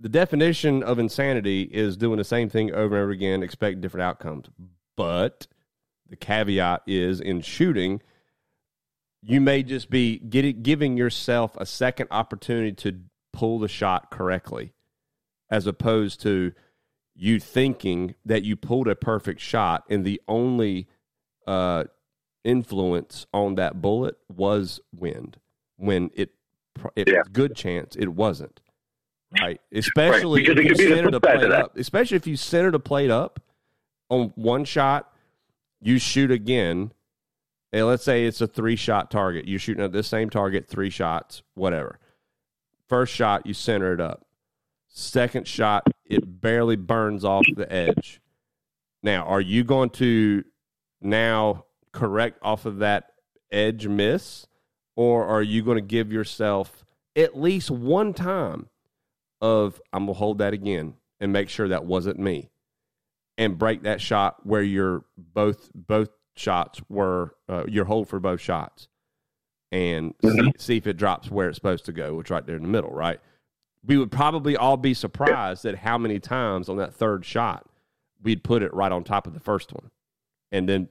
[0.00, 4.02] the definition of insanity is doing the same thing over and over again expect different
[4.02, 4.46] outcomes
[4.98, 5.46] but
[6.10, 8.02] the caveat is in shooting
[9.22, 12.98] you may just be getting, giving yourself a second opportunity to
[13.32, 14.72] pull the shot correctly
[15.50, 16.52] as opposed to
[17.14, 20.88] you thinking that you pulled a perfect shot and the only
[21.46, 21.84] uh,
[22.42, 25.38] influence on that bullet was wind
[25.76, 26.30] when it
[26.96, 27.22] it yeah.
[27.32, 28.60] good chance it wasn't
[29.40, 30.58] right especially right.
[30.58, 33.40] if you centered a plate up especially if you centered a plate up
[34.10, 35.12] on one shot
[35.80, 36.92] you shoot again
[37.72, 39.46] and let's say it's a three shot target.
[39.46, 41.98] You're shooting at this same target, three shots, whatever.
[42.88, 44.26] First shot, you center it up.
[44.88, 48.20] Second shot, it barely burns off the edge.
[49.02, 50.44] Now, are you going to
[51.02, 53.12] now correct off of that
[53.52, 54.46] edge miss,
[54.96, 58.68] or are you going to give yourself at least one time
[59.40, 62.50] of I'm gonna hold that again and make sure that wasn't me,
[63.38, 68.40] and break that shot where you're both both shots were uh, your hold for both
[68.40, 68.88] shots
[69.72, 70.46] and mm-hmm.
[70.46, 72.68] see, see, if it drops where it's supposed to go, which right there in the
[72.68, 73.20] middle, right?
[73.84, 77.66] We would probably all be surprised at how many times on that third shot
[78.22, 79.90] we'd put it right on top of the first one.
[80.50, 80.88] And then,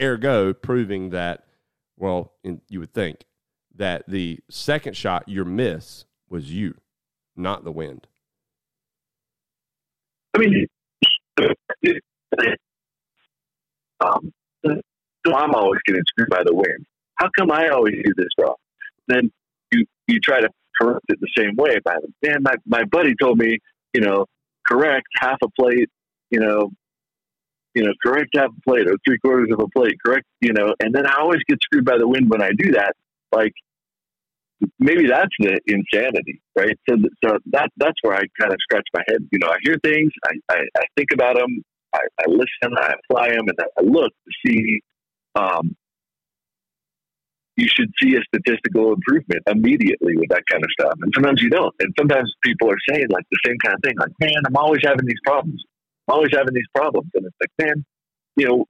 [0.00, 1.44] ergo, proving that,
[1.96, 3.24] well, in, you would think
[3.74, 6.74] that the second shot, your miss, was you,
[7.36, 8.06] not the wind.
[10.34, 10.66] I mean,
[14.00, 14.32] um,
[14.64, 16.86] so I'm always getting screwed by the wind.
[17.16, 18.56] How come I always do this wrong?
[19.08, 19.30] Then
[19.72, 20.48] you you try to
[20.80, 21.78] correct it the same way.
[21.84, 23.58] By the man, my my buddy told me,
[23.92, 24.26] you know,
[24.66, 25.90] correct half a plate,
[26.30, 26.70] you know,
[27.74, 30.74] you know, correct half a plate or three quarters of a plate, correct, you know,
[30.80, 32.94] and then I always get screwed by the wind when I do that.
[33.32, 33.52] Like
[34.78, 36.78] maybe that's the insanity, right?
[36.88, 39.26] So, so that that's where I kind of scratch my head.
[39.32, 41.62] You know, I hear things, I, I, I think about them,
[41.94, 44.80] I, I listen, I apply them, and I look to see.
[45.34, 45.76] Um,
[47.56, 51.50] you should see a statistical improvement immediately with that kind of stuff, and sometimes you
[51.50, 51.74] don't.
[51.80, 54.80] And sometimes people are saying like the same kind of thing, like, "Man, I'm always
[54.82, 55.62] having these problems.
[56.08, 57.84] I'm always having these problems," and it's like, "Man,
[58.36, 58.64] you know,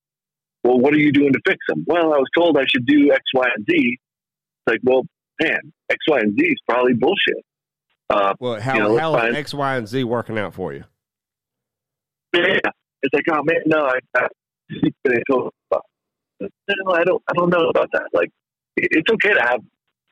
[0.64, 3.12] well, what are you doing to fix them?" Well, I was told I should do
[3.12, 3.76] X, Y, and Z.
[3.76, 5.04] It's like, well,
[5.40, 7.44] man, X, Y, and Z is probably bullshit.
[8.08, 10.84] Uh, well, how, you know, how is X, Y, and Z working out for you?
[12.34, 12.58] Yeah,
[13.02, 14.26] it's like, oh man, no, I, I,
[16.40, 18.08] I don't, I don't know about that.
[18.12, 18.30] Like,
[18.76, 19.60] it's okay to have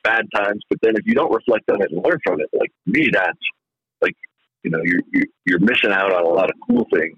[0.04, 2.70] bad times, but then if you don't reflect on it and learn from it, like
[2.86, 3.38] me, that's
[4.00, 4.14] like,
[4.62, 7.16] you know, you're you're, you're missing out on a lot of cool things,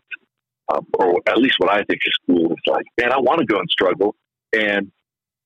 [0.72, 2.52] um, or at least what I think is cool.
[2.52, 4.14] It's like, man, I want to go and struggle,
[4.52, 4.90] and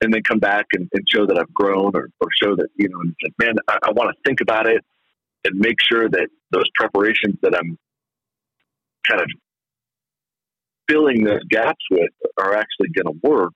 [0.04, 2.88] and then come back and, and show that I've grown, or, or show that you
[2.88, 4.84] know, and like, man, I, I want to think about it
[5.44, 7.78] and make sure that those preparations that I'm
[9.08, 9.28] kind of
[10.88, 13.52] filling those gaps with are actually going to work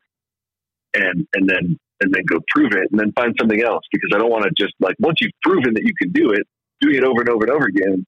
[0.95, 4.19] and and then and then go prove it and then find something else because I
[4.19, 6.47] don't want to just like once you've proven that you can do it,
[6.81, 8.07] doing it over and over and over again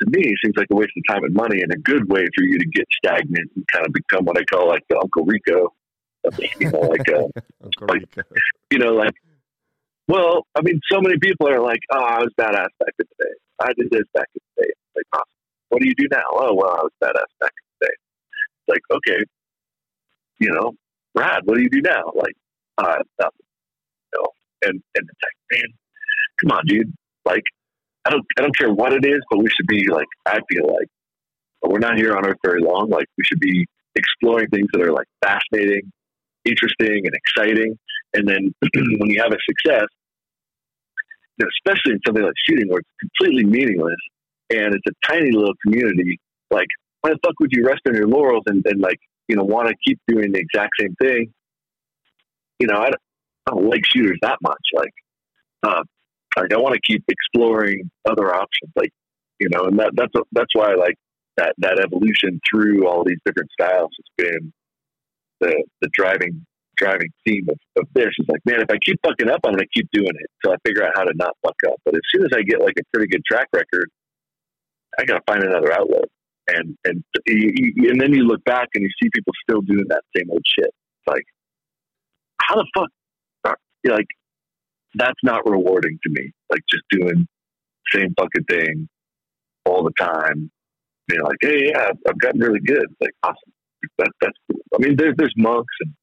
[0.00, 2.44] to me seems like a waste of time and money and a good way for
[2.44, 5.74] you to get stagnant and kind of become what I call like the Uncle Rico.
[6.58, 7.26] You know, like, uh,
[7.88, 8.02] like
[8.70, 9.14] you know, like
[10.10, 13.24] well, I mean, so many people are like, "Oh, I was badass back in the
[13.24, 13.34] day.
[13.60, 15.22] I did this back in the day." Like, oh,
[15.68, 16.24] what do you do now?
[16.32, 17.92] Oh, well, I was badass back in the day.
[17.94, 19.22] It's like, okay,
[20.40, 20.72] you know,
[21.14, 22.10] Brad, what do you do now?
[22.14, 22.34] Like,
[22.78, 23.46] uh, nothing.
[24.12, 24.26] You know,
[24.62, 25.68] and and it's like, man,
[26.42, 26.92] come on, dude.
[27.24, 27.44] Like,
[28.04, 30.66] I don't I don't care what it is, but we should be like, I feel
[30.66, 30.88] like
[31.62, 32.90] we're not here on Earth very long.
[32.90, 33.64] Like, we should be
[33.94, 35.92] exploring things that are like fascinating,
[36.44, 37.78] interesting, and exciting.
[38.14, 38.54] And then
[38.98, 39.86] when you have a success,
[41.40, 44.00] especially in something like shooting, where it's completely meaningless,
[44.50, 46.18] and it's a tiny little community.
[46.50, 46.68] Like,
[47.00, 48.98] why the fuck would you rest on your laurels and, and like,
[49.28, 51.32] you know, want to keep doing the exact same thing?
[52.58, 53.02] You know, I don't,
[53.46, 54.62] I don't like shooters that much.
[54.74, 54.92] Like,
[55.62, 55.82] uh,
[56.36, 58.72] like I want to keep exploring other options.
[58.76, 58.90] Like,
[59.38, 60.96] you know, and that that's that's why I like
[61.36, 64.52] that that evolution through all these different styles has been
[65.40, 66.46] the the driving
[66.76, 69.60] driving theme of, of this is like, man, if I keep fucking up, I'm going
[69.60, 70.30] to keep doing it.
[70.42, 71.76] So I figure out how to not fuck up.
[71.84, 73.90] But as soon as I get like a pretty good track record,
[74.98, 76.04] I got to find another outlet.
[76.48, 80.30] And and and then you look back and you see people still doing that same
[80.30, 80.66] old shit.
[80.66, 81.24] It's like,
[82.42, 82.88] how the fuck?
[83.44, 84.06] Are, like,
[84.94, 86.32] that's not rewarding to me.
[86.50, 87.28] Like just doing
[87.92, 88.88] same fucking thing
[89.64, 90.50] all the time.
[91.08, 92.84] Know, like, hey, yeah, I've, I've gotten really good.
[92.84, 93.52] It's like, awesome.
[93.98, 94.60] That, that's cool.
[94.74, 95.94] I mean, there's there's monks and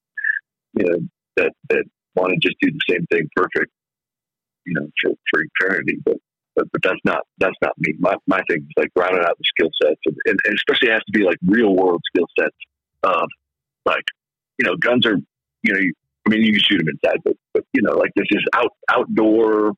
[0.74, 1.00] you know
[1.38, 1.84] that that
[2.16, 3.72] want to just do the same thing perfect,
[4.66, 6.00] you know, for, for eternity.
[6.04, 6.18] But,
[6.56, 7.94] but but that's not that's not me.
[8.00, 10.94] My my thing is like rounding out the skill sets, and, and, and especially it
[10.94, 12.56] has to be like real world skill sets.
[13.04, 13.28] Um,
[13.86, 14.06] like
[14.58, 15.18] you know, guns are
[15.64, 15.94] you know, you,
[16.26, 18.72] I mean, you can shoot them inside, but but you know, like this is out
[18.92, 19.74] outdoor.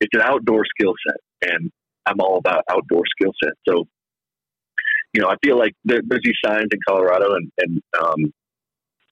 [0.00, 1.70] It's an outdoor skill set, and
[2.06, 3.52] I'm all about outdoor skill set.
[3.68, 3.86] So
[5.12, 8.32] you know, I feel like there, there's these signs in Colorado, and and um,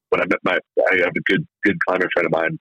[0.09, 0.59] when I met my,
[0.91, 2.59] I have a good good climber friend of mine.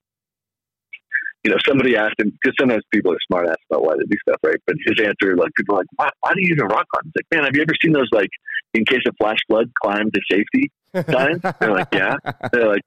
[1.44, 4.16] You know, somebody asked him because sometimes people are smart ass about why they do
[4.28, 4.58] stuff, right?
[4.66, 7.04] But his answer, like people are like, why, why do you use a rock climb?
[7.04, 8.28] He's like, man, have you ever seen those like
[8.74, 10.70] in case of flash flood, climb to safety
[11.10, 11.40] signs?
[11.60, 12.16] They're like, yeah.
[12.52, 12.82] They're like,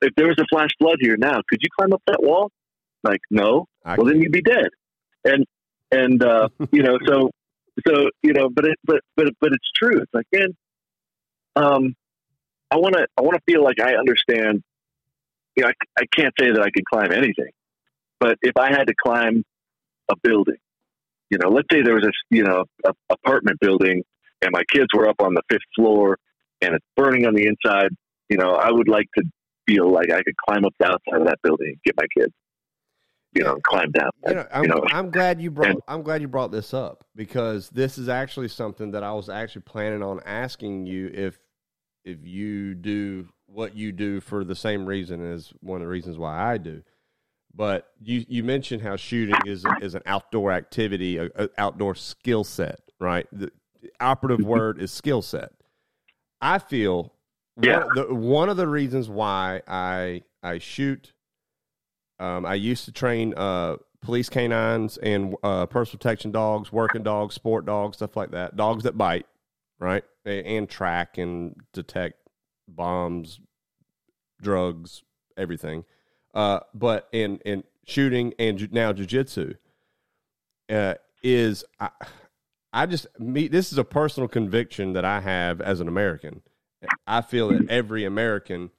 [0.00, 2.50] if there was a flash flood here now, could you climb up that wall?
[3.02, 3.66] Like, no.
[3.84, 4.68] I well, then you'd be dead.
[5.26, 5.44] And
[5.90, 7.30] and uh, you know, so
[7.86, 10.00] so you know, but it but but but it's true.
[10.00, 10.56] It's like, man,
[11.56, 11.94] um,
[12.70, 14.62] I want to I want to feel like I understand.
[15.56, 17.50] You know, I, I can't say that I could climb anything,
[18.18, 19.44] but if I had to climb
[20.10, 20.56] a building,
[21.30, 24.02] you know, let's say there was a you know a apartment building
[24.42, 26.18] and my kids were up on the fifth floor
[26.60, 27.90] and it's burning on the inside.
[28.28, 29.24] You know, I would like to
[29.66, 32.32] feel like I could climb up the outside of that building and get my kids.
[33.34, 34.10] You know, climb down.
[34.28, 36.72] You know, I'm, you know, I'm glad you brought and- I'm glad you brought this
[36.72, 41.38] up because this is actually something that I was actually planning on asking you if
[42.04, 46.18] if you do what you do for the same reason as one of the reasons
[46.18, 46.82] why I do.
[47.56, 52.44] But you you mentioned how shooting is is an outdoor activity, a, a outdoor skill
[52.44, 53.26] set, right?
[53.32, 53.50] The
[54.00, 54.48] operative mm-hmm.
[54.48, 55.50] word is skill set.
[56.40, 57.14] I feel
[57.60, 57.84] Yeah.
[57.84, 61.13] one, the, one of the reasons why I I shoot.
[62.24, 67.34] Um, I used to train uh, police canines and uh, personal protection dogs, working dogs,
[67.34, 68.56] sport dogs, stuff like that.
[68.56, 69.26] Dogs that bite,
[69.78, 70.04] right?
[70.24, 72.16] And track and detect
[72.66, 73.40] bombs,
[74.40, 75.02] drugs,
[75.36, 75.84] everything.
[76.32, 79.56] Uh, but in in shooting and ju- now jujitsu
[80.70, 81.90] uh, is I,
[82.72, 83.48] I just me.
[83.48, 86.40] This is a personal conviction that I have as an American.
[87.06, 88.70] I feel that every American.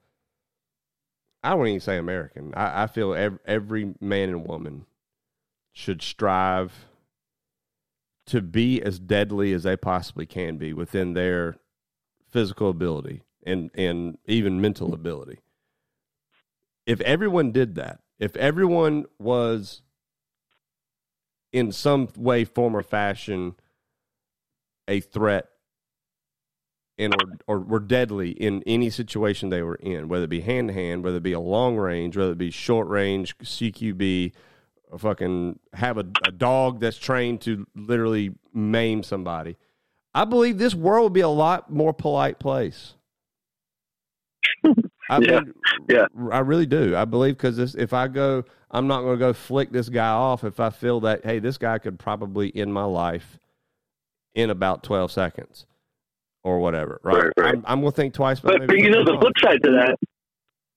[1.46, 2.52] I wouldn't even say American.
[2.56, 4.84] I, I feel every, every man and woman
[5.72, 6.86] should strive
[8.26, 11.58] to be as deadly as they possibly can be within their
[12.28, 15.38] physical ability and, and even mental ability.
[16.84, 19.82] If everyone did that, if everyone was
[21.52, 23.54] in some way, form, or fashion
[24.88, 25.48] a threat
[26.98, 30.68] and or, or were deadly in any situation they were in, whether it be hand
[30.68, 34.32] to hand, whether it be a long range, whether it be short range, CQB,
[34.90, 39.56] or fucking have a, a dog that's trained to literally maim somebody.
[40.14, 42.94] I believe this world would be a lot more polite place.
[45.08, 45.54] I Yeah, mean,
[45.88, 46.06] yeah.
[46.32, 46.96] I really do.
[46.96, 50.44] I believe because if I go, I'm not going to go flick this guy off
[50.44, 53.38] if I feel that hey, this guy could probably end my life
[54.34, 55.66] in about 12 seconds
[56.46, 57.00] or whatever.
[57.02, 57.16] Right?
[57.16, 57.54] Right, right.
[57.54, 58.38] I'm, I'm going to think twice.
[58.38, 59.96] But, but you know, the flip side to that,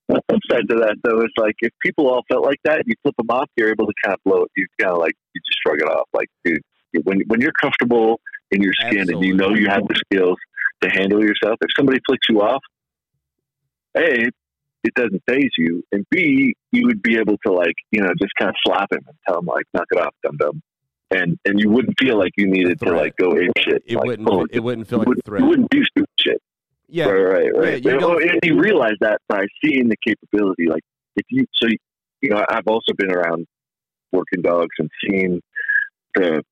[0.08, 2.94] the flip side to that, though, is like if people all felt like that, you
[3.02, 4.50] flip them off, you're able to kind of blow it.
[4.56, 6.08] You kind of like you just shrug it off.
[6.12, 6.60] Like, dude,
[7.04, 8.20] when when you're comfortable
[8.50, 10.36] in your skin and you know you have the skills
[10.82, 12.62] to handle yourself, if somebody flicks you off,
[13.96, 14.26] a,
[14.82, 18.32] it doesn't phase you, and b, you would be able to like you know just
[18.36, 20.60] kind of slap him and tell him like, knock it off, dum dum.
[21.12, 23.82] And, and you wouldn't feel like you needed to like go ape shit.
[23.86, 24.28] It like, wouldn't.
[24.30, 25.42] oh, it wouldn't feel like a wouldn't- threat.
[25.42, 26.42] You wouldn't do stupid shit.
[26.88, 27.82] Yeah, Right, right, right.
[27.84, 30.66] Yeah, you and, don't- and you realize that by seeing the capability.
[30.68, 30.82] Like
[31.16, 31.76] if you, so you,
[32.20, 33.46] you know, I've also been around
[34.12, 35.40] working dogs and seen
[36.14, 36.42] the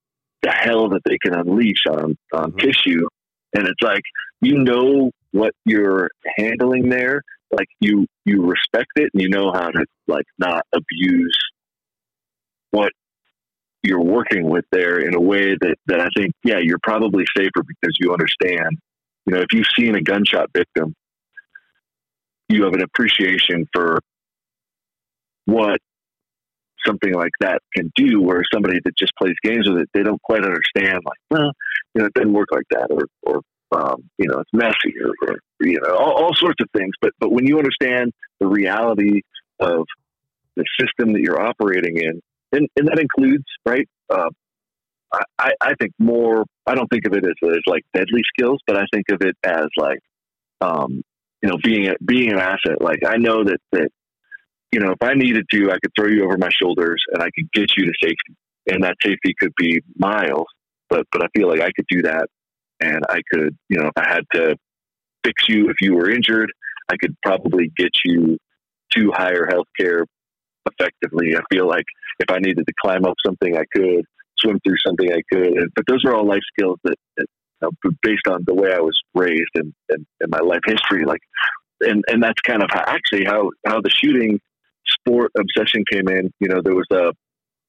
[0.42, 2.58] the hell that they can unleash on on Mhm.
[2.60, 3.06] tissue,
[3.54, 4.02] and it's like
[4.40, 7.22] you know what you're handling there.
[7.50, 11.36] Like you you respect it and you know how to like not abuse
[12.70, 12.92] what
[13.88, 17.62] you're working with there in a way that, that I think, yeah, you're probably safer
[17.66, 18.78] because you understand.
[19.24, 20.94] You know, if you've seen a gunshot victim,
[22.48, 24.00] you have an appreciation for
[25.46, 25.78] what
[26.86, 30.22] something like that can do where somebody that just plays games with it, they don't
[30.22, 31.52] quite understand like, well,
[31.94, 33.40] you know, it doesn't work like that or, or,
[33.72, 36.92] um, you know, it's messy or, or you know, all, all, sorts of things.
[37.00, 39.22] But, but when you understand the reality
[39.60, 39.86] of
[40.56, 42.20] the system that you're operating in,
[42.52, 44.30] and, and that includes, right, uh,
[45.38, 48.76] I, I think more, I don't think of it as, as like deadly skills, but
[48.76, 50.00] I think of it as like,
[50.60, 51.02] um,
[51.42, 52.80] you know, being, a, being an asset.
[52.80, 53.88] Like I know that, that
[54.72, 57.30] you know, if I needed to, I could throw you over my shoulders and I
[57.34, 58.36] could get you to safety.
[58.70, 60.44] And that safety could be miles,
[60.90, 62.26] but but I feel like I could do that,
[62.82, 64.56] and I could, you know, if I had to
[65.24, 66.52] fix you if you were injured,
[66.86, 68.36] I could probably get you
[68.92, 70.04] to higher health care
[70.72, 71.36] effectively.
[71.36, 71.84] I feel like
[72.20, 74.04] if I needed to climb up something, I could
[74.38, 75.70] swim through something, I could.
[75.74, 77.26] But those are all life skills that, that
[77.62, 81.04] you know, based on the way I was raised and, and, and my life history,
[81.04, 81.20] like,
[81.80, 84.40] and, and that's kind of how, actually how, how the shooting
[84.86, 87.12] sport obsession came in, you know, there was a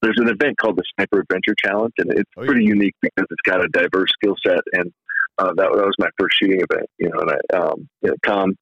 [0.02, 2.48] there's an event called the Sniper Adventure Challenge, and it's oh, yeah.
[2.48, 4.62] pretty unique because it's got a diverse skill set.
[4.74, 4.92] And
[5.38, 7.20] uh, that that was my first shooting event, you know.
[7.20, 8.56] And I, um, you know, Tom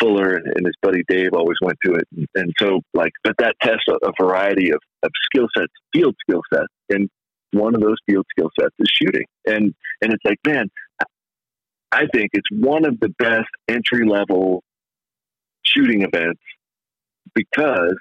[0.00, 3.34] Fuller and, and, his buddy Dave always went to it, and, and so like, but
[3.38, 7.08] that tests a, a variety of, of skill sets, field skill sets, and
[7.52, 9.24] one of those field skill sets is shooting.
[9.46, 10.68] And and it's like, man,
[11.92, 14.62] I think it's one of the best entry level
[15.62, 16.40] shooting events
[17.34, 17.96] because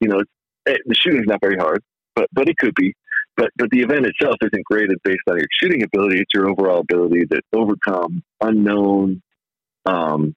[0.00, 0.22] you know
[0.66, 1.82] it, the shooting's not very hard,
[2.14, 2.94] but but it could be.
[3.36, 6.80] But but the event itself isn't graded based on your shooting ability; it's your overall
[6.80, 9.22] ability to overcome unknown
[9.84, 10.34] um,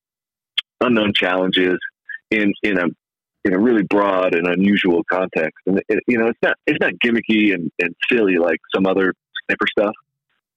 [0.82, 1.78] unknown challenges
[2.32, 2.86] in in a
[3.46, 5.58] in a really broad and unusual context.
[5.66, 9.14] And it, you know, it's not it's not gimmicky and, and silly like some other
[9.46, 9.94] sniper stuff,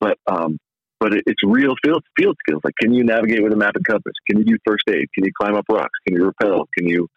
[0.01, 0.59] but um,
[1.01, 2.61] but it, it's real field field skills.
[2.65, 4.15] Like, can you navigate with a map and compass?
[4.29, 5.09] Can you do first aid?
[5.15, 5.99] Can you climb up rocks?
[6.07, 6.69] Can you rappel?
[6.77, 7.09] Can you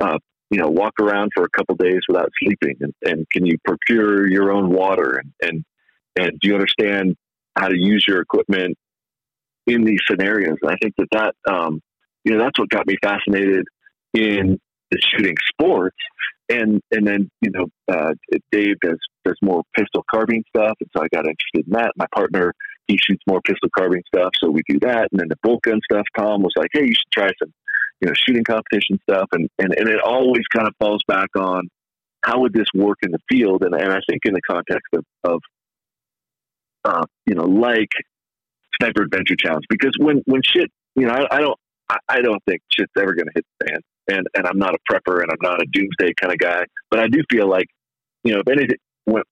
[0.00, 0.18] uh,
[0.50, 2.76] you know, walk around for a couple days without sleeping?
[2.80, 5.16] And, and can you procure your own water?
[5.16, 5.64] And, and,
[6.16, 7.16] and do you understand
[7.56, 8.76] how to use your equipment
[9.66, 10.58] in these scenarios?
[10.62, 11.80] And I think that that, um,
[12.24, 13.66] you know, that's what got me fascinated
[14.12, 14.58] in
[14.90, 15.96] the shooting sports.
[16.48, 18.12] And, and then, you know, uh,
[18.52, 20.76] Dave does, does more pistol carbine stuff.
[20.80, 21.92] And so I got interested in that.
[21.96, 22.52] My partner,
[22.86, 24.30] he shoots more pistol carbine stuff.
[24.42, 25.08] So we do that.
[25.10, 27.52] And then the bolt gun stuff, Tom was like, Hey, you should try some
[28.00, 29.28] you know, shooting competition stuff.
[29.32, 31.68] And, and, and it always kind of falls back on
[32.22, 33.64] how would this work in the field?
[33.64, 35.40] And, and I think in the context of, of
[36.84, 37.90] uh, you know, like
[38.80, 41.58] Sniper Adventure Challenge, because when, when shit, you know, I, I don't,
[41.88, 43.80] I, I don't think shit's ever going to hit the fan.
[44.06, 47.00] And, and I'm not a prepper and I'm not a doomsday kind of guy, but
[47.00, 47.66] I do feel like,
[48.22, 49.22] you know, if anything, when,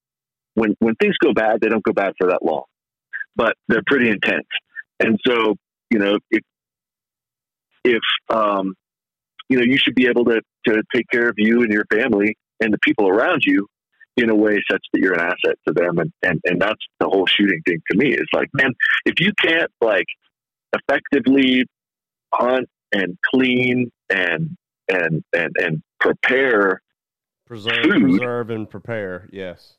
[0.55, 2.65] when, when things go bad, they don't go bad for that long,
[3.37, 4.47] but they're pretty intense.
[4.99, 5.57] And so,
[5.91, 6.43] you know, if,
[7.85, 8.74] if um,
[9.49, 12.37] you know you should be able to to take care of you and your family
[12.61, 13.66] and the people around you
[14.16, 17.07] in a way such that you're an asset to them and and, and that's the
[17.07, 18.73] whole shooting thing to me is like man
[19.05, 20.07] if you can't like
[20.73, 21.65] effectively
[22.33, 24.57] hunt and clean and
[24.89, 26.81] and and and prepare
[27.47, 29.75] preserve food, preserve and prepare yes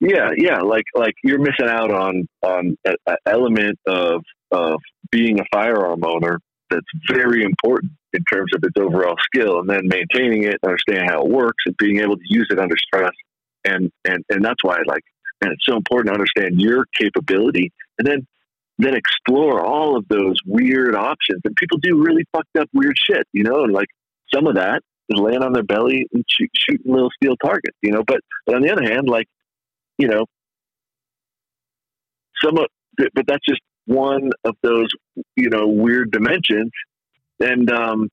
[0.00, 4.22] yeah yeah like like you're missing out on on an element of
[4.52, 4.80] of
[5.10, 6.38] being a firearm owner
[6.70, 11.22] that's very important in terms of its overall skill and then maintaining it, understanding how
[11.22, 13.12] it works and being able to use it under stress.
[13.64, 15.02] And, and, and that's why like,
[15.40, 18.26] and it's so important to understand your capability and then,
[18.78, 21.40] then explore all of those weird options.
[21.44, 23.88] And people do really fucked up weird shit, you know, and like
[24.34, 27.92] some of that is laying on their belly and shoot, shooting little steel targets, you
[27.92, 29.26] know, but, but on the other hand, like,
[29.98, 30.26] you know,
[32.42, 34.88] some of, but that's just one of those
[35.36, 36.70] you know weird dimensions
[37.40, 38.08] and um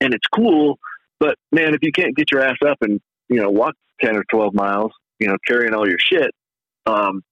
[0.00, 0.78] and it's cool
[1.20, 4.24] but man if you can't get your ass up and you know walk 10 or
[4.30, 6.32] 12 miles you know carrying all your shit
[6.86, 7.22] um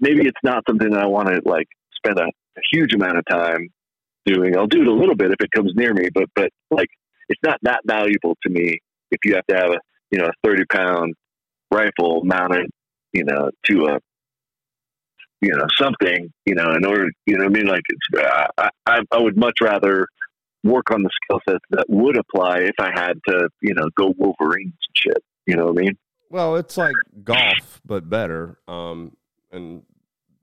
[0.00, 1.66] maybe it's not something that i want to like
[1.96, 3.68] spend a, a huge amount of time
[4.26, 6.88] doing i'll do it a little bit if it comes near me but but like
[7.28, 8.78] it's not that valuable to me
[9.10, 9.78] if you have to have a
[10.10, 11.14] you know a 30 pound
[11.70, 12.70] rifle mounted
[13.12, 13.98] you know to a
[15.40, 19.00] you know, something, you know, in order, you know, I mean, like it's, I, I,
[19.12, 20.06] I would much rather
[20.64, 24.12] work on the skill sets that would apply if I had to, you know, go
[24.18, 25.22] Wolverines and shit.
[25.46, 25.98] You know what I mean?
[26.30, 26.94] Well, it's like
[27.24, 28.58] golf, but better.
[28.66, 29.16] Um,
[29.50, 29.82] and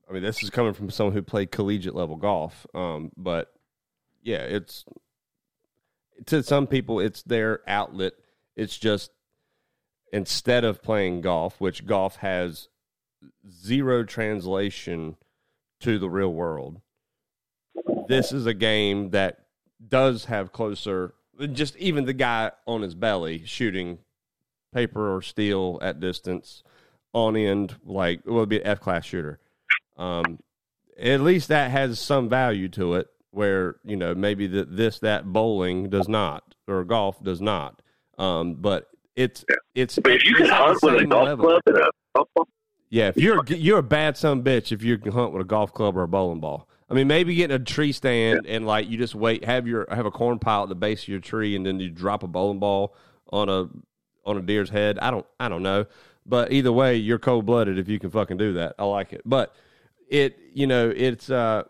[0.08, 2.66] I mean, this is coming from someone who played collegiate level golf.
[2.74, 3.52] Um, but
[4.22, 4.84] yeah, it's
[6.26, 8.12] to some people, it's their outlet.
[8.54, 9.10] It's just
[10.12, 12.68] instead of playing golf, which golf has
[13.50, 15.16] zero translation
[15.80, 16.80] to the real world.
[18.08, 19.40] This is a game that
[19.86, 21.14] does have closer,
[21.52, 23.98] just even the guy on his belly shooting
[24.72, 26.62] paper or steel at distance
[27.12, 29.38] on end, like it would be an F class shooter.
[29.96, 30.38] Um,
[30.98, 35.26] at least that has some value to it, where you know maybe that this that
[35.32, 37.82] bowling does not or golf does not.
[38.18, 39.44] Um, but it's
[39.74, 39.98] it's.
[39.98, 41.46] But if you can hunt with a golf level.
[41.46, 42.44] club and a
[42.90, 45.42] Yeah, if you're you're a bad son of a bitch if you can hunt with
[45.42, 46.68] a golf club or a bowling ball.
[46.88, 50.06] I mean, maybe getting a tree stand and like you just wait, have your have
[50.06, 52.60] a corn pile at the base of your tree, and then you drop a bowling
[52.60, 52.94] ball
[53.32, 53.68] on a
[54.24, 54.98] on a deer's head.
[55.00, 55.86] I don't I don't know,
[56.24, 58.76] but either way, you're cold blooded if you can fucking do that.
[58.78, 59.54] I like it, but
[60.08, 61.64] it you know it's uh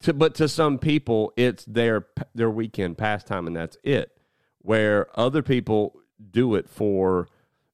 [0.00, 4.12] to but to some people it's their their weekend pastime and that's it.
[4.60, 6.00] Where other people
[6.30, 7.28] do it for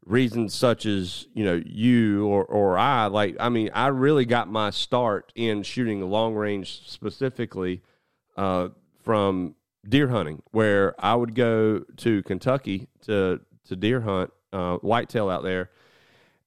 [0.04, 4.48] reasons such as you know you or or I like I mean I really got
[4.48, 7.82] my start in shooting long range specifically
[8.36, 8.68] uh,
[9.02, 9.54] from
[9.88, 15.42] deer hunting where I would go to Kentucky to to deer hunt uh, whitetail out
[15.42, 15.70] there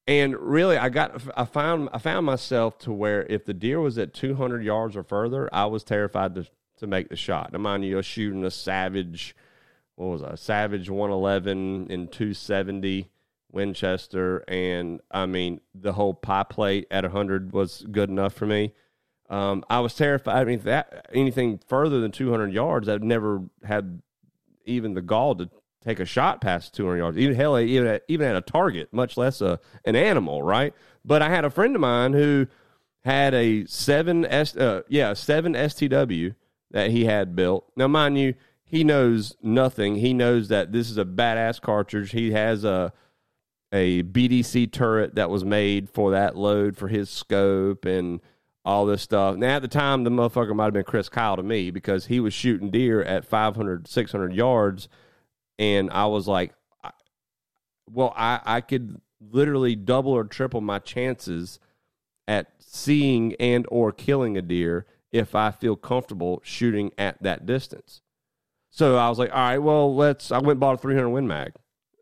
[0.08, 3.98] and really I got I found I found myself to where if the deer was
[3.98, 6.48] at 200 yards or further I was terrified to
[6.78, 9.36] to make the shot now mind you shooting a savage
[9.96, 13.10] what was I savage 111 and 270
[13.52, 18.74] Winchester, and I mean the whole pie plate at hundred was good enough for me.
[19.30, 20.38] Um, I was terrified.
[20.38, 24.02] I mean, that anything further than two hundred yards, I've never had
[24.66, 25.50] even the gall to
[25.88, 27.18] take a shot past two hundred yards.
[27.18, 30.74] Even hell, even at, even at a target, much less a an animal, right?
[31.06, 32.48] But I had a friend of mine who
[33.04, 36.36] had a seven S, uh, yeah, seven STW
[36.72, 37.72] that he had built.
[37.76, 38.34] Now, mind you,
[38.66, 39.96] he knows nothing.
[39.96, 42.12] He knows that this is a badass cartridge.
[42.12, 42.92] He has a
[43.72, 48.22] a BDC turret that was made for that load for his scope and
[48.64, 49.38] all this stuff.
[49.38, 52.20] Now, at the time, the motherfucker might have been Chris Kyle to me because he
[52.20, 54.90] was shooting deer at 500, 600 yards.
[55.60, 56.54] And I was like,
[57.90, 61.60] well, I, I could literally double or triple my chances
[62.28, 68.02] at seeing and or killing a deer if I feel comfortable shooting at that distance.
[68.70, 70.32] So I was like, all right, well, let's.
[70.32, 71.54] I went and bought a 300 Win Mag,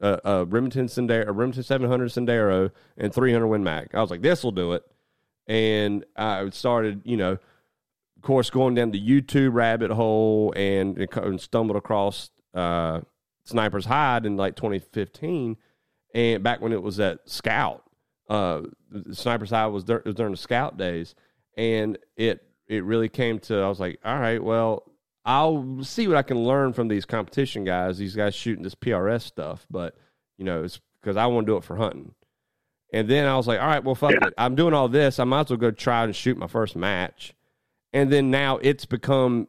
[0.02, 3.90] uh, a Remington Sendero, a Remington 700 Sendero, and 300 Win Mag.
[3.94, 4.84] I was like, this will do it.
[5.48, 11.40] And I started, you know, of course, going down the YouTube rabbit hole and, and
[11.40, 13.02] stumbled across uh,
[13.46, 15.58] Sniper's Hide in like 2015,
[16.14, 17.84] and back when it was at Scout.
[18.30, 18.64] Uh,
[19.12, 21.16] Sniper's Hide was, was during the Scout days,
[21.58, 23.60] and it it really came to.
[23.60, 24.84] I was like, all right, well,
[25.24, 27.98] I'll see what I can learn from these competition guys.
[27.98, 29.96] These guys shooting this PRS stuff, but
[30.38, 32.14] you know, it's because I want to do it for hunting.
[32.94, 34.34] And then I was like, all right, well, fuck it.
[34.38, 35.20] I'm doing all this.
[35.20, 37.34] I might as well go try and shoot my first match.
[37.94, 39.48] And then now it's become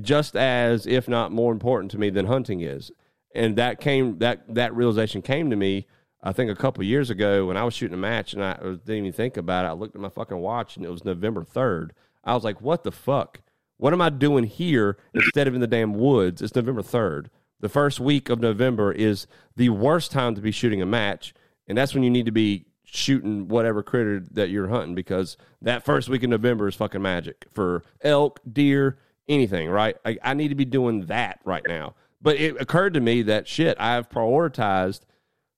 [0.00, 2.90] just as, if not more important to me than hunting is.
[3.34, 5.86] And that came that that realization came to me.
[6.22, 8.90] I think a couple years ago when I was shooting a match and I didn't
[8.90, 9.68] even think about it.
[9.68, 11.94] I looked at my fucking watch and it was November third.
[12.24, 13.40] I was like, what the fuck?
[13.78, 16.42] What am I doing here instead of in the damn woods?
[16.42, 17.28] It's November 3rd.
[17.60, 19.26] The first week of November is
[19.56, 21.32] the worst time to be shooting a match,
[21.66, 25.82] and that's when you need to be shooting whatever critter that you're hunting because that
[25.82, 28.98] first week of November is fucking magic for elk, deer,
[29.28, 29.96] anything, right?
[30.04, 31.94] I, I need to be doing that right now.
[32.22, 35.00] But it occurred to me that shit, I've prioritized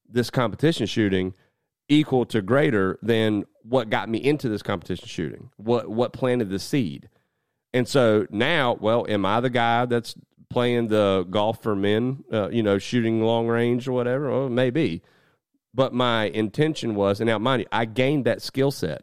[0.08, 1.34] this competition shooting
[1.88, 6.58] equal to greater than what got me into this competition shooting, what what planted the
[6.58, 7.08] seed.
[7.72, 10.14] And so now, well, am I the guy that's
[10.50, 14.30] playing the golf for men, uh, you know, shooting long range or whatever?
[14.30, 15.02] Well, maybe.
[15.74, 19.02] But my intention was, and now mind you, I gained that skill set.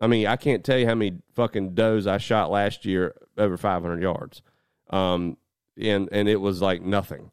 [0.00, 3.58] I mean, I can't tell you how many fucking does I shot last year over
[3.58, 4.40] 500 yards.
[4.88, 5.36] Um,
[5.80, 7.30] and, and it was like nothing.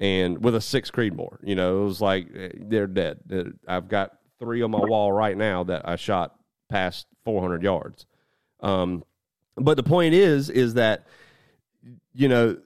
[0.00, 3.18] And with a six Creedmoor, you know, it was like eh, they're dead.
[3.66, 6.36] I've got three on my wall right now that I shot
[6.68, 8.06] past 400 yards.
[8.60, 9.04] Um,
[9.56, 11.06] but the point is, is that
[12.12, 12.58] you know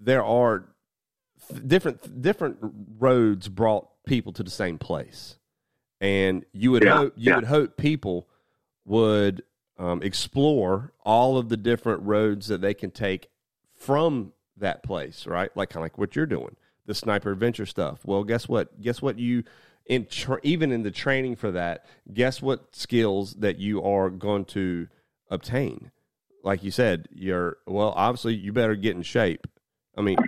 [0.00, 0.68] there are
[1.66, 2.56] different different
[2.98, 5.36] roads brought people to the same place,
[6.00, 7.36] and you would Yeah, hope you yeah.
[7.36, 8.28] would hope people
[8.84, 9.42] would
[9.78, 13.28] um, explore all of the different roads that they can take
[13.82, 15.54] from that place, right?
[15.56, 16.56] Like kind of like what you're doing,
[16.86, 18.00] the sniper adventure stuff.
[18.04, 18.80] Well, guess what?
[18.80, 19.44] Guess what you
[19.86, 24.44] in tra- even in the training for that, guess what skills that you are going
[24.46, 24.88] to
[25.30, 25.90] obtain?
[26.44, 27.92] Like you said, you're well.
[27.96, 29.46] Obviously, you better get in shape.
[29.96, 30.18] I mean,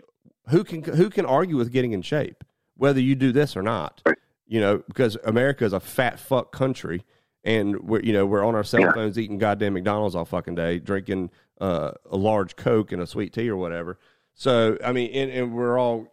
[0.48, 2.44] who can who can argue with getting in shape?
[2.76, 4.02] whether you do this or not.
[4.46, 7.04] You know, because America is a fat fuck country,
[7.44, 8.92] and we're you know we're on our cell Yeah.
[8.92, 11.30] phones eating goddamn McDonald's all fucking day, drinking
[11.60, 13.98] uh, a large Coke and a sweet tea or whatever.
[14.34, 16.12] So I mean, and, and we're all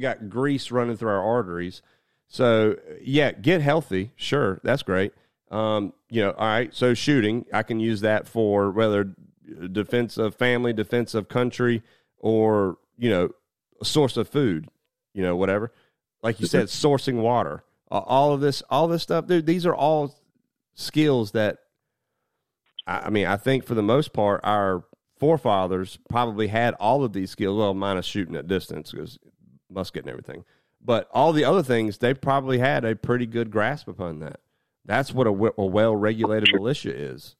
[0.00, 1.82] got grease running through our arteries.
[2.28, 4.12] So yeah, get healthy.
[4.16, 5.12] Sure, that's great.
[5.50, 6.74] Um, you know, all right.
[6.74, 9.14] So shooting, I can use that for whether
[9.70, 11.82] defense of family, defense of country,
[12.18, 13.30] or you know,
[13.80, 14.68] a source of food.
[15.14, 15.72] You know, whatever.
[16.22, 17.64] Like you said, sourcing water.
[17.90, 19.44] Uh, All of this, all this stuff, dude.
[19.44, 20.14] These are all
[20.74, 21.58] skills that.
[22.86, 24.84] I mean, I think for the most part, our
[25.20, 27.56] forefathers probably had all of these skills.
[27.56, 29.18] Well, minus shooting at distance because
[29.70, 30.44] musket and everything.
[30.84, 34.40] But all the other things, they probably had a pretty good grasp upon that.
[34.84, 37.36] That's what a well regulated militia is.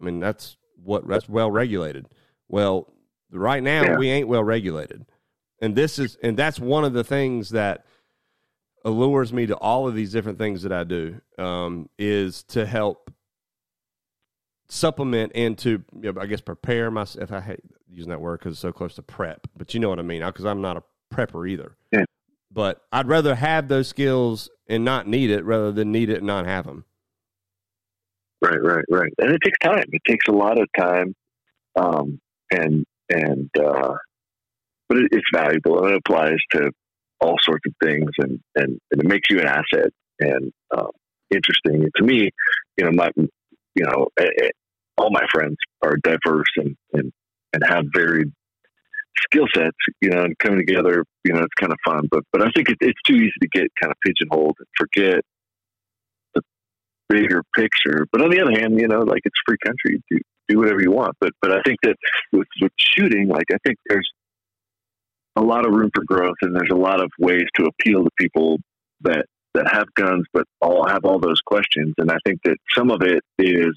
[0.00, 2.06] I mean, that's what that's well regulated.
[2.48, 2.92] Well,
[3.30, 3.96] right now Yeah.
[3.96, 5.06] we ain't well regulated,
[5.62, 7.84] and this is and that's one of the things that
[8.84, 13.10] allures me to all of these different things that I do um, is to help
[14.68, 17.32] supplement and to you know, I guess prepare myself.
[17.32, 19.98] I hate using that word because it's so close to prep, but you know what
[19.98, 20.24] I mean.
[20.24, 20.82] Because I'm not a
[21.14, 21.76] prepper either.
[21.92, 22.04] Yeah.
[22.52, 26.26] But I'd rather have those skills and not need it rather than need it and
[26.26, 26.84] not have them.
[28.42, 29.12] Right, right, right.
[29.18, 29.84] And it takes time.
[29.92, 31.14] It takes a lot of time,
[31.76, 32.18] um,
[32.50, 33.94] and and uh,
[34.88, 36.72] but it, it's valuable and it applies to
[37.20, 40.90] all sorts of things, and and, and it makes you an asset and um,
[41.30, 41.82] interesting.
[41.82, 42.30] And to me,
[42.76, 44.08] you know, my you know,
[44.96, 47.12] all my friends are diverse and and
[47.52, 48.32] and have varied
[49.24, 49.76] skill sets.
[50.00, 52.08] You know, and coming together, you know, it's kind of fun.
[52.10, 55.22] But but I think it, it's too easy to get kind of pigeonholed and forget
[56.34, 56.42] the
[57.08, 58.06] bigger picture.
[58.12, 60.18] But on the other hand, you know, like it's free country, do
[60.48, 61.16] do whatever you want.
[61.20, 61.96] But but I think that
[62.32, 64.08] with with shooting, like I think there's
[65.36, 68.10] a lot of room for growth, and there's a lot of ways to appeal to
[68.18, 68.58] people
[69.02, 71.94] that that have guns, but all have all those questions.
[71.98, 73.74] And I think that some of it is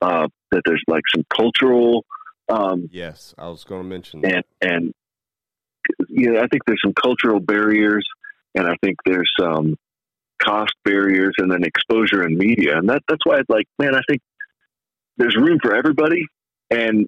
[0.00, 2.04] uh, that there's like some cultural.
[2.48, 4.44] Um, Yes, I was going to mention that.
[4.60, 4.92] and and
[6.08, 8.06] you know, I think there's some cultural barriers,
[8.54, 9.76] and I think there's some
[10.42, 14.00] cost barriers, and then exposure in media, and that that's why I'd like, man, I
[14.08, 14.20] think
[15.16, 16.26] there's room for everybody,
[16.70, 17.06] and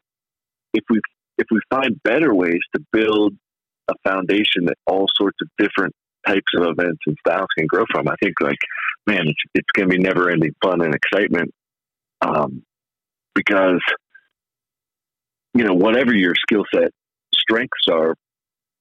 [0.75, 1.01] if we
[1.39, 3.35] if we find better ways to build
[3.89, 5.95] a foundation that all sorts of different
[6.27, 8.59] types of events and styles can grow from, I think like,
[9.07, 11.53] man, it's it's going to be never ending fun and excitement,
[12.21, 12.63] um,
[13.35, 13.81] because
[15.55, 16.91] you know whatever your skill set
[17.35, 18.15] strengths are,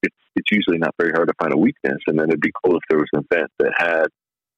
[0.02, 2.76] it's it's usually not very hard to find a weakness, and then it'd be cool
[2.78, 4.08] if there was an event that had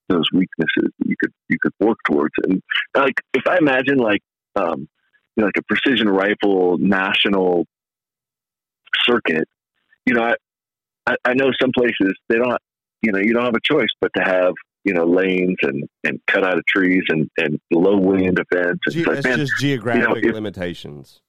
[0.10, 2.34] those weaknesses that you could you could work towards.
[2.44, 2.62] And
[2.96, 4.22] like if I imagine like
[4.56, 4.88] um,
[5.36, 7.66] you know, like a precision rifle national
[9.06, 9.48] circuit,
[10.08, 10.34] you know,
[11.06, 12.58] I, I know some places they don't
[13.02, 14.54] you know you don't have a choice but to have
[14.84, 18.80] you know lanes and and cut out of trees and and low wind events.
[18.90, 21.20] Ge- it's like, it's man, just geographic if- limitations.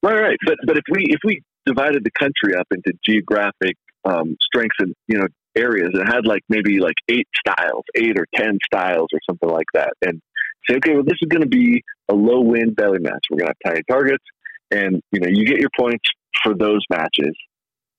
[0.00, 0.38] Right, right.
[0.46, 4.94] But but if we if we divided the country up into geographic um, strengths and
[5.08, 5.26] you know
[5.56, 9.66] areas and had like maybe like eight styles, eight or ten styles or something like
[9.74, 10.20] that, and
[10.68, 13.24] say, okay, well, this is going to be a low wind belly match.
[13.28, 14.24] We're going to have tiny targets,
[14.70, 16.04] and you know you get your points
[16.44, 17.34] for those matches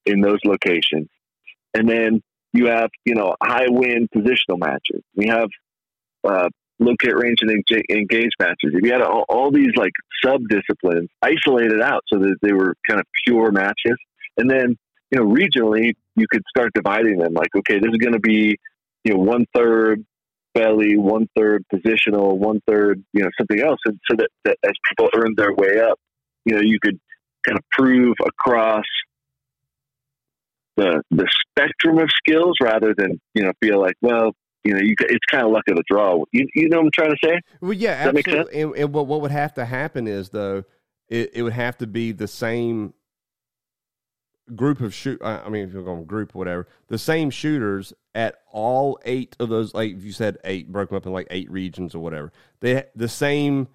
[0.06, 1.08] in those locations,
[1.74, 2.22] and then
[2.54, 5.04] you have you know high wind positional matches.
[5.16, 5.50] We have
[6.24, 6.50] uh,
[6.80, 7.52] locate range and
[7.90, 8.74] engage, matches.
[8.82, 9.92] You had all, all these like
[10.24, 13.98] sub disciplines isolated out so that they were kind of pure matches,
[14.38, 14.78] and then
[15.12, 17.34] you know regionally you could start dividing them.
[17.34, 18.58] Like, okay, this is going to be
[19.04, 20.06] you know one third
[20.54, 24.72] belly, one third positional, one third you know something else, and so that, that as
[24.90, 26.00] people earn their way up,
[26.46, 27.00] you know you could
[27.48, 28.86] kind of prove across
[30.80, 34.34] the the spectrum of skills rather than you know feel like well
[34.64, 36.24] you know you, it's kind of luck of the draw.
[36.32, 37.40] You, you know what I'm trying to say?
[37.62, 38.62] Well, yeah, make absolutely.
[38.62, 40.64] And, and what what would have to happen is though,
[41.08, 42.94] it, it would have to be the same
[44.56, 45.22] group of shoot.
[45.24, 49.36] I I mean, if you're going group or whatever, the same shooters at all eight
[49.40, 49.74] of those.
[49.74, 52.32] Like if you said eight, broke them up in like eight regions or whatever.
[52.60, 53.68] They the same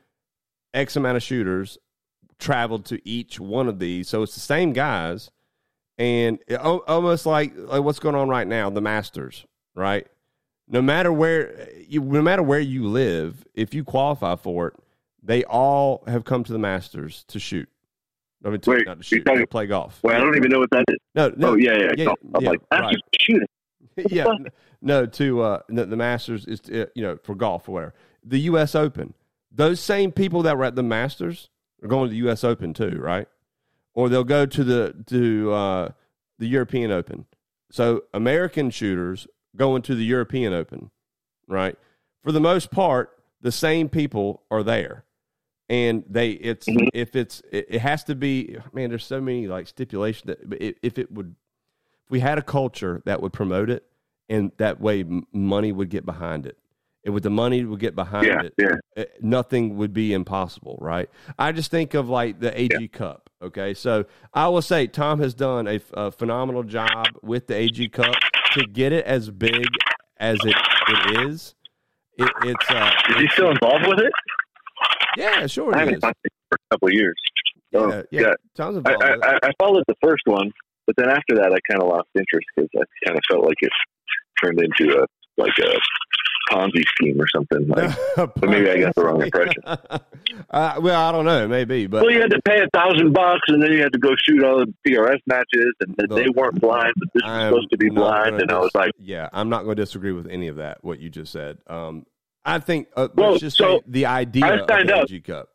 [0.73, 1.79] x amount of shooters
[2.39, 5.31] traveled to each one of these, so it's the same guys,
[5.99, 10.07] and almost like like what's going on right now, the Masters, right?
[10.69, 14.75] no matter where you no matter where you live, if you qualify for it,
[15.23, 17.69] they all have come to the Masters to shoot.
[18.45, 20.01] I mean, to, Wait, not to shoot, talking- to play golf.
[20.03, 20.99] Well, I don't even know what that is.
[21.15, 21.93] No, no, oh yeah, yeah.
[21.97, 22.15] yeah, no.
[22.35, 22.97] I'm yeah, like that's right.
[23.21, 23.49] shooting.
[24.09, 24.27] yeah,
[24.83, 25.07] no.
[25.07, 27.95] To uh, the, the Masters is uh, you know for golf or whatever.
[28.25, 28.75] The U.S.
[28.75, 29.15] Open.
[29.51, 31.49] Those same people that were at the Masters
[31.83, 32.43] are going to the U.S.
[32.43, 33.29] Open too, right?
[33.95, 35.89] Or they'll go to the to uh,
[36.39, 37.27] the European Open.
[37.71, 39.27] So American shooters
[39.57, 40.91] going to the European Open,
[41.47, 41.77] right?
[42.23, 43.11] For the most part,
[43.41, 45.05] the same people are there.
[45.69, 46.89] And they, it's Mhm.
[46.93, 48.57] if it's it, it has to be.
[48.73, 51.35] Man, there's so many like stipulations that but i- if it would,
[52.05, 53.85] if we had a culture that would promote it,
[54.29, 56.59] and that way money would get behind it.
[57.03, 58.55] It would the money would get behind Yeah, it.
[58.59, 58.77] yeah.
[58.97, 61.09] eh, Nothing would be impossible, right?
[61.39, 63.24] I just think of like the AG Cup.
[63.45, 67.89] Okay, so I will say Tom has done a, a phenomenal job with the AG
[67.91, 68.15] Cup
[68.53, 69.67] to get it as big
[70.17, 70.57] as it,
[70.89, 71.55] it is.
[72.17, 74.13] It, it's uh, Is he still involved with it?
[75.19, 77.15] yeah, sure I haven't talked to for a couple of years.
[77.75, 78.33] Oh, Yeah, yeah, yeah.
[78.57, 79.03] Tom's I, involved.
[79.03, 79.25] it.
[79.25, 80.51] I, I followed the first one,
[80.87, 83.59] but then after that, I kind of lost interest because I kind of felt like
[83.61, 83.73] it
[84.43, 85.07] turned into a
[85.37, 85.73] like a
[86.51, 87.67] Ponzi scheme or something.
[87.69, 89.63] Like, but maybe I got the wrong impression.
[89.67, 93.43] uh, well, I don't know, maybe, but well, you had to pay a thousand bucks,
[93.49, 96.93] and then you had to go shoot all the PRS matches, and they weren't blind,
[96.97, 99.65] but this was I'm supposed to be blind, and I was like, yeah, I'm not
[99.65, 100.83] going to disagree with any of that.
[100.85, 101.59] What you just said.
[101.67, 102.07] Um,
[102.45, 105.25] I think uh, Well, let's just so say the idea of the up.
[105.25, 105.49] Cup,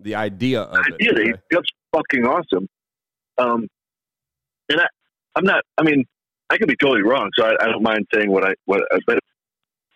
[0.00, 1.12] the idea of I it.
[1.18, 1.32] okay?
[1.50, 2.66] That's fucking awesome.
[3.36, 3.68] Um,
[4.70, 4.86] and I,
[5.36, 5.62] I'm not.
[5.76, 6.04] I mean,
[6.48, 8.80] I could be totally wrong, so I, I don't mind saying what I what.
[8.92, 9.18] I- But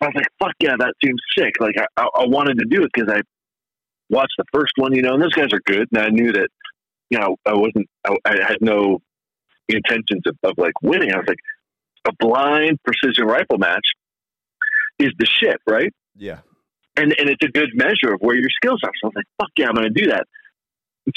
[0.01, 2.83] I was like, "Fuck yeah, that seems sick." Like I, I, I wanted to do
[2.83, 3.21] it because I
[4.09, 6.49] watched the first one, you know, and those guys are good, and I knew that,
[7.09, 7.87] you know, I wasn't.
[8.05, 8.99] I, I had no
[9.67, 11.13] intentions of, of like winning.
[11.13, 11.39] I was like,
[12.07, 13.85] a blind precision rifle match
[14.97, 15.93] is the shit, right?
[16.15, 16.39] Yeah,
[16.95, 18.91] and and it's a good measure of where your skills are.
[19.01, 20.25] So I was like, fuck yeah, I'm going to do that.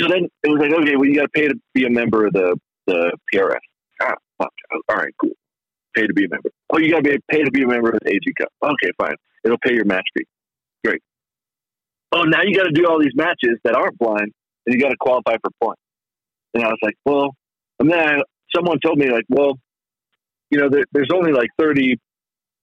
[0.00, 2.26] So then it was like, okay, well, you got to pay to be a member
[2.26, 2.56] of the
[2.86, 3.58] the PRS.
[4.00, 4.52] Ah, fuck.
[4.88, 5.30] All right, cool.
[5.94, 6.50] Pay to be a member.
[6.72, 8.48] Oh, you got to be pay to be a member of the AG Cup.
[8.62, 9.14] Okay, fine.
[9.44, 10.24] It'll pay your match fee.
[10.84, 11.02] Great.
[12.12, 14.32] Oh, now you got to do all these matches that aren't blind,
[14.66, 15.82] and you got to qualify for points.
[16.54, 17.34] And I was like, well,
[17.80, 18.18] and then I,
[18.54, 19.54] someone told me like, well,
[20.50, 21.96] you know, there, there's only like 30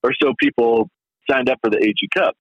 [0.03, 0.89] or so people
[1.29, 2.35] signed up for the AG Cup.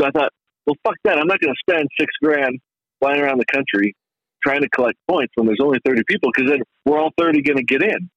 [0.00, 0.30] So I thought,
[0.66, 1.18] well, fuck that.
[1.18, 2.58] I'm not going to spend six grand
[3.00, 3.94] flying around the country
[4.42, 7.56] trying to collect points when there's only 30 people because then we're all 30 going
[7.56, 8.10] to get in.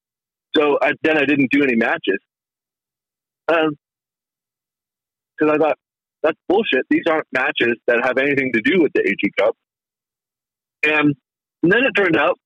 [0.56, 2.18] So I, then I didn't do any matches.
[3.48, 3.76] Um,
[5.38, 5.78] because I thought,
[6.22, 6.86] that's bullshit.
[6.88, 9.56] These aren't matches that have anything to do with the AG Cup.
[10.84, 11.16] And,
[11.62, 12.38] and then it turned out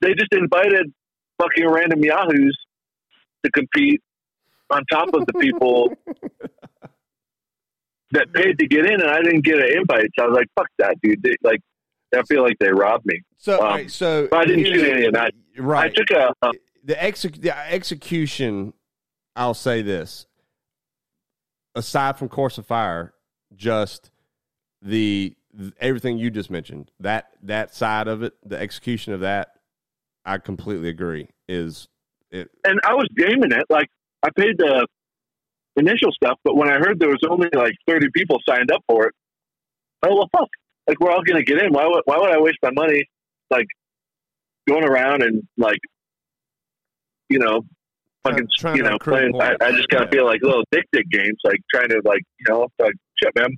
[0.00, 0.92] they just invited
[1.40, 2.56] fucking random yahoos
[3.44, 4.00] to compete
[4.70, 5.92] on top of the people
[8.12, 10.10] that paid to get in, and I didn't get an invite.
[10.18, 11.60] So I was like, "Fuck that, dude!" They, like,
[12.14, 13.20] I feel like they robbed me.
[13.38, 15.32] So, Um, right, so but I didn't shoot any of that.
[15.56, 15.90] Right.
[15.90, 16.52] I took a, a
[16.86, 18.72] the, exec- the execution.
[19.34, 20.26] I'll say this:
[21.74, 23.12] aside from Course of Fire,
[23.54, 24.10] just
[24.80, 25.36] the
[25.80, 29.48] everything you just mentioned that that side of it, the execution of that,
[30.24, 31.28] I completely agree.
[31.48, 31.88] Is
[32.30, 32.50] it?
[32.64, 33.66] and I was gaming it.
[33.68, 33.88] Like,
[34.22, 34.86] I paid the
[35.76, 39.08] initial stuff, but when I heard there was only like 30 people signed up for
[39.08, 39.14] it,
[40.04, 40.48] oh well, fuck!
[40.88, 41.72] Like, we're all gonna get in.
[41.72, 43.04] Why would why would I waste my money
[43.50, 43.66] like
[44.68, 45.78] going around and like
[47.28, 47.62] you know
[48.24, 49.40] fucking Trying you know playing?
[49.40, 49.56] I.
[49.60, 52.46] I just kind of feel like little dick dick games, like trying to like you
[52.48, 53.56] know like shit, man.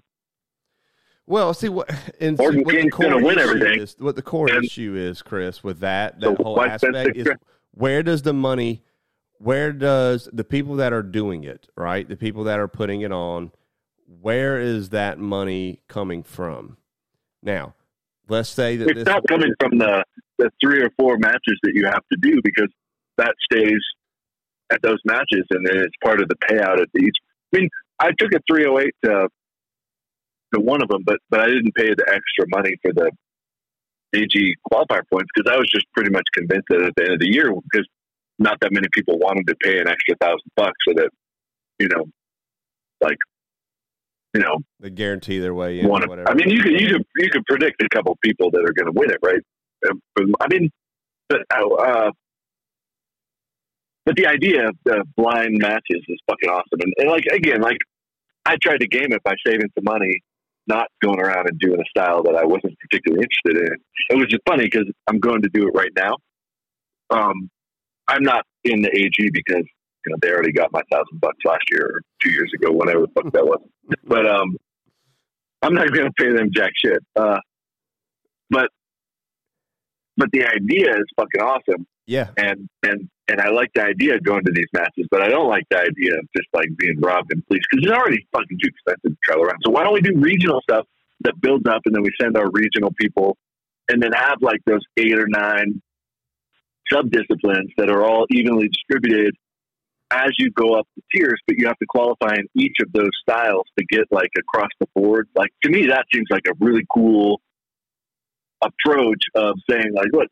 [1.26, 1.90] Well, see what
[2.20, 3.80] and see what the King's core gonna win issue everything.
[3.80, 7.28] Is, what the core And- issue is, Chris, with that So that whole aspect is
[7.72, 8.82] where does the money,
[9.38, 13.12] where does the people that are doing it, right, the people that are putting it
[13.12, 13.52] on,
[14.06, 16.78] where is that money coming from?
[17.42, 17.74] Now,
[18.26, 20.02] let's say that It's not coming from the
[20.38, 22.68] the three or four matches that you have to do because
[23.18, 23.80] that stays
[24.72, 27.16] at those matches and then it's part of the payout at each.
[27.54, 27.68] I mean,
[27.98, 29.28] I took a 308 to
[30.54, 33.10] to one of them, but but I didn't pay the extra money for the
[34.14, 37.20] AG qualifier points because I was just pretty much convinced that at the end of
[37.20, 37.86] the year because
[38.38, 41.10] not that many people wanted to pay an extra thousand bucks so that
[41.78, 42.06] you know,
[43.00, 43.18] like
[44.34, 45.86] you know, they guarantee their way in.
[45.86, 45.90] of.
[45.90, 46.28] whatever.
[46.28, 48.72] I mean, you could you could you could predict a couple of people that are
[48.72, 49.40] going to win it, right?
[49.88, 50.70] Um, I mean,
[51.28, 52.10] but uh,
[54.08, 57.76] but the idea of the blind matches is fucking awesome, and, and like again, like
[58.46, 60.22] I tried to game it by saving some money,
[60.66, 63.76] not going around and doing a style that I wasn't particularly interested in.
[64.08, 66.14] It was just funny because I'm going to do it right now.
[67.10, 67.50] Um,
[68.08, 69.66] I'm not in the AG because
[70.06, 73.02] you know they already got my thousand bucks last year or two years ago, whatever
[73.02, 73.60] the fuck that was.
[74.06, 74.56] But um,
[75.60, 77.04] I'm not going to pay them jack shit.
[77.14, 77.40] Uh,
[78.48, 78.70] but
[80.16, 84.24] but the idea is fucking awesome, yeah, and and and I like the idea of
[84.24, 87.32] going to these matches, but I don't like the idea of just like being robbed
[87.32, 89.58] and policed because it's already fucking too expensive to travel around.
[89.64, 90.86] So why don't we do regional stuff
[91.20, 93.36] that builds up, and then we send our regional people,
[93.88, 95.82] and then have like those eight or nine
[96.90, 99.34] sub disciplines that are all evenly distributed
[100.10, 103.10] as you go up the tiers, but you have to qualify in each of those
[103.22, 105.28] styles to get like across the board.
[105.36, 107.42] Like to me, that seems like a really cool
[108.62, 110.28] approach of saying like, look,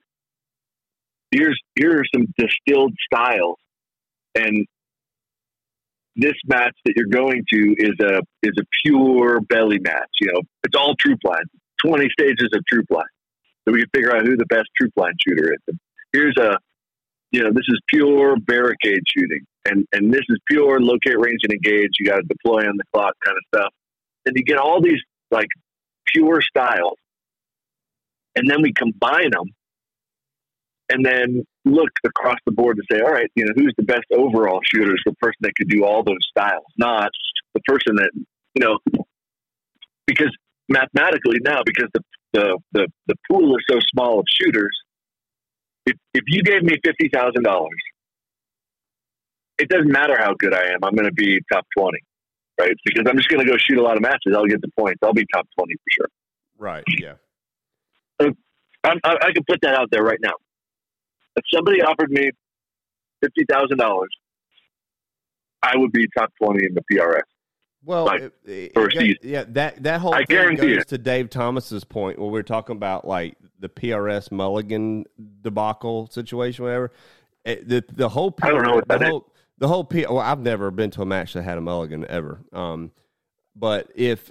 [1.30, 3.58] here's here are some distilled styles,
[4.34, 4.66] and
[6.16, 10.08] this match that you're going to is a is a pure belly match.
[10.20, 11.44] You know, it's all troop line,
[11.84, 13.04] twenty stages of troop line,
[13.64, 15.60] so we can figure out who the best troop line shooter is.
[15.68, 15.78] And
[16.12, 16.58] here's a
[17.32, 21.52] you know, this is pure barricade shooting, and and this is pure locate, range, and
[21.52, 21.90] engage.
[21.98, 23.74] You got to deploy on the clock kind of stuff,
[24.24, 25.00] and you get all these
[25.30, 25.48] like
[26.06, 26.98] pure styles,
[28.36, 29.50] and then we combine them,
[30.88, 34.04] and then look across the board to say, all right, you know, who's the best
[34.12, 34.94] overall shooter?
[34.94, 37.10] Is the person that could do all those styles, not
[37.54, 38.78] the person that you know,
[40.06, 40.34] because
[40.68, 42.00] mathematically now, because the
[42.32, 44.76] the the, the pool is so small of shooters
[45.86, 47.80] if, if you gave me fifty thousand dollars,
[49.58, 50.80] it doesn't matter how good I am.
[50.82, 52.00] I'm going to be top twenty,
[52.60, 52.74] right?
[52.84, 54.34] Because I'm just going to go shoot a lot of matches.
[54.34, 54.98] I'll get the points.
[55.02, 56.08] I'll be top twenty for sure.
[56.58, 56.84] Right.
[56.98, 57.14] Yeah.
[58.20, 58.32] So
[58.84, 60.32] I, I can put that out there right now.
[61.36, 62.30] If somebody offered me
[63.22, 64.08] fifty thousand dollars,
[65.62, 67.20] I would be top twenty in the PRS.
[67.84, 69.16] Well, Like, it- it- for a it- season.
[69.22, 70.88] yeah, that that whole I thing goes it.
[70.88, 75.04] to Dave Thomas's point where we're talking about like the PRS Mulligan
[75.42, 76.90] debacle situation, whatever.
[77.44, 79.08] It- the the whole I don't know what the that is.
[79.08, 80.04] whole the whole P.
[80.06, 82.40] Well, I've never been to a match that had a Mulligan ever.
[82.52, 82.92] Um,
[83.54, 84.30] but if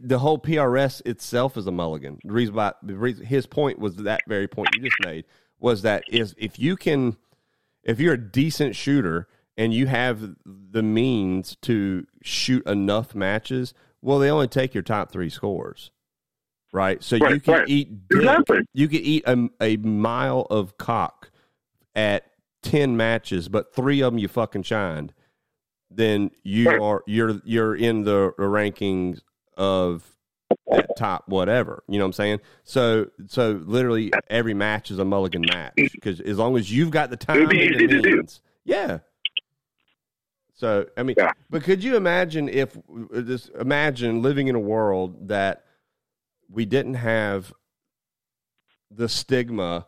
[0.00, 2.18] the whole PRS itself is a mulligan.
[2.24, 5.24] The reason why the reason, his point was that very point you just made
[5.62, 7.16] was that is if you can,
[7.84, 14.18] if you're a decent shooter and you have the means to shoot enough matches, well,
[14.18, 15.90] they only take your top three scores,
[16.72, 17.02] right?
[17.02, 17.68] So you can right.
[17.68, 18.58] eat dick, Exactly.
[18.74, 21.30] you can eat a, a mile of cock
[21.94, 22.24] at
[22.62, 25.12] ten matches, but three of them you fucking shined.
[25.90, 26.80] Then you Right.
[26.80, 29.20] are you're you're in the rankings
[29.56, 30.11] of
[30.70, 31.82] that top whatever.
[31.88, 32.40] You know what I'm saying?
[32.64, 37.10] So so literally every match is a mulligan match because as long as you've got
[37.10, 38.16] the time It'd be and the easy to do.
[38.16, 38.98] means, yeah.
[40.54, 41.32] So I mean, Yeah.
[41.50, 42.76] but could you imagine if
[43.12, 45.64] just imagine living in a world that
[46.50, 47.52] we didn't have
[48.90, 49.86] the stigma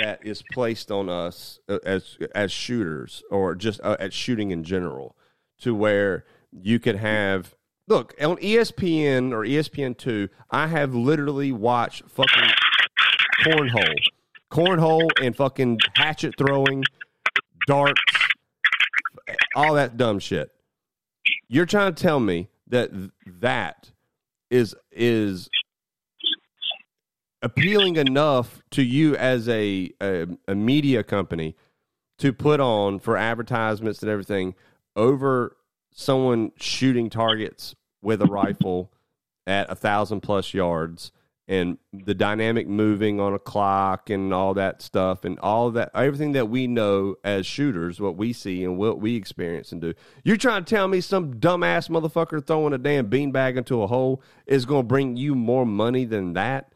[0.00, 4.64] that is placed on us uh, as as shooters or just uh, at shooting in
[4.64, 5.16] general
[5.60, 7.54] to where you could have
[7.88, 12.50] look on ESPN or ESPN2 I have literally watched fucking
[13.44, 13.96] cornhole.
[14.50, 16.84] Cornhole and fucking hatchet throwing
[17.66, 18.00] darts
[19.54, 20.50] all that dumb shit.
[21.48, 22.90] You're trying to tell me that
[23.26, 23.92] that
[24.50, 25.48] is is
[27.42, 31.56] appealing enough to you as a, a a media company
[32.18, 34.54] to put on for advertisements and everything
[34.96, 35.56] over
[35.92, 38.92] someone shooting targets with a rifle
[39.46, 41.12] at a thousand plus yards
[41.48, 46.32] and the dynamic moving on a clock and all that stuff and all that everything
[46.32, 49.92] that we know as shooters what we see and what we experience and do
[50.22, 54.22] you're trying to tell me some dumbass motherfucker throwing a damn beanbag into a hole
[54.46, 56.72] is going to bring you more money than that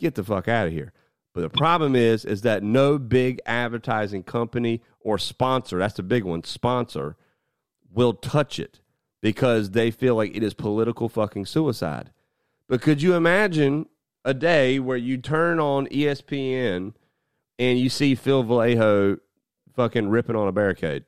[0.00, 0.92] get the fuck out of here.
[1.32, 6.24] But the problem is, is that no big advertising company or sponsor, that's the big
[6.24, 7.16] one, sponsor,
[7.94, 8.80] will touch it
[9.22, 12.10] because they feel like it is political fucking suicide.
[12.68, 13.86] But could you imagine
[14.24, 16.94] a day where you turn on ESPN
[17.58, 19.18] and you see Phil Velayo
[19.74, 21.04] fucking ripping on a barricade?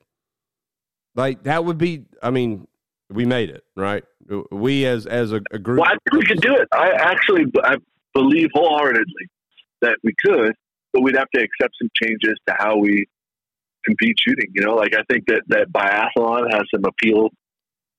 [1.15, 2.67] Like that would be, I mean,
[3.11, 4.05] we made it, right?
[4.51, 5.81] We as as a, a group.
[5.81, 6.69] Well, I think we could do it.
[6.73, 7.77] I actually I
[8.13, 9.29] believe wholeheartedly
[9.83, 10.55] that we could,
[10.93, 13.07] but we'd have to accept some changes to how we
[13.87, 14.51] compete shooting.
[14.55, 17.31] You know, like I think that that biathlon has some appeal.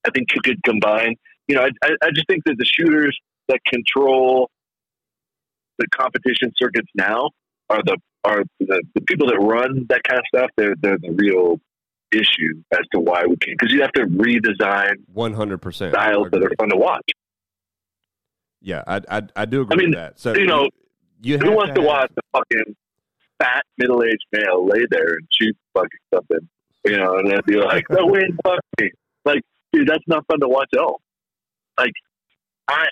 [0.05, 1.15] I think you could combine.
[1.47, 4.49] You know, I, I, I just think that the shooters that control
[5.79, 7.29] the competition circuits now
[7.69, 10.49] are the are the, the people that run that kind of stuff.
[10.57, 11.59] They're they're the real
[12.11, 16.27] issue as to why we can't because you have to redesign One hundred percent styles
[16.31, 17.09] that are fun to watch.
[18.61, 20.19] Yeah, I I, I do agree I mean, with that.
[20.19, 20.69] So you know,
[21.21, 22.75] you Who wants to, have- watch a fucking
[23.39, 26.49] fat middle aged male lay there and shoot fucking something?
[26.85, 28.91] You know, and then be like, "No win, fuck me."
[29.25, 29.41] Like,
[29.73, 31.01] dude, that's not fun to watch at all.
[31.77, 31.93] Like,
[32.67, 32.85] I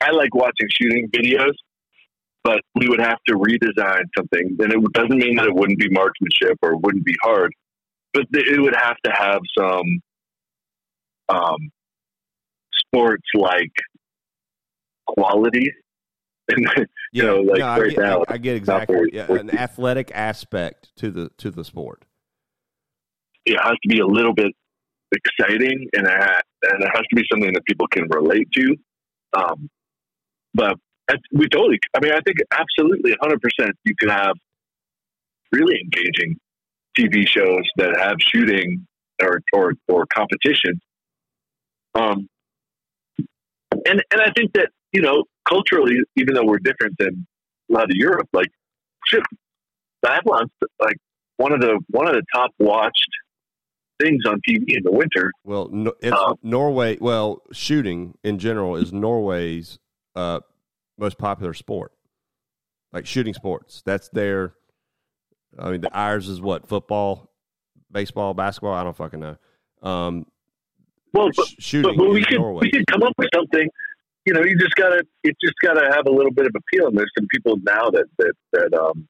[0.00, 1.54] I like watching shooting videos,
[2.42, 5.88] but we would have to redesign something, and it doesn't mean that it wouldn't be
[5.90, 7.52] marksmanship or wouldn't be hard,
[8.12, 10.00] but it would have to have some
[11.28, 11.70] um,
[12.86, 13.72] sports like
[15.06, 15.72] qualities.
[17.12, 20.90] You know, like no, I get, now, I, I get exactly yeah, an athletic aspect
[20.96, 22.04] to the to the sport.
[23.46, 24.52] it has to be a little bit
[25.12, 28.76] exciting and it, ha- and it has to be something that people can relate to.
[29.36, 29.70] Um,
[30.54, 30.76] but
[31.08, 34.34] I- we totally, I mean, I think absolutely 100% you could have
[35.52, 36.36] really engaging
[36.98, 38.86] TV shows that have shooting
[39.22, 40.80] or, or, or competition.
[41.94, 42.28] Um,
[43.86, 47.26] and, and I think that, you know, culturally, even though we're different than
[47.70, 48.48] a lot of Europe, like,
[49.06, 49.22] shit,
[50.04, 50.50] biathlon's
[50.80, 50.96] like
[51.36, 53.08] one of the, one of the top watched
[54.00, 55.30] things on TV in the winter.
[55.44, 56.96] Well, no, it's Um, Norway.
[57.00, 59.78] Well, shooting in general is Norway's
[60.14, 60.40] uh,
[60.96, 61.92] most popular sport.
[62.92, 64.54] Like shooting sports, that's their.
[65.58, 67.28] I mean, the ours is what football,
[67.90, 68.74] baseball, basketball.
[68.74, 69.36] I don't fucking know.
[69.82, 70.26] Um,
[71.12, 72.60] Well, but, sh- shooting but, but we could Norway.
[72.62, 73.68] we could come up with something.
[74.26, 76.88] You know, you just gotta it just gotta have a little bit of appeal.
[76.88, 79.06] And there's some people now that that that um,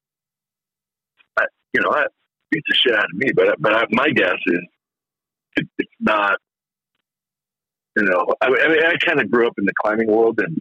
[1.37, 2.05] I, you know, I
[2.51, 3.31] beats the shit out of me.
[3.33, 4.59] But but I, my guess is
[5.57, 6.37] it, it's not.
[7.97, 10.57] You know, I, I mean, I kind of grew up in the climbing world, and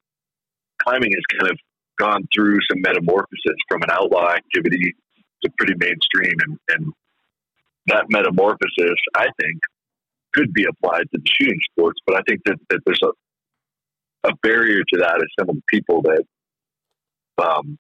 [0.82, 1.58] climbing has kind of
[1.98, 4.94] gone through some metamorphosis from an outlaw activity
[5.42, 6.92] to pretty mainstream, and, and
[7.86, 9.60] that metamorphosis, I think,
[10.32, 13.08] could be applied to the shooting sports, but I think that, that there's a,
[14.24, 16.22] a barrier to that is some of the people that
[17.42, 17.78] um,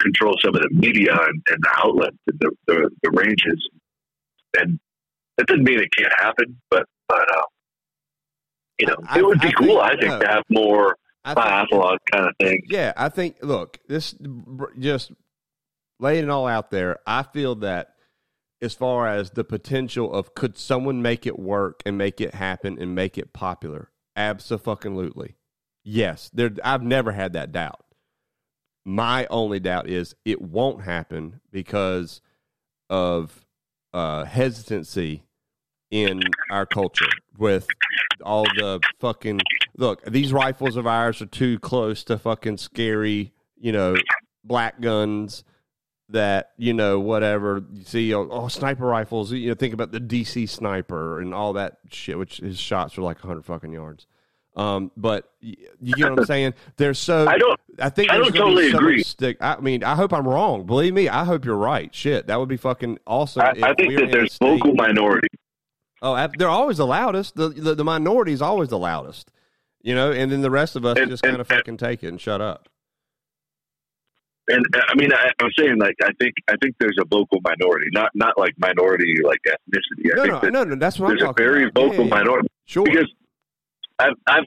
[0.00, 3.68] control some of the media and, and the outlets and the, the, the ranges.
[4.58, 4.78] And
[5.38, 7.42] that doesn't mean it can't happen, but, but uh,
[8.78, 10.18] you know, I- it would be I cool, think- I think, no.
[10.20, 12.62] to have more I biathlon kind of thing.
[12.68, 13.36] Yeah, I think.
[13.40, 14.14] Look, this
[14.78, 15.10] just
[15.98, 16.98] laying it all out there.
[17.06, 17.93] I feel that
[18.64, 22.78] as far as the potential of could someone make it work and make it happen
[22.80, 25.36] and make it popular, absolutely,
[25.84, 26.30] yes.
[26.32, 27.84] There, I've never had that doubt.
[28.84, 32.20] My only doubt is it won't happen because
[32.90, 33.44] of
[33.92, 35.24] uh, hesitancy
[35.90, 37.66] in our culture with
[38.22, 39.40] all the fucking
[39.76, 40.04] look.
[40.04, 43.96] These rifles of ours are too close to fucking scary, you know,
[44.44, 45.44] black guns
[46.10, 50.00] that you know whatever you see oh, oh sniper rifles you know think about the
[50.00, 54.06] DC sniper and all that shit which his shots are like 100 fucking yards
[54.54, 58.18] um but y- you get what I'm saying there's so I don't- I think I
[58.18, 59.02] don't totally so agree.
[59.02, 59.36] Stick.
[59.40, 60.64] I mean, I hope I'm wrong.
[60.64, 61.92] Believe me, I hope you're right.
[61.92, 63.42] Shit, that would be fucking awesome.
[63.42, 65.26] I, I think that there's state- vocal minority.
[66.00, 67.34] Oh, they're always the loudest.
[67.34, 69.32] The, the the minority is always the loudest.
[69.82, 72.08] You know, and then the rest of us And- just kind of fucking take it
[72.08, 72.68] and shut up.
[74.48, 77.40] And uh, I mean, I, I'm saying like I think I think there's a vocal
[77.42, 80.12] minority, not not like minority like ethnicity.
[80.12, 80.74] I No, think no, that no, no.
[80.76, 81.74] That's what I'm there's a very about.
[81.74, 82.10] Vocal yeah, yeah.
[82.22, 82.84] minority Sure.
[82.84, 83.12] because
[83.98, 84.44] I've I've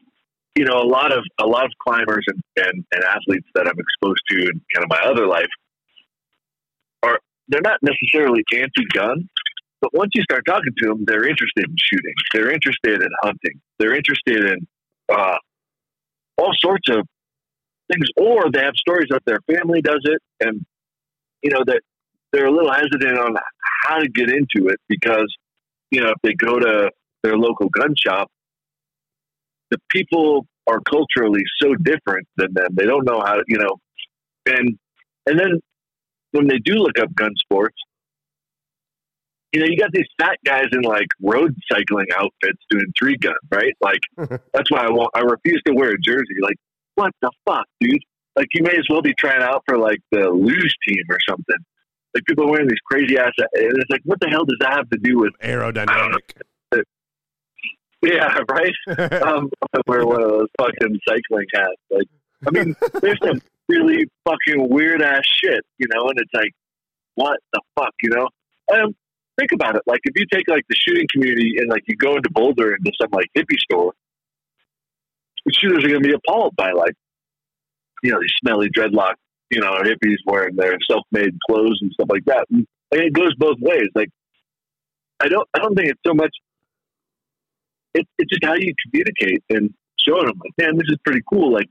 [0.56, 3.78] you know a lot of a lot of climbers and, and and athletes that I'm
[3.80, 5.48] exposed to in kind of my other life
[7.04, 9.28] are they're not necessarily anti-gun,
[9.82, 13.62] but once you start talking to them, they're interested in shooting, they're interested in hunting,
[13.80, 14.68] they're interested in
[15.10, 15.38] uh,
[16.38, 17.08] all sorts of
[17.92, 20.66] things, or they have stories that their family does it, and
[21.42, 21.82] you know that
[22.32, 23.36] they're a little hesitant on
[23.84, 25.34] how to get into it because
[25.92, 26.92] you know if they go to
[27.24, 28.30] their local gun shop,
[29.72, 32.68] the people are culturally so different than them.
[32.74, 33.80] They don't know how to, you know,
[34.46, 34.78] and
[35.26, 35.60] and then
[36.32, 37.78] when they do look up gun sports,
[39.54, 43.36] you know, you got these fat guys in like road cycling outfits doing three gun,
[43.52, 43.74] right?
[43.82, 44.02] Like
[44.54, 45.10] that's why I won't.
[45.16, 46.38] I refuse to wear a jersey.
[46.42, 46.58] Like,
[46.98, 48.04] what the fuck, dude?
[48.36, 51.58] Like, you may as well be trying out for like the luge team or something.
[52.14, 53.32] Like people are wearing these crazy ass.
[53.38, 53.48] And
[53.78, 55.34] it's like, what the hell does that have to do with?
[55.42, 56.20] Aerodynamic.
[58.04, 58.74] Yeah, right.
[59.24, 61.82] um, I wear one of those fucking cycling hats.
[61.90, 62.08] Like,
[62.46, 66.52] I mean, there's some really fucking weird ass shit, you know, and it's like,
[67.16, 68.28] what the fuck, you know?
[68.72, 68.96] Um,
[69.40, 69.82] think about it.
[69.88, 72.92] Like, if you take like the shooting community and like you go into Boulder into
[73.02, 73.94] some like hippie store,
[75.60, 76.94] shooters are going to be appalled by like,
[78.04, 79.14] you know, these smelly dreadlock,
[79.50, 82.46] you know, hippies wearing their self-made clothes and stuff like that.
[82.50, 83.88] And it goes both ways.
[83.96, 84.10] Like,
[85.20, 86.32] I don't, I don't think it's so much
[87.98, 91.52] it, it's just how you communicate and show them like, man, this is pretty cool.
[91.52, 91.68] Like,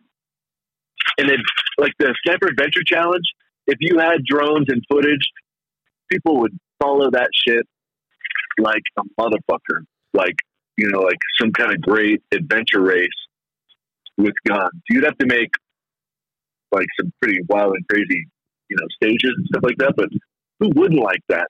[1.19, 1.39] and then
[1.79, 3.25] like the Sniper Adventure Challenge,
[3.67, 5.27] if you had drones and footage,
[6.11, 7.67] people would follow that shit
[8.59, 9.85] like a motherfucker.
[10.13, 10.37] Like,
[10.77, 13.09] you know, like some kind of great adventure race
[14.17, 14.71] with guns.
[14.89, 15.51] You'd have to make
[16.73, 18.27] like some pretty wild and crazy,
[18.69, 19.95] you know, stages and stuff like that.
[19.97, 20.09] But
[20.61, 21.49] who wouldn't like that?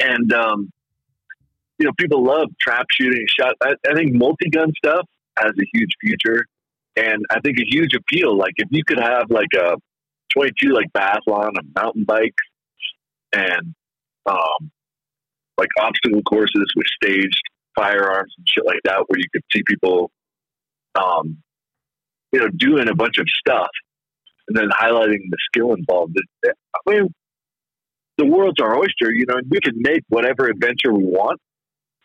[0.00, 0.70] And um,
[1.78, 3.54] you know, people love trap shooting, shot.
[3.62, 5.06] I, I think multi-gun stuff
[5.38, 6.44] has a huge future,
[6.96, 8.36] and I think a huge appeal.
[8.36, 9.76] Like if you could have like a
[10.34, 12.34] 22 like biathlon, a mountain bike,
[13.32, 13.74] and
[14.26, 14.70] um,
[15.56, 17.42] like obstacle courses with staged
[17.76, 20.10] firearms and shit like that, where you could see people,
[20.94, 21.38] um,
[22.32, 23.68] you know, doing a bunch of stuff
[24.48, 26.16] and then highlighting the skill involved.
[26.46, 26.50] I
[26.90, 27.08] mean,
[28.16, 31.40] the world's our oyster, you know, and we can make whatever adventure we want.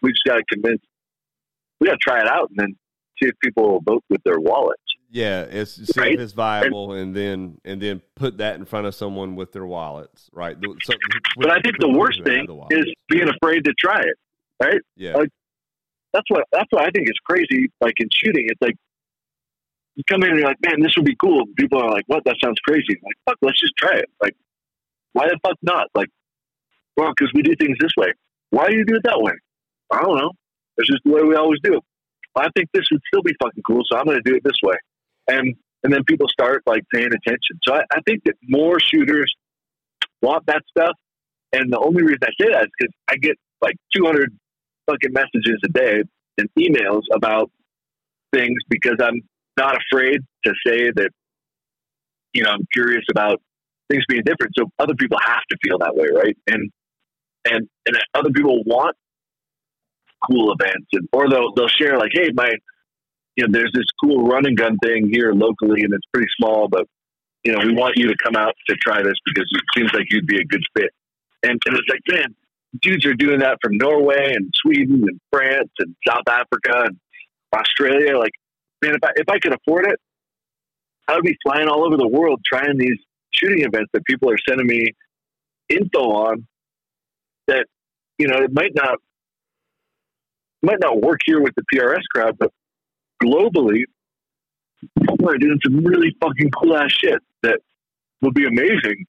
[0.01, 0.81] We just got to convince,
[1.79, 2.75] we got to try it out and then
[3.21, 4.79] see if people will vote with their wallets.
[5.09, 6.13] Yeah, it's see Right?
[6.13, 9.65] if it's viable, and then and then put that in front of someone with their
[9.65, 10.57] wallets, right?
[10.81, 10.93] So-
[11.37, 14.15] But I think the worst thing the is being afraid to try it.
[14.61, 14.81] Right?
[14.95, 15.29] yeah, like,
[16.13, 17.71] That's what that's what I think is crazy.
[17.81, 18.75] Like in shooting, it's like
[19.95, 21.43] you come in and you're like, man, this would be cool.
[21.57, 22.23] People are like, what?
[22.25, 22.85] That sounds crazy.
[22.89, 24.09] I'm like, fuck, let's just try it.
[24.21, 24.35] Like,
[25.13, 25.87] why the fuck not?
[25.93, 26.09] Like,
[26.97, 28.13] well, because we do things this way.
[28.49, 29.33] Why do you do it that way?
[29.91, 30.31] I don't know.
[30.77, 31.79] It's just the way we always do.
[32.35, 34.57] I think this would still be fucking cool, so I'm going to do it this
[34.63, 34.75] way.
[35.27, 37.59] And and then people start like paying attention.
[37.63, 39.33] So I, I think that more shooters
[40.21, 40.95] want that stuff.
[41.51, 44.31] And the only reason I say that is because I get like 200
[44.89, 46.03] fucking messages a day
[46.37, 47.51] and emails about
[48.33, 49.21] things because I'm
[49.57, 51.09] not afraid to say that,
[52.33, 53.41] you know, I'm curious about
[53.89, 54.53] things being different.
[54.57, 56.37] So other people have to feel that way, right?
[56.47, 56.71] And
[57.45, 58.95] and and other people want
[60.29, 62.51] cool events, and or they'll they'll share like, hey, my,
[63.35, 66.67] you know, there's this cool run and gun thing here locally, and it's pretty small,
[66.67, 66.87] but
[67.43, 70.07] you know, we want you to come out to try this because it seems like
[70.09, 70.91] you'd be a good fit.
[71.43, 72.35] And and it's like, man,
[72.81, 76.99] dudes are doing that from Norway and Sweden and France and South Africa and
[77.53, 78.17] Australia.
[78.17, 78.33] Like,
[78.81, 79.99] man, if I if I could afford it,
[81.07, 82.97] I would be flying all over the world trying these
[83.31, 84.91] shooting events that people are sending me
[85.69, 86.47] info on.
[87.47, 87.67] That
[88.17, 88.99] you know, it might not
[90.61, 92.51] might not work here with the PRS crowd, but
[93.21, 93.83] globally,
[94.99, 97.59] people are doing some really fucking cool ass shit that
[98.21, 99.05] would be amazing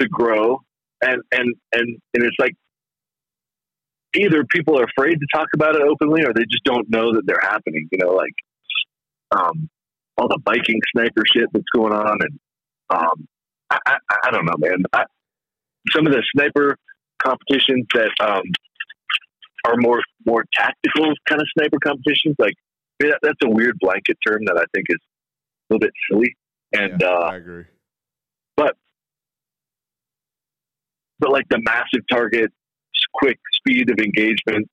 [0.00, 0.60] to grow.
[1.00, 2.54] And and and and it's like
[4.16, 7.22] either people are afraid to talk about it openly, or they just don't know that
[7.26, 7.88] they're happening.
[7.92, 8.34] You know, like
[9.30, 9.68] um,
[10.16, 12.38] all the biking sniper shit that's going on, and
[12.90, 13.28] um,
[13.70, 13.96] I, I,
[14.26, 14.82] I don't know, man.
[14.92, 15.04] I,
[15.90, 16.76] some of the sniper
[17.22, 18.42] competitions that um,
[19.66, 22.54] are more more tactical kind of sniper competitions, like
[23.00, 24.98] that, that's a weird blanket term that I think is
[25.70, 26.36] a little bit silly.
[26.72, 27.64] And Yeah, uh, I agree.
[28.56, 28.76] but
[31.18, 32.52] but like the massive target,
[33.14, 34.68] quick speed of engagement,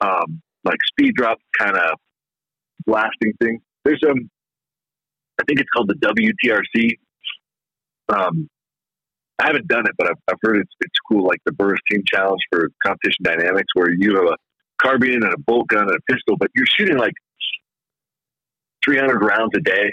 [0.00, 1.98] um, like speed drop kind of
[2.86, 3.60] blasting thing.
[3.84, 4.30] There's um,
[5.40, 6.98] I think it's called the WTRC.
[8.08, 8.48] Um,
[9.38, 12.02] I haven't done it, but I've, I've heard it's it's cool, like the Burris Team
[12.06, 14.36] Challenge for competition dynamics, where you have a
[14.82, 17.14] carbine and a bolt gun and a pistol, but you're shooting like
[18.84, 19.90] 300 rounds a day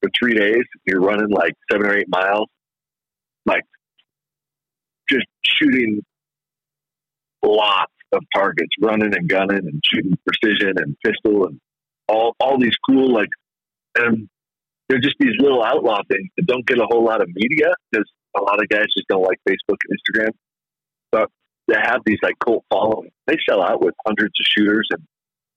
[0.00, 0.64] for three days.
[0.86, 2.48] You're running like seven or eight miles,
[3.46, 3.64] like
[5.08, 6.00] just shooting
[7.42, 11.60] lots of targets, running and gunning and shooting precision and pistol and
[12.08, 13.28] all all these cool like
[13.96, 14.28] and
[14.88, 18.10] they're just these little outlaw things that don't get a whole lot of media because
[18.36, 20.30] a lot of guys just don't like Facebook and Instagram.
[21.12, 21.28] But
[21.66, 23.10] they have these like cult following.
[23.26, 25.02] They sell out with hundreds of shooters and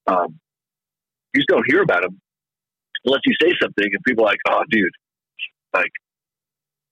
[0.08, 0.40] um,
[1.34, 2.20] you just don't hear about them
[3.06, 4.92] unless you say something and people are like, oh, dude,
[5.74, 5.92] like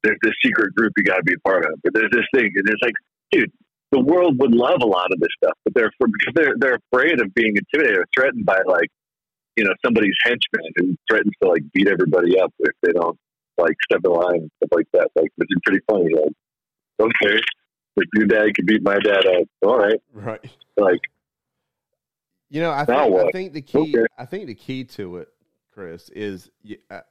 [0.04, 1.72] there's this secret group you got to be a part of.
[1.84, 2.94] But there's this thing, and it's like,
[3.32, 3.52] dude,
[3.92, 7.20] the world would love a lot of this stuff, but they're because they're they're afraid
[7.22, 8.90] of being intimidated or threatened by like,
[9.56, 13.18] you know, somebody's henchman who threatens to like beat everybody up if they don't
[13.58, 15.10] like step in line and stuff like that.
[15.16, 16.14] Like, which is pretty funny.
[16.14, 17.40] Like, okay,
[17.98, 19.48] like your dad could beat my dad up.
[19.64, 20.40] All right, Right.
[20.78, 21.02] like
[22.50, 23.96] You know, I think, I think the key.
[23.98, 24.06] Okay.
[24.18, 25.30] I think the key to it,
[25.74, 26.50] Chris, is
[26.92, 27.02] uh,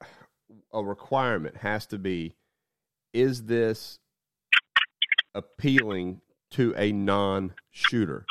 [0.72, 2.34] a requirement has to be:
[3.12, 3.98] is this
[5.34, 6.20] appealing
[6.52, 8.26] to a non-shooter?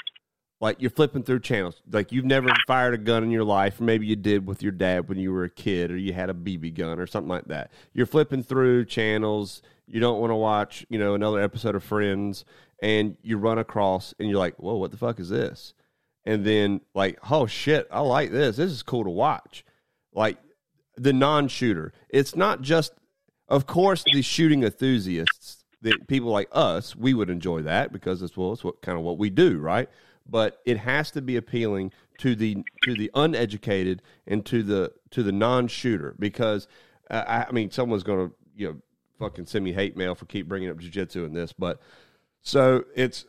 [0.60, 4.08] Like you're flipping through channels, like you've never fired a gun in your life, maybe
[4.08, 6.74] you did with your dad when you were a kid, or you had a BB
[6.74, 7.72] gun or something like that.
[7.94, 9.62] You're flipping through channels.
[9.86, 12.44] You don't want to watch, you know, another episode of Friends,
[12.82, 15.74] and you run across, and you're like, "Whoa, what the fuck is this?"
[16.28, 18.58] and then like, oh shit, I like this.
[18.58, 19.64] This is cool to watch.
[20.14, 20.38] Like
[20.98, 21.94] the non-shooter.
[22.10, 22.92] It's not just,
[23.48, 25.57] of course, the shooting enthusiasts.
[25.82, 29.04] That people like us, we would enjoy that because it's well, it's what kind of
[29.04, 29.90] what we do, right?
[30.30, 35.24] But it has to be appealing to the to the uneducated and to the to
[35.24, 36.68] the non-shooter because
[37.12, 38.78] uh, I, I mean, someone's going to you know
[39.20, 41.80] fucking send me hate mail for keep bringing up jujitsu in this, but
[42.42, 43.26] so it's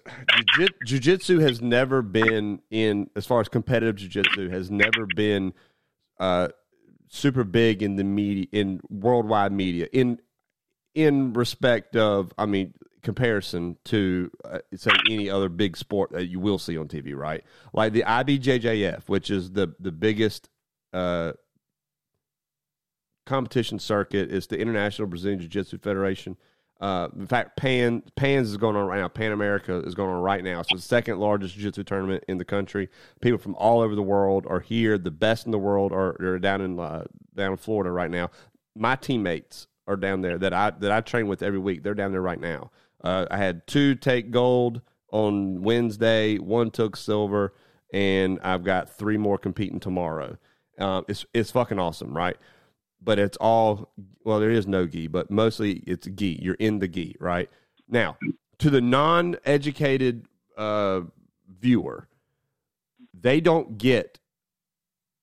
[0.86, 5.52] jujitsu has never been in as far as competitive jujitsu has never been
[6.20, 6.48] uh,
[7.08, 10.20] super big in the media in worldwide media in
[10.98, 16.40] in respect of I mean comparison to uh, say any other big sport that you
[16.40, 17.44] will see on TV, right?
[17.72, 20.48] Like the IBJJF, which is the the biggest
[20.92, 21.34] uh,
[23.26, 24.32] competition circuit.
[24.32, 26.36] It's the International Brazilian Jiu Jitsu Federation.
[26.80, 29.06] Uh, in fact, Pan Pans is going on right now.
[29.06, 30.60] Pan America is going on right now.
[30.60, 32.88] It's the second largest jiu-jitsu tournament in the country.
[33.20, 34.98] People from all over the world are here.
[34.98, 37.04] The best in the world are, are down in uh,
[37.36, 38.30] down in Florida right now.
[38.74, 41.82] My teammates are down there that I that I train with every week.
[41.82, 42.70] They're down there right now.
[43.02, 46.38] Uh, I had two take gold on Wednesday.
[46.38, 47.54] One took silver,
[47.92, 50.38] and I've got three more competing tomorrow.
[50.78, 52.36] Um, it's it's fucking awesome, right?
[53.00, 53.92] but it's all
[54.24, 57.50] well there is no gi but mostly it's gi you're in the gi right
[57.88, 58.16] now
[58.58, 61.00] to the non-educated uh,
[61.60, 62.08] viewer
[63.14, 64.18] they don't get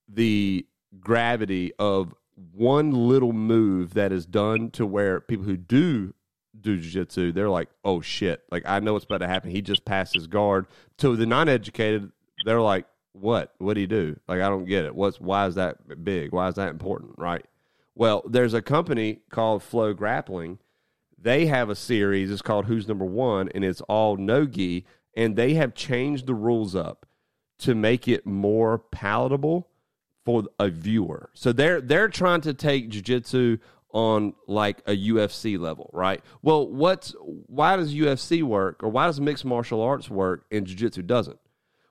[0.07, 0.65] the
[0.99, 2.13] gravity of
[2.53, 6.13] one little move that is done to where people who do
[6.59, 8.43] do jiu-jitsu they're like oh shit.
[8.51, 9.51] Like i know what's about to happen.
[9.51, 10.67] He just passed his guard.
[10.99, 12.11] To the non-educated
[12.45, 13.53] they're like what?
[13.59, 14.19] What do you do?
[14.27, 14.95] Like i don't get it.
[14.95, 16.31] What's why is that big?
[16.31, 17.15] Why is that important?
[17.17, 17.45] Right?
[17.95, 20.59] Well, there's a company called FloGrappling.
[21.17, 22.29] They have a series.
[22.29, 24.85] It's called Who's Number One, and it's all no gi.
[25.15, 27.05] And they have changed the rules up
[27.59, 29.69] to make it more palatable
[30.25, 31.29] for a viewer.
[31.33, 33.59] So they're they're trying to take jujitsu
[33.91, 36.21] on like a UFC level, right?
[36.41, 41.03] Well, what's why does UFC work or why does mixed martial arts work and jiu-jitsu
[41.03, 41.39] doesn't?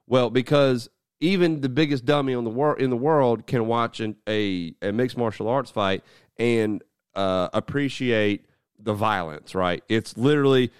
[0.06, 0.90] Well, because
[1.20, 4.92] even the biggest dummy on the wor- in the world can watch an, a a
[4.92, 6.04] mixed martial arts fight
[6.38, 6.82] and
[7.14, 8.44] uh, appreciate
[8.78, 9.54] the violence.
[9.54, 9.82] Right?
[9.88, 10.72] It's literally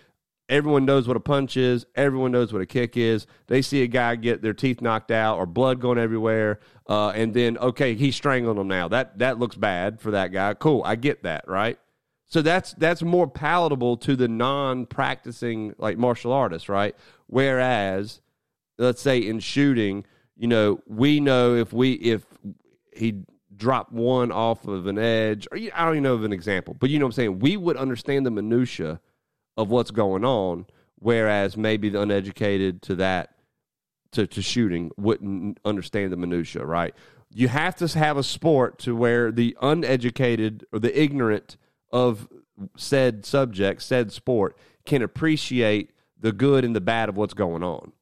[0.49, 1.87] everyone knows what a punch is.
[1.95, 3.27] Everyone knows what a kick is.
[3.47, 7.35] They see a guy get their teeth knocked out or blood going everywhere, uh, and
[7.35, 8.89] then okay, he's strangling them now.
[8.89, 10.55] That that looks bad for that guy.
[10.55, 11.49] Cool, I get that.
[11.49, 11.79] Right?
[12.27, 16.97] So that's that's more palatable to the non-practicing like martial artist, right?
[17.27, 18.21] Whereas,
[18.79, 20.05] let's say in shooting,
[20.37, 22.25] you know, we know if we if
[22.93, 23.23] he
[23.57, 26.91] dropped one off of an edge, or I don't even know of an example, but
[26.91, 27.39] you know what I'm saying.
[27.39, 29.01] We would understand the minutia
[29.57, 30.67] of what's going on,
[30.97, 33.31] whereas maybe the uneducated to that
[34.13, 36.95] to, to shooting wouldn't understand the minutia, right?
[37.33, 41.57] You have to have a sport to where the uneducated or the ignorant
[41.93, 42.29] of
[42.77, 44.57] said subject, said sport,
[44.87, 47.93] can appreciate the good and the bad of what's going on.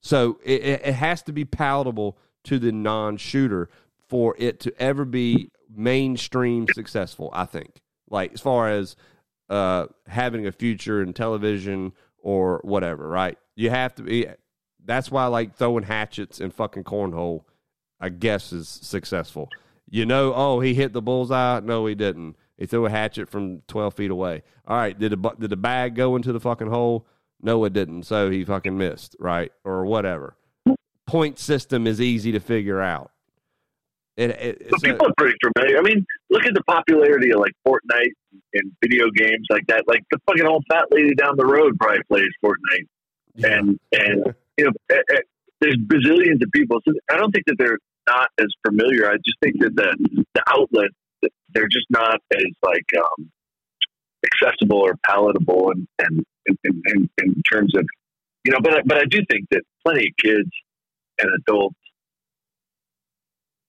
[0.00, 3.68] So it, it has to be palatable to the non-shooter
[4.08, 7.30] for it to ever be mainstream successful.
[7.32, 8.96] I think, like as far as
[9.48, 13.38] uh, having a future in television or whatever, right?
[13.56, 14.26] You have to be.
[14.84, 17.44] That's why, like throwing hatchets and fucking cornhole,
[18.00, 19.48] I guess is successful.
[19.88, 21.60] You know, oh, he hit the bullseye.
[21.60, 22.36] No, he didn't.
[22.56, 24.42] He threw a hatchet from twelve feet away.
[24.66, 27.06] All right, did the did the bag go into the fucking hole?
[27.42, 28.04] No, it didn't.
[28.04, 29.52] So he fucking missed, right?
[29.64, 30.36] Or whatever.
[31.06, 33.10] Point system is easy to figure out.
[34.16, 35.78] It, it, so people a, are pretty familiar.
[35.78, 38.14] I mean, look at the popularity of like Fortnite
[38.52, 39.84] and video games like that.
[39.88, 42.86] Like the fucking old fat lady down the road probably plays Fortnite,
[43.34, 43.48] yeah.
[43.48, 45.20] and and you know, eh, eh,
[45.60, 46.78] there's bazillions of people.
[46.86, 49.10] So I don't think that they're not as familiar.
[49.10, 50.90] I just think that the the outlet
[51.54, 53.30] they're just not as like um,
[54.24, 57.84] accessible or palatable and and in, in, in terms of
[58.44, 60.50] you know but but I do think that plenty of kids
[61.18, 61.76] and adults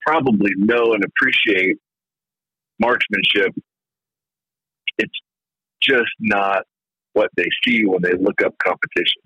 [0.06, 1.78] probably know and appreciate
[2.80, 3.54] marksmanship
[4.98, 5.14] it's
[5.82, 6.64] just not
[7.14, 9.22] what they see when they look up competition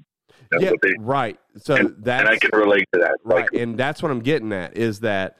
[0.59, 3.77] yeah, they, right so and, that's and I can relate to that right like, and
[3.77, 5.37] that's what I'm getting at is that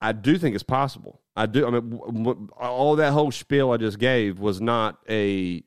[0.00, 1.20] I do think it's possible.
[1.34, 1.66] I do.
[1.66, 5.64] I mean, w- w- all that whole spiel I just gave was not a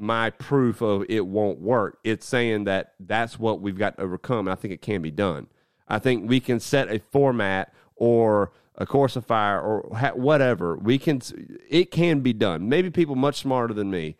[0.00, 1.98] my proof of it won't work.
[2.04, 4.48] It's saying that that's what we've got to overcome.
[4.48, 5.46] And I think it can be done.
[5.90, 10.76] I think we can set a format or a course of fire or ha- whatever.
[10.76, 11.20] We can.
[11.68, 12.68] It can be done.
[12.68, 14.16] Maybe people much smarter than me,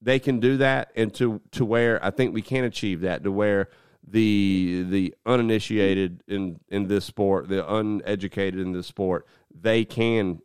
[0.00, 3.30] they can do that, and to to where I think we can achieve that to
[3.30, 3.68] where
[4.08, 10.40] the the uninitiated in in this sport, the uneducated in this sport, they can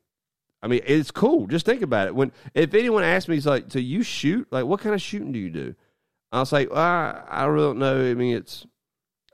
[0.63, 1.47] I mean, it's cool.
[1.47, 2.13] Just think about it.
[2.13, 4.47] When if anyone asks me, it's like, "So you shoot?
[4.51, 5.75] Like, what kind of shooting do you do?"
[6.31, 8.09] I'll say, well, I, I really don't know.
[8.09, 8.65] I mean, it's,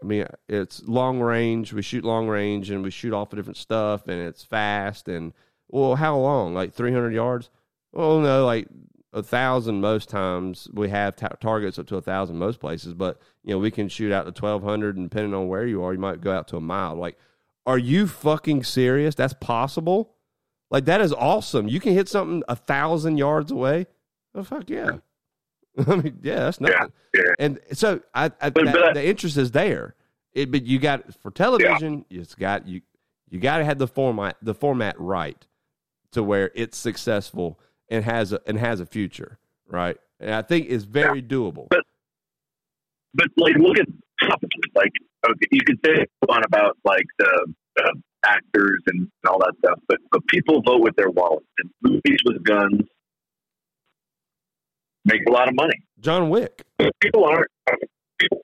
[0.02, 1.74] I mean, it's long range.
[1.74, 5.08] We shoot long range, and we shoot off of different stuff, and it's fast.
[5.08, 5.34] And
[5.70, 6.54] well, how long?
[6.54, 7.50] Like three hundred yards?
[7.92, 8.68] Well, no, like
[9.14, 10.68] a thousand most times.
[10.74, 13.90] We have ta- targets up to a thousand most places, but you know, we can
[13.90, 16.48] shoot out to twelve hundred, and depending on where you are, you might go out
[16.50, 16.96] to a mile.
[16.96, 17.18] Like,
[17.66, 19.16] are you fucking serious?
[19.16, 20.14] That's possible.
[20.70, 21.68] Like that is awesome.
[21.68, 23.88] You can hit something a thousand yards away.
[24.36, 24.98] Oh fuck yeah!
[25.88, 26.92] I mean, yeah, that's nothing.
[27.14, 27.22] yeah.
[27.40, 29.96] And so I, I But- that- but the interest is there.
[30.34, 32.82] It, but you got for television, it's got you
[33.30, 35.46] you got to have the format the format right
[36.12, 37.60] to where it's successful
[37.90, 39.98] and has a and has a future, right?
[40.20, 41.68] And I think it's very doable.
[41.70, 41.84] But-
[43.14, 43.88] but like look at
[44.76, 44.92] like
[45.28, 47.94] okay, you could say on about like the, the
[48.26, 52.44] actors and all that stuff, but but people vote with their wallets, and movies with
[52.44, 52.82] guns
[55.08, 55.82] make a lot of money.
[56.00, 56.64] John Wick.
[57.02, 57.48] People aren't
[58.20, 58.42] people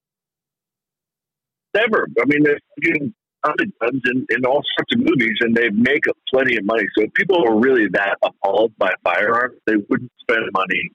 [1.76, 2.08] never.
[2.20, 3.14] I mean, they're getting
[3.44, 6.04] other guns in, in all sorts of movies, and they make
[6.34, 6.86] plenty of money.
[6.98, 10.90] So if people were really that appalled by firearms, they wouldn't spend money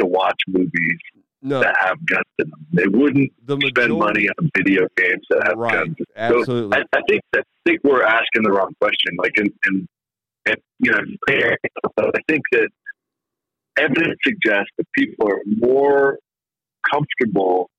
[0.00, 0.98] to watch movies
[1.42, 2.66] No, that have guns in them.
[2.72, 5.74] They wouldn't the spend money on video games that have right?
[5.74, 5.96] guns.
[6.16, 6.78] Absolutely.
[6.78, 9.16] I, I think that I think we're asking the wrong question.
[9.18, 9.88] Like, and, and,
[10.46, 11.02] and you know,
[11.98, 12.68] I think that
[13.78, 16.18] evidence suggests that people are more
[16.90, 17.70] comfortable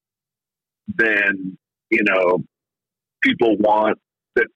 [0.97, 1.57] than
[1.89, 2.39] you know
[3.21, 3.97] people want.
[4.35, 4.47] That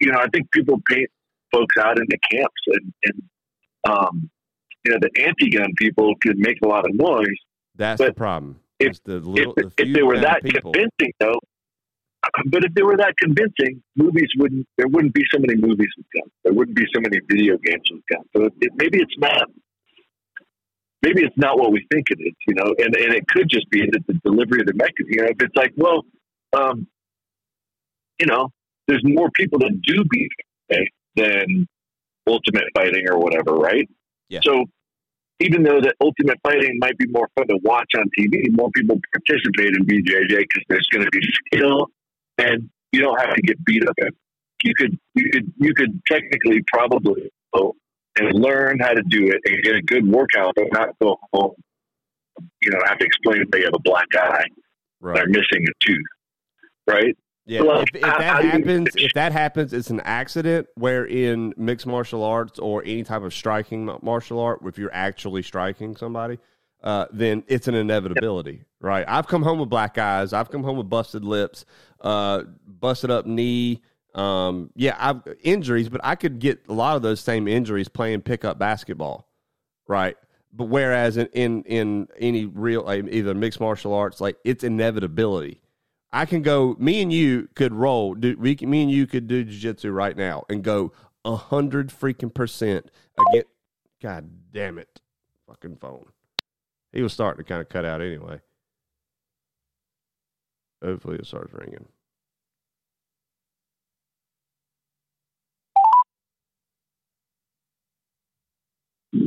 [0.00, 1.08] you know, I think people paint
[1.52, 3.22] folks out into camps, and, and
[3.88, 4.30] um,
[4.84, 7.26] you know, the anti-gun people can make a lot of noise.
[7.76, 8.60] That's the problem.
[8.78, 10.72] if- the little, if, the if they were that people.
[10.72, 11.38] convincing, though,
[12.46, 14.66] but if they were that convincing, movies wouldn't.
[14.76, 16.32] There wouldn't be so many movies with guns.
[16.44, 18.26] There wouldn't be so many video games with guns.
[18.36, 19.48] So it, it, maybe it's not.
[21.02, 23.68] Maybe it's not what we think it is, you know, and, and it could just
[23.70, 25.08] be that the delivery of the mechanism.
[25.08, 26.04] You know, if it's like, well,
[26.52, 26.86] um,
[28.20, 28.50] you know,
[28.86, 30.30] there's more people that do beef
[30.70, 31.66] okay, than
[32.26, 33.88] ultimate fighting or whatever, right?
[34.28, 34.40] Yeah.
[34.42, 34.64] So
[35.40, 39.00] even though that ultimate fighting might be more fun to watch on TV, more people
[39.12, 41.88] participate in BJJ because there's going to be skill
[42.38, 43.94] and you don't have to get beat up.
[44.62, 47.74] You could, you could, you could technically probably go
[48.18, 51.52] and learn how to do it and get a good workout, but not go home.
[52.62, 54.44] You know, have to explain they have a black eye,
[55.00, 55.14] right.
[55.16, 56.06] they're missing a tooth,
[56.86, 57.16] right?
[57.44, 60.68] Yeah, Well, if, if that you- happens, if that happens, it's an accident.
[60.76, 65.42] Where in mixed martial arts or any type of striking martial art, if you're actually
[65.42, 66.38] striking somebody,
[66.82, 69.04] uh, then it's an inevitability, right?
[69.08, 70.32] I've come home with black eyes.
[70.32, 71.64] I've come home with busted lips,
[72.00, 73.82] uh, busted up knee.
[74.14, 78.22] Um, yeah, I've injuries, but I could get a lot of those same injuries playing
[78.22, 79.28] pickup basketball,
[79.88, 80.16] right?
[80.52, 85.62] But whereas in in, in any real like, either mixed martial arts, like it's inevitability.
[86.12, 86.76] I can go.
[86.78, 88.14] Me and you could roll.
[88.14, 90.92] Do, we, me and you could do jiu-jitsu right now and go
[91.24, 92.90] a hundred freaking percent
[93.30, 93.44] again.
[94.02, 95.00] God damn it,
[95.46, 96.04] fucking phone.
[96.92, 98.40] He was starting to kind of cut out anyway.
[100.84, 101.86] Hopefully, it starts ringing.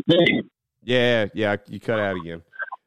[0.08, 2.42] Yeah, yeah, you cut out again.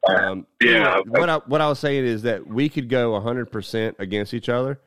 [0.07, 0.99] Um, Yeah.
[1.07, 4.47] what I what I was saying is that we could go hundred percent against each
[4.49, 4.79] other,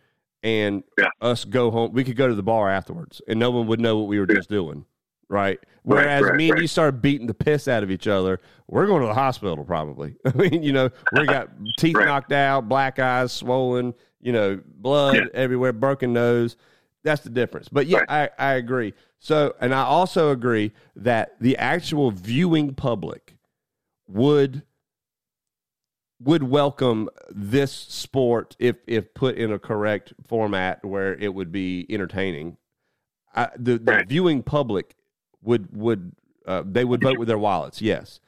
[0.43, 1.09] and Yeah.
[1.21, 1.93] us go home.
[1.93, 4.27] We could go to the bar afterwards, and no one would know what we were
[4.29, 4.37] Yeah.
[4.37, 4.87] just doing.
[5.29, 5.59] Right.
[5.83, 6.63] Whereas right, me and right.
[6.63, 8.39] you start beating the piss out of each other,
[8.69, 10.15] we're going to the hospital probably.
[10.27, 11.49] I mean, you know, we got
[11.79, 12.05] teeth Right.
[12.07, 15.23] knocked out, black eyes, swollen, you know, blood Yeah.
[15.35, 16.57] everywhere, broken nose.
[17.05, 17.69] That's the difference.
[17.69, 18.95] But yeah, I, I agree.
[19.19, 23.37] So, and I also agree that the actual viewing public
[24.09, 24.63] would
[26.21, 31.87] would welcome this sport if if put in a correct format where it would be
[31.91, 32.57] entertaining.
[33.35, 34.09] I, the the Right.
[34.09, 34.95] viewing public
[35.43, 36.13] would would
[36.47, 37.81] uh, they would vote with their wallets.
[37.83, 38.21] Yes.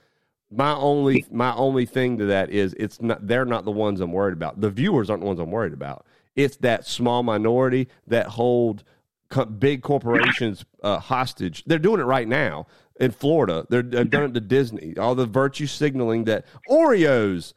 [0.51, 4.13] My only my only thing to that is it's not they're not the ones I'm
[4.13, 4.61] worried about.
[4.61, 6.07] The viewers aren't the ones I'm worried about.
[6.37, 8.85] It's that small minority that hold
[9.29, 11.65] co- big corporations uh, hostage.
[11.67, 12.67] They're doing it right now
[13.01, 13.67] in Florida.
[13.69, 14.97] They're, they've done it to Disney.
[14.97, 17.53] All the virtue signaling that Oreos,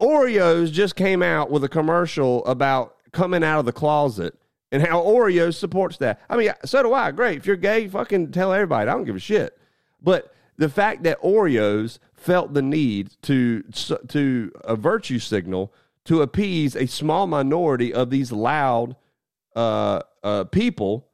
[0.00, 4.34] Oreos just came out with a commercial about coming out of the closet
[4.72, 6.20] and how Oreos supports that.
[6.28, 7.10] I mean, so do I.
[7.12, 7.38] Great.
[7.38, 8.88] If you're gay, fucking tell everybody.
[8.88, 9.58] I don't give a shit.
[10.02, 13.62] But the fact that Oreos felt the need to
[14.08, 15.72] to a virtue signal
[16.06, 18.96] to appease a small minority of these loud
[19.54, 21.08] uh, uh, people,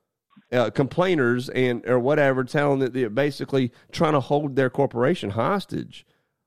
[0.52, 6.06] uh, complainers and or whatever, telling that they're basically trying to hold their corporation hostage.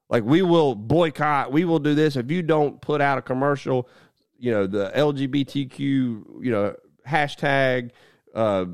[0.10, 3.90] Like we will boycott, we will do this if you don't put out a commercial.
[4.38, 6.76] You know the LGBTQ, you know
[7.08, 7.92] hashtag
[8.34, 8.66] uh,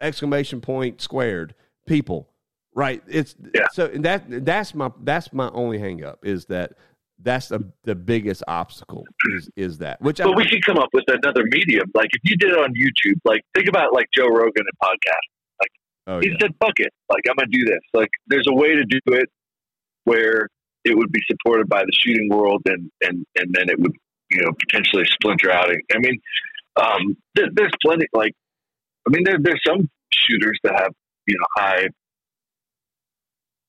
[0.00, 1.54] exclamation point squared
[1.86, 2.30] people.
[2.74, 3.02] Right.
[3.06, 3.66] It's Yeah.
[3.72, 6.72] so that that's my that's my only hang up is that
[7.24, 10.90] that's the the biggest obstacle is is that which I, But we could come up
[10.92, 11.90] with another medium.
[11.94, 15.26] Like if you did it on YouTube, like think about like Joe Rogan and podcast.
[16.06, 18.74] oh He yeah said, "Fuck it, like I'm gonna do this." Like there's a way
[18.76, 19.28] to do it
[20.04, 20.48] where
[20.84, 23.92] it would be supported by the shooting world, and and and then it would
[24.30, 25.70] you know potentially splinter out.
[25.70, 26.20] I mean,
[26.76, 28.34] um, there, there's plenty like,
[29.06, 30.92] I mean, there, there's some shooters that have
[31.26, 31.86] you know high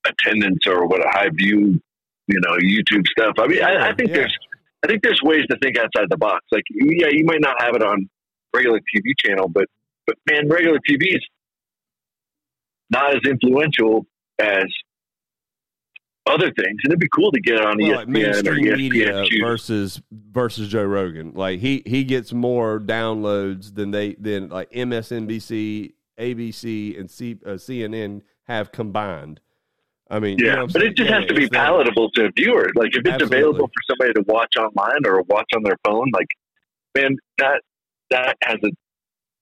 [0.05, 1.81] attendance or what a high view,
[2.27, 3.33] you know, YouTube stuff.
[3.39, 4.15] I mean, I, I think Yeah.
[4.17, 4.37] there's
[4.83, 6.45] I think there's ways to think outside the box.
[6.51, 8.07] Like, yeah, you might not have it on
[8.55, 9.65] regular TV channel, but
[10.05, 11.25] but man, regular TV is
[12.91, 14.05] not as influential
[14.39, 14.65] as
[16.27, 19.25] other things, and it'd be cool to get on Well, ESPN or mainstream ESPN media
[19.25, 19.41] shoot.
[19.43, 21.33] versus versus Joe Rogan.
[21.33, 27.49] Like he he gets more downloads than they than like MSNBC, ABC, and C, uh,
[27.51, 29.39] CNN have combined.
[30.09, 32.31] I mean, you know Yeah, but it just Yeah, has to be palatable to a
[32.35, 32.69] viewer.
[32.75, 33.37] Like if it's Absolutely.
[33.37, 36.27] available for somebody to watch online or watch on their phone, like
[36.95, 37.61] man, that
[38.11, 38.69] that has a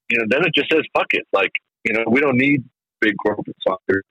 [0.10, 1.26] you know, then it just says fuck it.
[1.34, 1.52] Like
[1.86, 2.64] you know, we don't need
[3.02, 4.04] big corporate sponsors.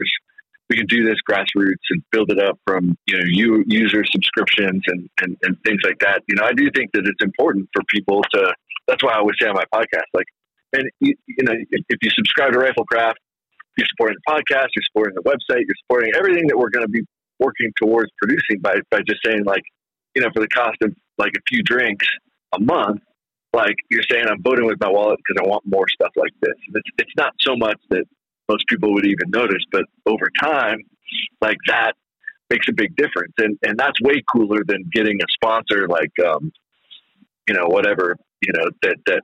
[0.69, 4.83] We can do this grassroots and build it up from you know you user subscriptions
[4.87, 6.23] and, and and things like that.
[6.29, 8.55] You know, I do think that it's important for people to.
[8.89, 10.27] That's why I always say on my podcast, like,
[10.73, 13.15] and you, you know, if, if you subscribe to Riflecraft,
[13.77, 16.91] you're supporting the podcast, you're supporting the website, you're supporting everything that we're going to
[16.91, 17.03] be
[17.39, 19.63] working towards producing by, by just saying like,
[20.15, 22.07] you know, for the cost of like a few drinks
[22.53, 23.01] a month,
[23.53, 26.55] like you're saying, I'm voting with my wallet because I want more stuff like this.
[26.75, 28.05] It's, it's not so much that
[28.49, 30.79] most people would even notice, but over time,
[31.41, 31.93] like that
[32.51, 33.33] makes a big difference.
[33.39, 36.53] And, and that's way cooler than getting a sponsor like, um,
[37.49, 39.23] you know, whatever, you know, that, that,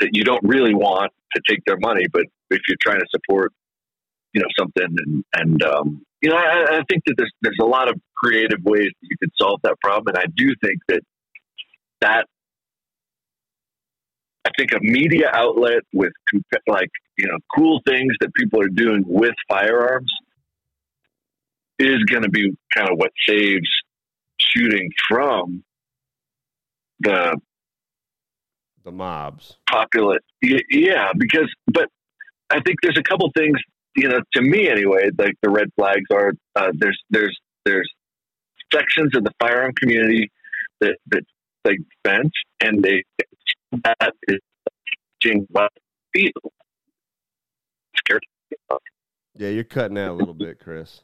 [0.00, 3.52] that you don't really want to take their money, but if you're trying to support
[4.36, 7.64] you know something and and um, you know I, I think that there's there's a
[7.64, 11.00] lot of creative ways that you could solve that problem and I do think that
[12.02, 12.26] that
[14.44, 16.12] I think a media outlet with
[16.68, 20.12] like you know cool things that people are doing with firearms
[21.78, 23.70] is going to be kind of what saves
[24.38, 25.64] shooting from
[27.00, 27.40] the
[28.84, 29.56] the mobs.
[29.68, 30.18] popular.
[30.42, 31.88] Yeah, because but
[32.50, 33.58] I think there's a couple things,
[33.96, 35.08] you know, to me anyway.
[35.16, 37.90] Like the red flags are uh, there's there's there's
[38.72, 40.30] sections of the firearm community
[40.80, 41.22] that that
[41.64, 43.02] like defense and they
[43.84, 44.38] that is
[45.20, 45.72] changing what
[46.12, 46.30] feel
[47.96, 48.24] scared.
[49.34, 51.02] Yeah, you're cutting out a little bit, Chris.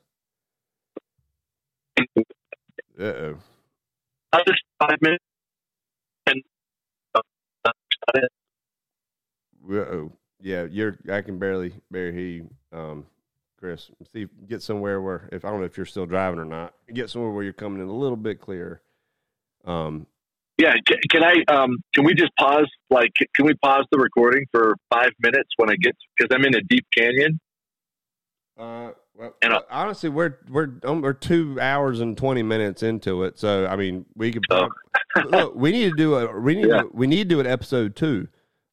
[1.99, 3.39] Uh oh.
[4.47, 5.25] Just five minutes
[6.27, 6.43] and
[7.15, 7.21] uh,
[9.71, 10.13] Uh-oh.
[10.43, 10.99] Yeah, you're.
[11.11, 13.07] I can barely barely hear you, um,
[13.59, 13.91] Chris.
[14.13, 17.11] See, get somewhere where if I don't know if you're still driving or not, get
[17.11, 18.83] somewhere where you're coming in a little bit clearer.
[19.65, 20.07] Um,
[20.59, 21.45] Yeah, can, can I?
[21.53, 22.69] Um, can we just pause?
[22.91, 26.57] Like, can we pause the recording for five minutes when I get because I'm in
[26.57, 27.39] a deep canyon?
[28.59, 33.23] uh, well, And, uh, honestly, we're we're um, we're two hours and twenty minutes into
[33.23, 34.69] it, so I mean, we could Oh.
[35.27, 35.55] look.
[35.55, 36.79] We need to do a we need Yeah.
[36.83, 38.27] to, we need to do an episode two.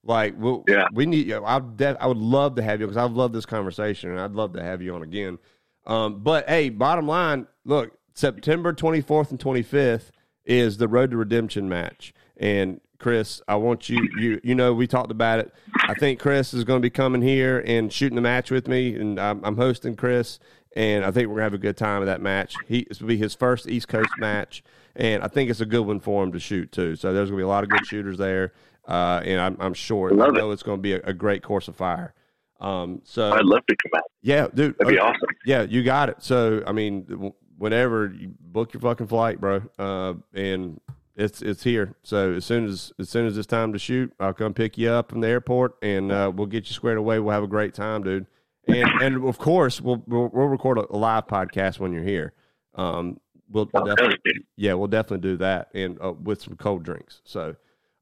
[0.03, 0.86] Like, we'll, Yeah.
[0.94, 1.28] we need.
[1.28, 1.61] You know, I
[2.00, 4.64] I would love to have you because I've loved this conversation, and I'd love to
[4.64, 5.38] have you on again.
[5.86, 10.11] Um, but hey, bottom line, look, September twenty fourth and twenty fifth
[10.45, 14.88] is the Road to Redemption match, and Chris, I want you you you know we
[14.88, 15.53] talked about it.
[15.88, 18.95] I think Chris is going to be coming here and shooting the match with me,
[18.95, 20.40] and I'm, I'm hosting Chris,
[20.76, 22.56] and I think we're gonna have a good time with that match.
[22.68, 24.64] He this will be his first East Coast match,
[24.95, 26.95] and I think it's a good one for him to shoot too.
[26.95, 28.53] So there's gonna be a lot of good shooters there,
[28.90, 31.43] uh, and I'm, I'm sure Love I know it's going to be a, a great
[31.43, 32.14] course of fire.
[32.59, 34.03] Um, so I'd love to come out.
[34.22, 35.30] yeah, dude, That'd be uh, awesome.
[35.45, 36.18] yeah, you got it.
[36.19, 40.82] So, I mean, whenever you book your fucking flight, bro, uh, and
[41.16, 41.95] it's it's here.
[42.03, 44.90] So as soon as as soon as it's time to shoot, I'll come pick you
[44.90, 47.19] up from the airport, and uh, we'll get you squared away.
[47.19, 48.26] We'll have a great time, dude.
[48.68, 52.34] And and of course, we'll we'll, we'll record a, live podcast when you're here.
[52.76, 53.19] Um,
[53.50, 54.18] we'll, Oh, definitely,
[54.58, 57.22] yeah, we'll definitely do that, and uh, with some cold drinks.
[57.24, 57.56] So,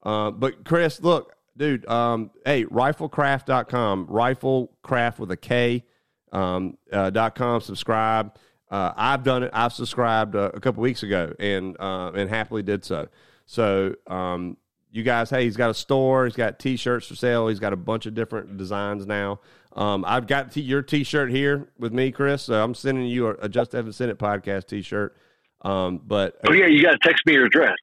[0.04, 5.84] uh, but Chris, look, dude, um, hey, riflecraft.com, riflecraft with a K,
[6.32, 8.36] um, uh, dot com, subscribe.
[8.70, 9.52] Uh, I've done it.
[9.54, 13.08] I've subscribed uh, a couple weeks ago and, uh, and happily did so.
[13.46, 14.58] So, um,
[14.92, 16.26] you guys, hey, he's got a store.
[16.26, 17.48] He's got t-shirts for sale.
[17.48, 19.40] He's got a bunch of different designs now.
[19.74, 22.44] Um, I've got t- your t-shirt here with me, Chris.
[22.44, 25.16] So I'm sending you a, a Just F'n Send It podcast t-shirt.
[25.62, 27.76] Um, but Oh yeah, you got to text me your address.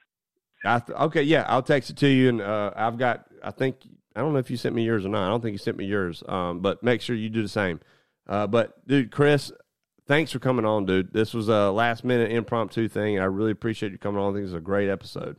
[0.65, 3.27] I th- okay, yeah, I'll text it to you, and uh, I've got.
[3.43, 3.77] I think
[4.17, 5.27] I don't know if you sent me yours or not.
[5.27, 7.81] I don't think you sent me yours, um, but make sure you do the same.
[8.27, 9.53] Uh, but dude, Chris,
[10.07, 11.13] thanks for coming on, dude.
[11.13, 14.33] This was a last minute impromptu thing, and I really appreciate you coming on.
[14.33, 15.37] I think it's a great episode.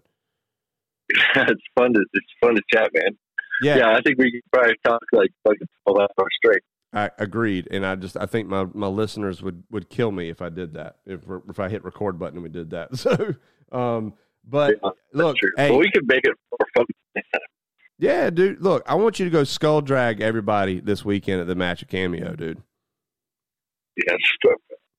[1.10, 3.18] it's fun to it's fun to chat, man.
[3.62, 6.62] Yeah, Yeah, I think we could probably talk like like twelve hours straight.
[6.94, 10.42] I agreed, and I just I think my, my listeners would, would kill me if
[10.42, 12.90] I did that if if I hit record button and we did that.
[12.98, 13.36] So,
[13.72, 14.14] um,
[14.48, 16.67] but Yeah, look, hey, Well, we could make it more
[17.15, 17.24] fun.
[17.98, 21.56] yeah, dude, look, I want you to go skull drag everybody this weekend at the
[21.56, 22.61] match of cameo, dude.
[23.98, 24.17] yes,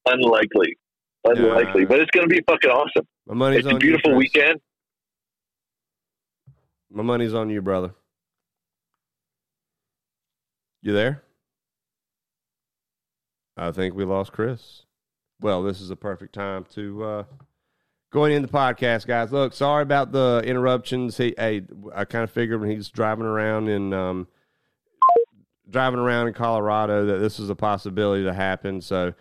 [0.07, 0.77] unlikely,
[1.25, 1.89] unlikely, Nah.
[1.89, 3.07] but it's going to be fucking awesome.
[3.27, 4.61] My money's It's on a beautiful you, weekend.
[6.91, 7.95] My money's on you, brother.
[10.83, 11.23] You there?
[13.57, 14.85] I think we lost Chris.
[15.41, 17.25] Well, this is a perfect time to uh,
[18.17, 19.31] going in the podcast, guys.
[19.31, 21.19] Look, sorry about the interruptions.
[21.19, 21.61] He, hey,
[21.95, 24.27] I kind of figured when he's driving around in um,
[25.69, 28.81] driving around in Colorado that this is a possibility to happen.
[28.81, 29.13] So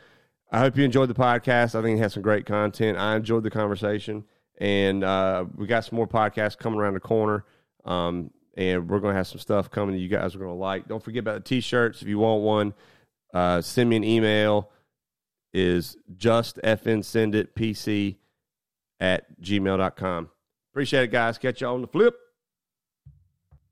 [0.49, 1.75] I hope you enjoyed the podcast.
[1.75, 2.98] I think it has some great content.
[2.98, 4.24] I enjoyed the conversation,
[4.59, 7.43] and uh, we got some more podcasts coming around the corner.
[7.83, 10.57] Um, and we're going to have some stuff coming that you guys are going to
[10.57, 10.88] like.
[10.88, 12.01] Don't forget about the t-shirts.
[12.01, 12.74] If you want one,
[13.33, 14.72] uh, send me an email.
[15.53, 18.17] Is just fnsenditpc
[18.99, 20.30] at gmail.com.
[20.72, 21.38] Appreciate it, guys.
[21.38, 22.15] Catch you on the flip.